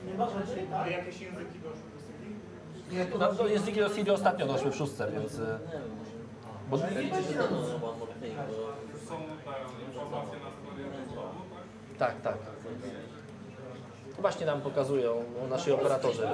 [0.07, 3.19] Nie ma rzeczy, A jakieś języki doszły do Syrii?
[3.19, 5.39] No, to języki do Siri ostatnio doszły w szóstce, więc...
[5.39, 5.59] y,
[6.69, 6.77] Bo...
[6.77, 7.03] Są te
[9.87, 10.85] informacje na stronie
[11.99, 12.37] Tak, tak.
[14.15, 16.27] To Właśnie nam pokazują nasi operatorzy.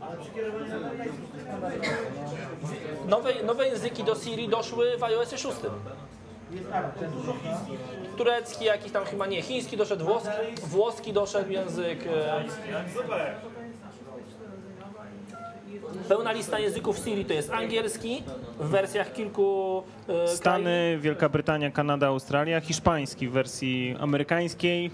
[0.00, 0.90] Ale przekierowanie na
[3.08, 5.44] Nowe, nowe języki do Siri doszły w iOS 6.
[6.50, 7.80] Jest Arab, to jest dużo chińskich.
[8.20, 10.30] Turecki jakiś tam chyba nie, chiński doszedł, włoski,
[10.62, 11.98] włoski doszedł język.
[12.06, 12.44] e,
[16.08, 18.22] Pełna lista języków Siri to jest angielski
[18.60, 20.28] w wersjach kilku e.
[20.28, 24.90] Stany, Wielka Brytania, Kanada, Australia, hiszpański w wersji amerykańskiej,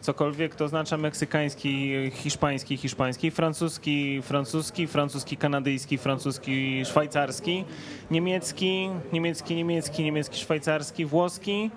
[0.00, 7.64] cokolwiek to oznacza meksykański, hiszpański, hiszpański, francuski, francuski, francuski, kanadyjski, francuski, szwajcarski,
[8.10, 11.70] niemiecki, niemiecki, niemiecki, niemiecki, szwajcarski, włoski,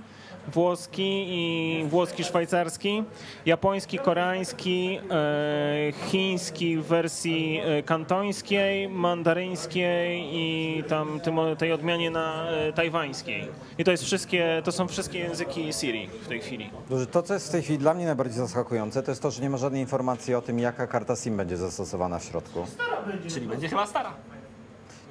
[0.47, 3.03] włoski i włoski, szwajcarski,
[3.45, 11.19] japoński, koreański, e, chiński w wersji e, kantońskiej, mandaryńskiej i tam
[11.57, 13.47] tej odmianie na e, tajwańskiej.
[13.77, 16.69] I to jest wszystkie, to są wszystkie języki Siri w tej chwili.
[17.11, 19.49] To co jest w tej chwili dla mnie najbardziej zaskakujące, to jest to, że nie
[19.49, 22.65] ma żadnej informacji o tym, jaka karta SIM będzie zastosowana w środku.
[23.27, 24.13] Czyli będzie chyba stara.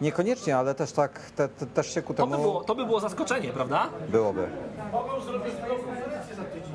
[0.00, 2.86] Niekoniecznie, ale też tak, te, te, też się ku To temu by, było, to by
[2.86, 3.88] było zaskoczenie, prawda?
[4.08, 4.48] byłoby.
[4.92, 6.72] Mogą zrobić konferencję za tydzień.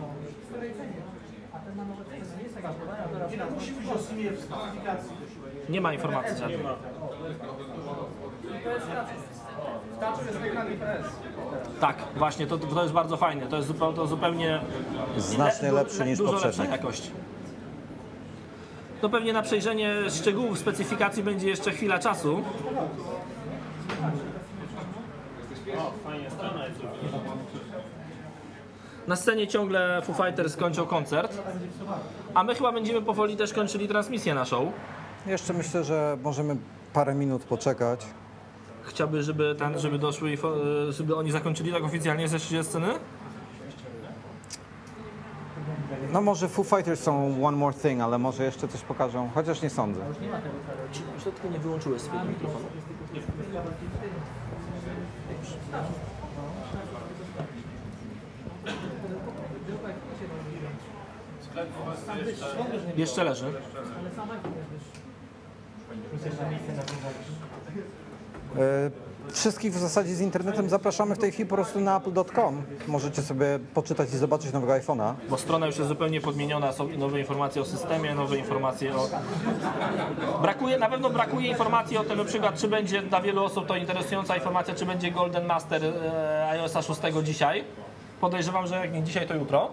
[3.55, 5.11] Musi być o sumie w specyfikacji.
[5.69, 6.35] Nie ma informacji.
[6.35, 6.47] To.
[11.81, 13.47] Tak, właśnie, to, to jest bardzo fajne.
[13.47, 14.59] To jest zupełnie, to zupełnie
[15.17, 16.57] Znacznie du- lepszy niż dużo poprzedni.
[16.59, 17.11] lepsza jakość.
[19.03, 22.41] No pewnie na przejrzenie szczegółów specyfikacji będzie jeszcze chwila czasu.
[25.77, 26.79] O, fajnie, strona jest
[29.07, 31.37] Na scenie ciągle Foo Fighters kończą koncert,
[32.33, 34.71] a my chyba będziemy powoli też kończyli transmisję naszą.
[35.25, 36.55] Jeszcze myślę, że możemy
[36.93, 38.05] parę minut poczekać.
[38.83, 42.87] Chciałby, żeby, ten, żeby doszły, info- żeby oni zakończyli tak oficjalnie zeszli ze sceny?
[46.13, 49.69] No może Foo Fighters są One More Thing, ale może jeszcze coś pokażą, chociaż nie
[49.69, 50.01] sądzę.
[51.17, 52.65] Wszystkie nie wyłączyły swojego mikrofonu.
[62.97, 63.53] Jeszcze leży.
[68.57, 72.63] E, Wszystkich w zasadzie z internetem zapraszamy w tej chwili po prostu na apple.com.
[72.87, 75.13] Możecie sobie poczytać i zobaczyć nowego iPhone'a.
[75.29, 79.09] Bo strona już jest zupełnie podmieniona, są nowe informacje o systemie, nowe informacje o...
[80.41, 83.75] Brakuje, na pewno brakuje informacji o tym, na przykład, czy będzie dla wielu osób to
[83.75, 87.63] interesująca informacja, czy będzie Golden Master e, iOS 6 dzisiaj.
[88.21, 89.69] Podejrzewam, że jak nie dzisiaj, to jutro.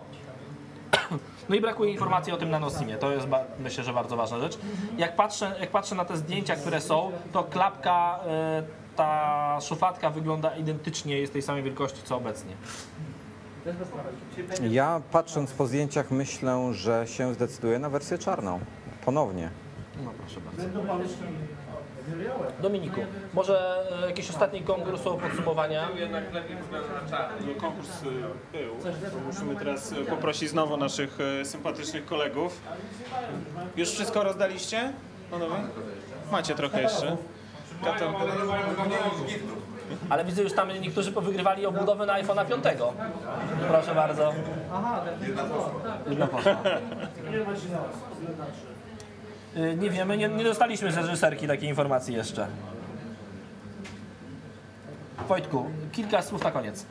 [1.50, 2.96] No i brakuje informacji o tym nanosimie.
[2.96, 3.26] To jest
[3.58, 4.58] myślę, że bardzo ważna rzecz.
[4.98, 8.62] Jak patrzę, jak patrzę na te zdjęcia, które są, to klapka, e,
[8.96, 12.54] ta szufladka wygląda identycznie, jest tej samej wielkości co obecnie.
[14.70, 18.60] Ja patrząc po zdjęciach myślę, że się zdecyduję na wersję czarną.
[19.04, 19.50] Ponownie.
[20.04, 20.62] No proszę bardzo.
[22.62, 23.00] Dominiku,
[23.34, 25.88] może e, jakiś ostatni konkurs o podsumowania?
[25.96, 27.28] Jednak lepiej wygląda na.
[27.46, 28.06] No, konkurs y,
[28.52, 28.74] był.
[29.26, 32.60] Musimy teraz y, poprosić znowu naszych sympatycznych kolegów.
[33.76, 34.92] Już wszystko rozdaliście?
[35.30, 35.54] Panowie?
[36.32, 37.16] Macie trochę jeszcze.
[40.10, 42.64] Ale widzę już tam niektórzy powygrywali obudowę na iPhone'a 5.
[43.68, 44.32] Proszę bardzo.
[44.74, 45.04] Aha,
[46.08, 46.52] Jedna poszła.
[46.52, 46.56] Y,
[49.78, 52.46] Nie wiemy, nie, nie dostaliśmy z reżyserki takiej informacji jeszcze.
[55.28, 56.86] Wojtku, kilka słów na koniec.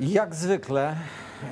[0.00, 0.96] Jak zwykle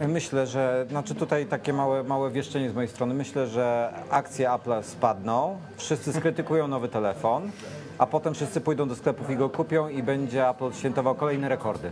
[0.09, 4.83] myślę, że, znaczy tutaj takie małe, małe wieszczenie z mojej strony, myślę, że akcje Apple
[4.83, 7.51] spadną, wszyscy skrytykują nowy telefon,
[7.99, 11.91] a potem wszyscy pójdą do sklepów i go kupią i będzie Apple świętował kolejne rekordy.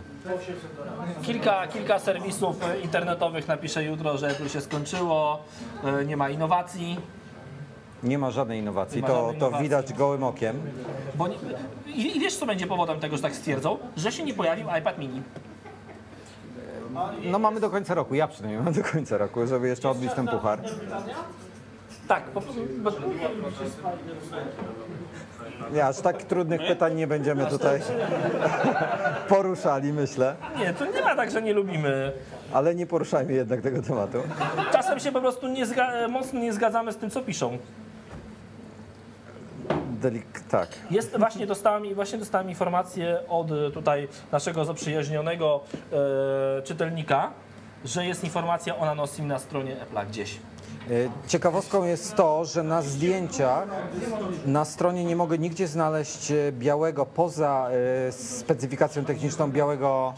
[1.23, 5.39] Kilka, kilka serwisów internetowych napisze jutro, że Apple się skończyło,
[5.85, 7.01] e, nie ma innowacji.
[8.03, 9.63] Nie ma żadnej innowacji, ma to, żadnej to innowacji.
[9.63, 10.61] widać gołym okiem.
[11.15, 11.37] Bo nie,
[11.87, 13.79] i, I wiesz, co będzie powodem tego, że tak stwierdzą?
[13.97, 15.23] Że się nie pojawił iPad mini.
[17.25, 20.29] No mamy do końca roku, ja przynajmniej mam do końca roku, żeby jeszcze odbić ten
[20.29, 20.61] puchar.
[22.09, 22.41] Tak, po,
[22.83, 22.91] bo,
[25.73, 27.81] Nie, aż tak trudnych pytań nie będziemy tutaj
[29.29, 30.35] poruszali, myślę.
[30.59, 32.13] nie, to nie ma tak, że nie lubimy.
[32.53, 34.23] Ale nie poruszajmy jednak tego tematu.
[34.73, 37.59] Czasem się po prostu nie zga- mocno nie zgadzamy z tym, co piszą.
[40.01, 40.69] Delik tak.
[40.91, 45.61] Jest, właśnie, dostałem, właśnie dostałem informację od e, tutaj naszego zaprzyjaźnionego
[46.59, 47.31] e, czytelnika,
[47.85, 50.39] że jest informacja o nanosim na stronie Apple'a gdzieś.
[50.91, 53.69] E, Ciekawostką jest to, że na zdjęciach
[54.47, 57.69] na stronie nie mogę nigdzie znaleźć e, białego, poza
[58.09, 60.15] e, specyfikacją techniczną białego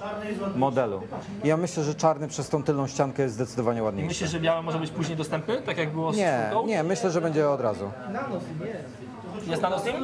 [0.56, 1.02] modelu.
[1.44, 4.08] Ja myślę, że czarny przez tą tylną ściankę jest zdecydowanie ładniejszy.
[4.08, 7.20] Myślisz, że białe może być później dostępny, tak jak było z Nie, nie, myślę, że
[7.20, 7.90] będzie od razu.
[8.60, 9.48] Jest.
[9.48, 9.94] Jest nanosim?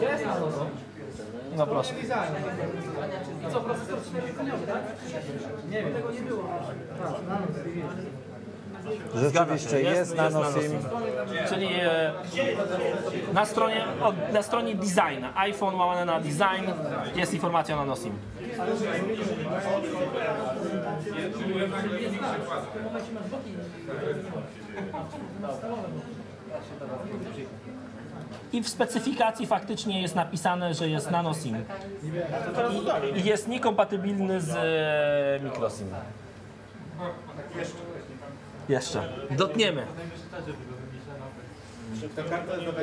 [0.00, 0.24] Jest.
[1.56, 1.94] No proszę.
[3.48, 4.82] I co, procesor czteroceniowy, tak?
[5.70, 5.92] Nie wiem.
[5.92, 6.44] Tego nie było.
[8.84, 9.34] Nanos jest.
[9.34, 10.78] Rzeczywiście jest, nanosim.
[11.48, 12.12] Czyli e,
[13.32, 16.70] na stronie, o, na stronie design, iPhone łamane na design,
[17.16, 18.12] jest informacja o nanosim.
[28.52, 31.64] I w specyfikacji faktycznie jest napisane, że jest nanosim.
[33.14, 35.86] I, i jest niekompatybilny z e, microsim.
[37.56, 37.91] Jeszcze.
[39.30, 39.86] Dotniemy.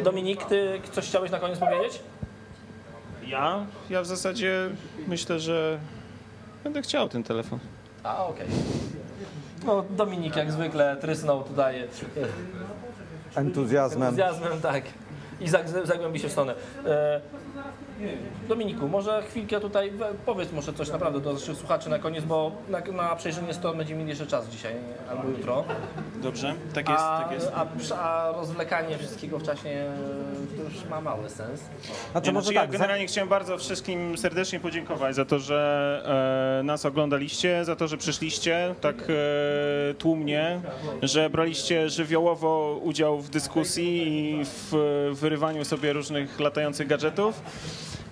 [0.04, 2.00] Dominik, ty coś chciałeś na koniec powiedzieć?
[3.28, 3.66] Ja?
[3.90, 4.70] Ja w zasadzie
[5.08, 5.80] myślę, że
[6.64, 7.60] będę chciał ten telefon.
[8.04, 8.48] A, okej.
[9.66, 11.88] No, Dominik jak zwykle trysnął tutaj
[13.36, 14.04] Entuzjazmem.
[14.04, 14.84] entuzjazmem, tak.
[15.42, 16.56] I zag- zagłębi się w stronę.
[16.86, 17.22] E,
[18.48, 19.92] Dominiku, może chwilkę tutaj
[20.26, 24.00] powiedz może coś naprawdę do naszych słuchaczy na koniec, bo na, na przejrzenie 100 będziemy
[24.00, 24.74] mieli jeszcze czas dzisiaj
[25.10, 25.64] albo jutro.
[26.16, 27.52] Dobrze, tak jest, a, tak jest.
[27.94, 29.88] A, a rozwlekanie wszystkiego wcześniej e,
[30.58, 31.62] to już ma mały sens.
[32.26, 37.66] Nie, znaczy ja generalnie chciałem bardzo wszystkim serdecznie podziękować za to, że e, nas oglądaliście,
[37.66, 40.62] za to, że przyszliście tak e, tłumnie,
[41.02, 44.74] że braliście żywiołowo udział w dyskusji i w
[45.14, 47.42] wyrywaniu sobie różnych latających gadżetów.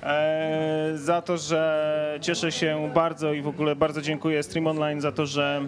[0.03, 5.11] E, za to, że cieszę się bardzo i w ogóle bardzo dziękuję Stream Online za
[5.11, 5.61] to, że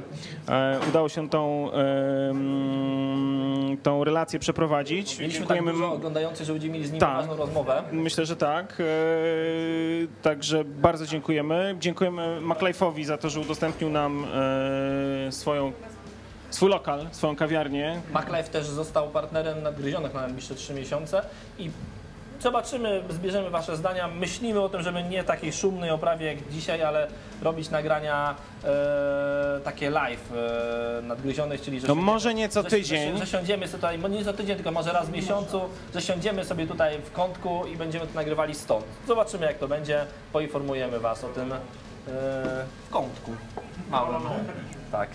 [0.49, 1.69] e, udało się tą,
[3.83, 5.19] tą relację przeprowadzić.
[5.19, 7.15] Mieliśmy tak dużo oglądających, że będziemy mieli z nimi Tak.
[7.17, 7.83] ważną rozmowę.
[7.91, 8.77] Myślę, że tak.
[8.79, 8.83] E,
[10.21, 11.75] Także bardzo dziękujemy.
[11.79, 14.25] Dziękujemy MacLife'owi za to, że udostępnił nam
[15.29, 15.71] swoją,
[16.49, 18.01] swój lokal, swoją kawiarnię.
[18.13, 21.21] MacLife też został partnerem nadgryzionych na najbliższe 3 miesiące
[21.59, 21.69] i
[22.39, 24.07] zobaczymy, zbierzemy Wasze zdania.
[24.07, 27.07] Myślimy o tym, żeby nie takiej szumnej oprawie jak dzisiaj, ale
[27.41, 32.69] robić nagrania e, takie live e, nadgryzionych, czyli że No się- może nie co że-
[32.69, 33.11] tydzień.
[33.13, 35.61] Że, że siądziemy sobie tutaj, nie co tydzień, tylko może raz w miesiącu,
[35.93, 38.85] że siądziemy sobie tutaj w kątku i będziemy to nagrywali stąd.
[39.07, 41.57] Zobaczymy jak to będzie, poinformujemy Was o tym e,
[42.07, 43.31] w kątku
[43.89, 44.21] małym.
[44.91, 45.09] Tak.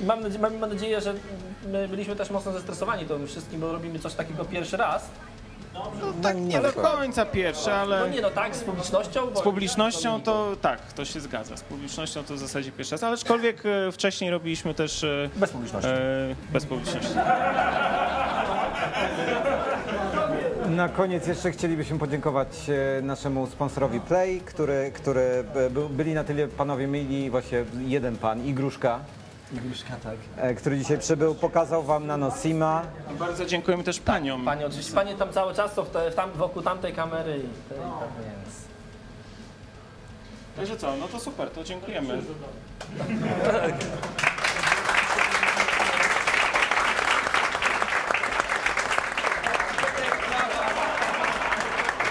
[0.00, 1.14] Mam, mam, mam nadzieję, że
[1.66, 5.10] my byliśmy też mocno zestresowani tym wszystkim, bo robimy coś takiego pierwszy raz.
[6.22, 8.00] Tak, nie do końca pierwsze, ale...
[8.00, 9.30] No nie no tak, z publicznością.
[9.34, 11.56] Bo Z publicznością to tak, to się zgadza.
[11.56, 15.04] Z publicznością to w zasadzie pierwszy raz, ale aczkolwiek e, wcześniej robiliśmy też...
[15.04, 15.90] e, Bez publiczności.
[15.90, 17.10] E, bez publiczności.
[20.68, 22.48] Na koniec jeszcze chcielibyśmy podziękować
[22.98, 28.16] e, naszemu sponsorowi Play, który, który e, był, byli na tyle panowie mili, właśnie jeden
[28.16, 29.00] pan, Igruszka,
[29.52, 30.16] Igruszka, tak.
[30.36, 32.82] e, który dzisiaj przybył, pokazał wam nanosima.
[33.18, 34.44] Bardzo dziękujemy też paniom.
[34.44, 37.68] Panie, oczywiście, panie tam cały czas są w te, w tam, wokół tamtej kamery i
[37.68, 38.54] tej, tak więc.
[40.56, 42.22] Także co, no to super, to dziękujemy.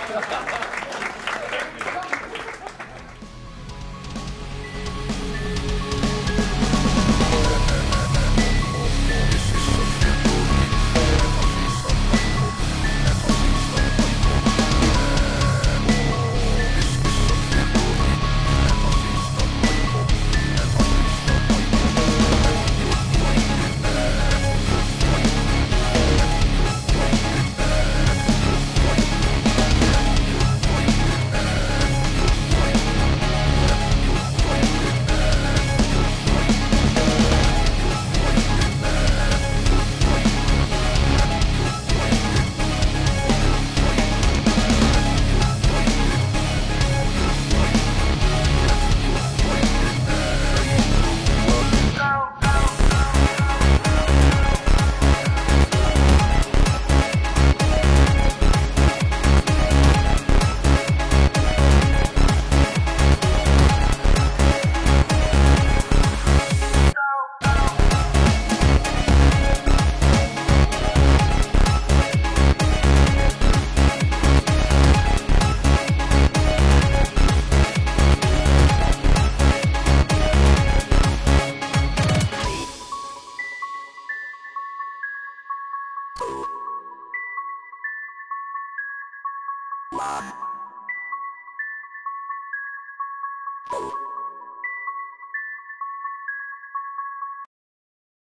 [0.07, 0.61] you